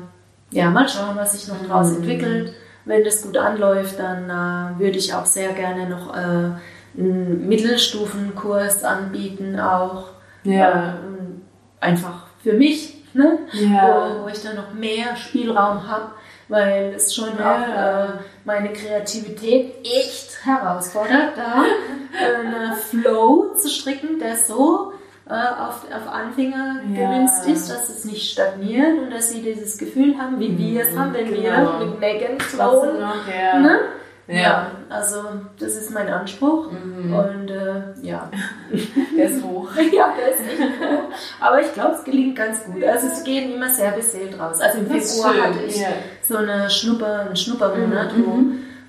ja, 0.50 0.70
mal 0.70 0.88
schauen, 0.88 1.16
was 1.16 1.32
sich 1.32 1.48
noch 1.48 1.64
draus 1.66 1.90
Mhm. 1.90 1.96
entwickelt. 1.96 2.52
Wenn 2.84 3.05
das 3.05 3.22
gut 3.22 3.36
anläuft, 3.36 3.98
dann 3.98 4.24
äh, 4.30 4.78
würde 4.78 4.98
ich 4.98 5.12
auch 5.14 5.26
sehr 5.26 5.52
gerne 5.52 5.88
noch 5.88 6.14
äh, 6.14 6.18
einen 6.98 7.48
Mittelstufenkurs 7.48 8.84
anbieten, 8.84 9.59
auch. 9.60 10.09
Ja. 10.44 10.94
Ähm, 10.94 11.42
einfach 11.80 12.26
für 12.42 12.55
mich, 12.55 13.02
ne? 13.14 13.38
Ja. 13.52 14.14
wo, 14.20 14.24
wo 14.24 14.28
ich 14.28 14.42
dann 14.42 14.56
noch 14.56 14.72
mehr 14.72 15.16
Spielraum 15.16 15.86
habe, 15.88 16.12
weil 16.49 16.95
es 16.97 17.15
schon 17.15 17.31
Ja. 17.39 18.09
auch 18.09 18.15
äh, 18.15 18.19
meine 18.45 18.73
Kreativität 18.73 19.75
echt 19.85 20.45
herausfordert, 20.45 21.33
da 21.37 21.62
einen 22.19 22.75
Flow 22.75 23.55
zu 23.57 23.69
stricken, 23.69 24.19
der 24.19 24.37
so 24.37 24.93
äh, 25.29 25.33
auf, 25.33 25.85
auf 25.95 26.11
Anfänger 26.12 26.81
Ja. 26.95 27.01
gemünzt 27.11 27.47
ist, 27.47 27.70
dass 27.70 27.89
es 27.91 28.05
nicht 28.05 28.31
stagniert 28.33 28.99
und 28.99 29.11
dass 29.11 29.31
sie 29.31 29.43
dieses 29.43 29.77
Gefühl 29.77 30.16
haben, 30.19 30.41
wie 30.41 30.57
wir 30.57 30.83
es 30.83 30.97
haben, 30.97 31.12
wenn 31.12 31.27
Genau. 31.27 31.79
wir 31.81 31.87
mit 31.87 32.01
Megan 32.01 32.41
flowen. 32.41 32.97
Ne? 32.99 33.81
Ja. 34.28 34.36
Ja, 34.40 34.70
also 34.90 35.22
das 35.59 35.74
ist 35.74 35.90
mein 35.90 36.06
Anspruch 36.09 36.70
Mhm. 36.70 37.14
und 37.14 37.50
äh, 37.50 37.82
ja. 38.02 38.30
Der 39.16 39.30
ist 39.30 39.42
hoch. 39.42 39.68
Ja, 39.96 40.12
das 40.16 40.38
ist 40.40 40.60
echt 40.60 40.70
cool. 40.80 40.98
Aber 41.40 41.60
ich 41.62 41.72
glaube, 41.72 41.94
es 41.96 42.05
gelingt 42.05 42.36
ganz 42.36 42.62
gut. 42.64 42.84
Also 42.84 43.06
es 43.06 43.24
gehen 43.24 43.55
immer 43.55 43.70
sehr 43.70 43.92
beseelt 43.92 44.38
raus. 44.38 44.60
Also 44.60 44.78
im 44.78 44.88
Das 44.88 44.96
ist 45.05 45.22
Februar 45.24 45.44
hatte 45.46 45.59
ich 45.66 45.80
ja. 45.80 45.88
so 46.26 46.36
eine 46.36 46.68
Schnupper, 46.68 47.20
einen 47.20 47.36
Schnuppermonat, 47.36 48.16
Mhm, 48.18 48.24
wo 48.26 48.38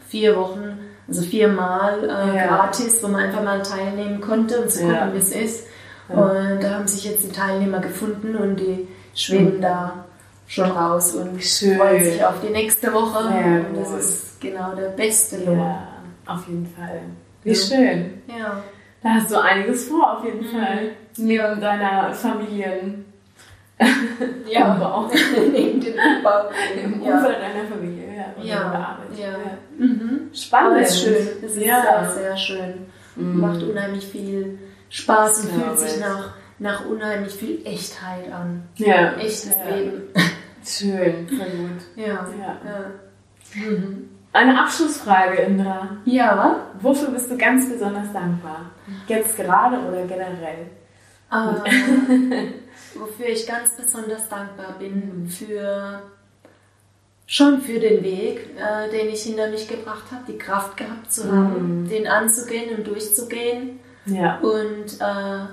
vier 0.09 0.35
Wochen, 0.35 0.77
also 1.07 1.21
viermal 1.21 2.03
äh, 2.03 2.35
Ja. 2.37 2.47
gratis, 2.47 3.01
wo 3.01 3.07
man 3.07 3.21
einfach 3.23 3.41
mal 3.43 3.61
teilnehmen 3.61 4.19
konnte 4.19 4.59
und 4.61 4.69
zu 4.69 4.79
gucken, 4.81 4.95
Ja. 4.95 5.13
wie 5.13 5.17
es 5.19 5.31
ist. 5.31 5.67
Ja. 6.09 6.15
Und 6.15 6.61
da 6.63 6.71
haben 6.71 6.87
sich 6.87 7.05
jetzt 7.05 7.23
die 7.23 7.31
Teilnehmer 7.31 7.79
gefunden 7.79 8.35
und 8.35 8.57
die 8.57 8.87
schweben 9.15 9.61
da 9.61 10.03
schon 10.47 10.69
raus 10.69 11.13
und 11.13 11.41
Schön. 11.41 11.77
freuen 11.77 12.03
sich 12.03 12.25
auf 12.25 12.35
die 12.45 12.51
nächste 12.51 12.91
Woche. 12.91 13.23
Sehr 13.23 13.45
und 13.69 13.77
das 13.79 13.89
gut. 13.89 14.28
Ist 14.39 14.41
genau 14.41 14.73
der 14.75 14.89
beste 14.89 15.43
Lohn. 15.43 15.59
Ja, 15.59 15.87
auf 16.25 16.47
jeden 16.47 16.65
Fall. 16.65 17.01
Wie 17.43 17.49
Ja. 17.49 17.55
schön. 17.55 18.21
Ja. 18.27 18.63
Da 19.01 19.09
hast 19.11 19.31
du 19.31 19.41
einiges 19.41 19.87
vor, 19.87 20.17
auf 20.17 20.25
jeden 20.25 20.41
Mhm. 20.41 20.51
Fall. 20.51 20.79
Neben 21.17 21.61
deiner 21.61 22.13
Familien. 22.13 23.05
Ja, 24.45 24.73
Umbau. 24.73 25.09
neben 25.53 25.79
dem 25.79 25.93
Umbau. 25.93 26.49
Im 26.83 27.01
ja. 27.01 27.13
Umfeld 27.17 27.37
deiner 27.37 27.65
Familie. 27.69 28.07
Ja, 28.37 28.43
Ja, 28.43 28.61
Arbeit. 28.65 29.17
ja. 29.17 29.37
Mhm. 29.77 30.29
Spannend. 30.33 30.71
Aber 30.73 30.81
es 30.81 30.89
ist 30.95 31.01
schön. 31.03 31.27
Es 31.43 31.55
ist 31.55 31.65
ja. 31.65 31.81
sehr, 31.81 32.11
sehr 32.13 32.37
schön. 32.37 32.73
Mhm. 33.15 33.39
Macht 33.39 33.63
unheimlich 33.63 34.05
viel 34.05 34.59
Spaß 34.89 35.45
und 35.45 35.51
fühlt 35.51 35.79
sich 35.79 35.93
ich. 35.95 35.99
nach, 36.01 36.33
nach 36.57 36.85
unheimlich 36.87 37.33
viel 37.33 37.61
Echtheit 37.65 38.29
an. 38.33 38.63
Ja. 38.75 39.13
Echtes 39.13 39.55
ja. 39.55 39.75
Leben. 39.75 40.01
Schön, 40.65 41.27
voll 41.29 41.49
gut. 41.57 41.81
Ja. 41.95 42.05
Ja. 42.37 42.57
Ja. 42.65 42.85
Mhm. 43.55 44.09
Eine 44.31 44.61
Abschlussfrage, 44.61 45.37
Indra. 45.41 45.97
ja. 46.05 46.57
Wofür 46.81 47.09
bist 47.09 47.29
du 47.31 47.37
ganz 47.37 47.67
besonders 47.69 48.11
dankbar? 48.13 48.65
Jetzt 49.07 49.35
gerade 49.35 49.77
oder 49.79 50.03
generell? 50.05 50.67
Äh, 51.31 52.51
wofür 52.99 53.25
ich 53.27 53.45
ganz 53.47 53.75
besonders 53.75 54.29
dankbar 54.29 54.75
bin 54.79 55.27
für 55.27 56.01
schon 57.25 57.61
für 57.61 57.79
den 57.79 58.03
Weg, 58.03 58.49
äh, 58.57 58.89
den 58.91 59.09
ich 59.09 59.23
hinter 59.23 59.49
mich 59.49 59.67
gebracht 59.67 60.05
habe, 60.11 60.23
die 60.27 60.37
Kraft 60.37 60.77
gehabt 60.77 61.11
zu 61.11 61.31
haben, 61.31 61.83
Mhm. 61.83 61.89
den 61.89 62.07
anzugehen 62.07 62.75
und 62.77 62.87
durchzugehen. 62.87 63.79
Ja. 64.05 64.39
und 64.39 64.99
äh, 64.99 65.45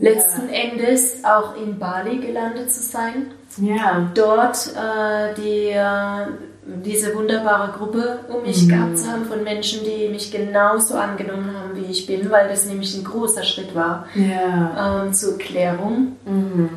letzten 0.00 0.48
Endes 0.48 1.22
auch 1.22 1.54
in 1.56 1.78
Bali 1.78 2.16
gelandet 2.18 2.70
zu 2.72 2.80
sein. 2.82 3.32
Ja. 3.58 4.10
Dort 4.14 4.68
äh, 4.74 5.34
die, 5.34 5.68
äh, 5.70 6.26
diese 6.84 7.14
wunderbare 7.14 7.72
Gruppe 7.72 8.20
um 8.28 8.42
mich 8.42 8.64
Mhm. 8.64 8.68
gehabt 8.68 8.98
zu 8.98 9.10
haben 9.10 9.24
von 9.26 9.42
Menschen, 9.44 9.80
die 9.84 10.08
mich 10.08 10.30
genauso 10.30 10.94
angenommen 10.94 11.54
haben, 11.56 11.76
wie 11.76 11.90
ich 11.90 12.06
bin, 12.06 12.30
weil 12.30 12.48
das 12.48 12.66
nämlich 12.66 12.94
ein 12.96 13.04
großer 13.04 13.42
Schritt 13.42 13.74
war 13.74 14.06
Ja. 14.14 15.02
ähm, 15.04 15.12
zur 15.12 15.36
Klärung. 15.38 16.16
Mhm. 16.24 16.68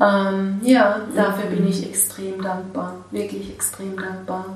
Ähm, 0.00 0.60
ja, 0.62 1.00
dafür 1.14 1.50
Mhm. 1.50 1.56
bin 1.56 1.68
ich 1.68 1.86
extrem 1.88 2.42
dankbar, 2.42 2.96
wirklich 3.10 3.50
extrem 3.52 3.96
dankbar, 3.98 4.46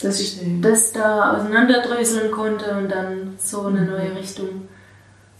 dass 0.00 0.18
ich 0.20 0.40
das 0.60 0.92
da 0.92 1.34
auseinanderdröseln 1.36 2.32
konnte 2.32 2.72
und 2.76 2.88
dann 2.90 3.34
so 3.38 3.62
eine 3.66 3.82
Mhm. 3.82 3.86
neue 3.90 4.16
Richtung 4.16 4.48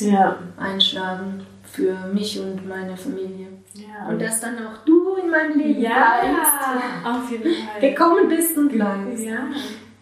Ja. 0.00 0.36
einschlagen 0.58 1.44
für 1.64 1.94
mich 2.12 2.38
und 2.38 2.68
meine 2.68 2.96
Familie. 2.96 3.48
Ja. 3.74 4.08
Und 4.08 4.20
dass 4.20 4.40
dann 4.40 4.56
auch 4.66 4.84
du 4.84 5.14
in 5.16 5.30
meinem 5.30 5.58
Leben 5.58 5.80
ja, 5.80 6.20
bleibst, 6.20 7.06
auf 7.06 7.30
jeden 7.30 7.44
Fall. 7.66 7.80
gekommen 7.80 8.28
bist 8.28 8.56
und 8.56 8.68
bleibst. 8.70 9.24
Ja. 9.24 9.38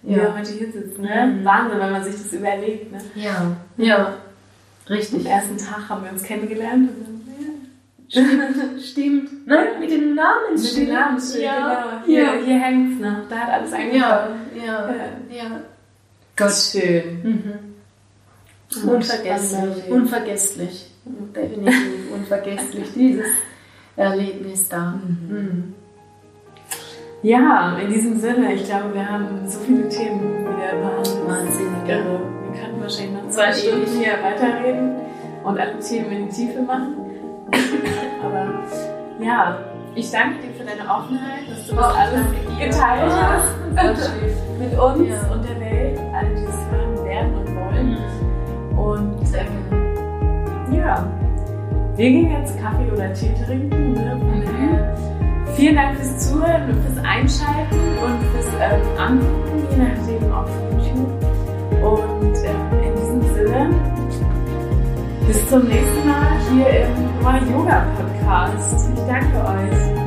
Wie 0.03 0.13
Ja. 0.15 0.23
wir 0.23 0.39
heute 0.39 0.51
hier 0.53 0.73
sitzen, 0.73 1.03
ne? 1.03 1.27
Mhm. 1.27 1.45
Wahnsinn, 1.45 1.79
wenn 1.79 1.93
man 1.93 2.03
sich 2.05 2.15
das 2.15 2.33
überlegt, 2.33 2.91
ne? 2.91 2.99
Ja, 3.15 3.57
ja, 3.77 4.07
Am 4.07 4.93
richtig. 4.95 5.27
ersten 5.27 5.57
Tag 5.59 5.89
haben 5.89 6.05
wir 6.05 6.11
uns 6.11 6.23
kennengelernt 6.23 6.89
und 6.91 7.01
dann, 7.07 7.21
Stimmt, 8.13 8.83
stimmt. 8.83 9.47
Ne? 9.47 9.55
Ja. 9.55 9.79
Mit 9.79 9.89
dem 9.93 10.17
Namen 10.17 10.55
Mit 10.55 10.77
dem 10.77 10.93
Namen 10.93 11.21
steht, 11.21 11.43
ja. 11.43 11.55
genau. 12.01 12.07
Hier, 12.07 12.23
Ja. 12.25 12.33
hier 12.45 12.59
hängt's 12.59 13.01
noch. 13.01 13.29
Da 13.29 13.37
hat 13.39 13.51
alles 13.53 13.71
Ja, 13.71 13.77
angefangen. 13.79 14.51
ja, 14.57 14.91
Ja. 15.31 15.45
ja. 15.45 15.61
Gott. 16.37 16.53
Schön. 16.53 17.23
Mhm. 17.23 17.53
Ja, 18.85 18.93
Unvergesslich, 18.93 19.89
unvergesslich. 19.89 20.91
Definitiv 21.05 22.11
unvergesslich, 22.13 22.93
dieses 22.97 23.27
Erlebnis 24.01 24.69
da. 24.69 24.95
Mhm. 25.05 25.29
Mhm. 25.37 25.75
Ja, 27.23 27.77
in 27.77 27.93
diesem 27.93 28.19
Sinne, 28.19 28.55
ich 28.55 28.65
glaube, 28.65 28.95
wir 28.95 29.07
haben 29.07 29.47
so 29.47 29.59
viele 29.61 29.89
Themen 29.91 30.21
wieder 30.21 30.75
behandelt. 30.81 31.29
Wahnsinnig. 31.29 31.89
Irre. 31.89 32.21
Wir 32.51 32.61
könnten 32.61 32.81
wahrscheinlich 32.81 33.23
noch 33.23 33.29
zwei 33.31 33.47
Ja, 33.49 33.53
Stunden 33.53 33.87
hier 33.99 34.13
weiterreden 34.23 34.91
und 35.45 35.59
alle 35.59 35.79
Themen 35.81 36.11
in 36.13 36.29
die 36.29 36.35
Tiefe 36.35 36.63
machen. 36.63 36.95
Aber 38.25 38.47
ja, 39.23 39.59
ich 39.95 40.11
danke 40.11 40.37
dir 40.47 40.55
für 40.55 40.65
deine 40.65 40.89
Offenheit, 40.89 41.43
dass 41.51 41.67
du 41.67 41.75
das 41.75 41.85
Ach, 41.85 41.99
alles 41.99 42.27
geteilt 42.59 43.13
hast 43.13 44.07
schön. 44.19 44.59
mit 44.59 44.79
uns 44.79 45.09
Ja. 45.09 45.33
und 45.33 45.45
der 45.49 45.61
Welt, 45.61 46.01
alle, 46.15 46.35
die 46.35 46.45
es 46.45 46.71
hören 46.71 47.05
werden 47.05 47.35
und 47.35 47.57
wollen. 47.57 47.99
Und 48.79 49.27
Sehr 49.27 49.45
gerne. 49.45 50.77
ja, 50.79 51.07
wir 52.01 52.11
gehen 52.11 52.31
jetzt 52.31 52.59
Kaffee 52.59 52.91
oder 52.91 53.13
Tee 53.13 53.31
trinken. 53.45 53.93
Ne? 53.93 54.19
Daher 54.47 54.97
Vielen 55.55 55.75
Dank 55.75 55.99
fürs 55.99 56.31
Zuhören 56.31 56.71
und 56.71 56.83
fürs 56.83 57.05
Einschalten 57.05 57.77
und 58.03 58.23
fürs 58.33 58.47
ähm, 58.59 58.81
Angucken, 58.99 59.67
je 59.71 59.77
nachdem 59.77 60.33
auf 60.33 60.49
YouTube. 60.73 61.13
Und 61.83 62.37
ähm, 62.47 62.83
in 62.83 62.95
diesem 62.97 63.35
Sinne, 63.35 63.71
bis 65.27 65.49
zum 65.51 65.65
nächsten 65.65 66.07
Mal 66.07 66.39
hier 66.51 66.87
im 66.87 67.53
Yoga 67.53 67.87
Podcast. 67.99 68.91
Ich 68.95 69.07
danke 69.07 69.37
euch. 69.37 70.00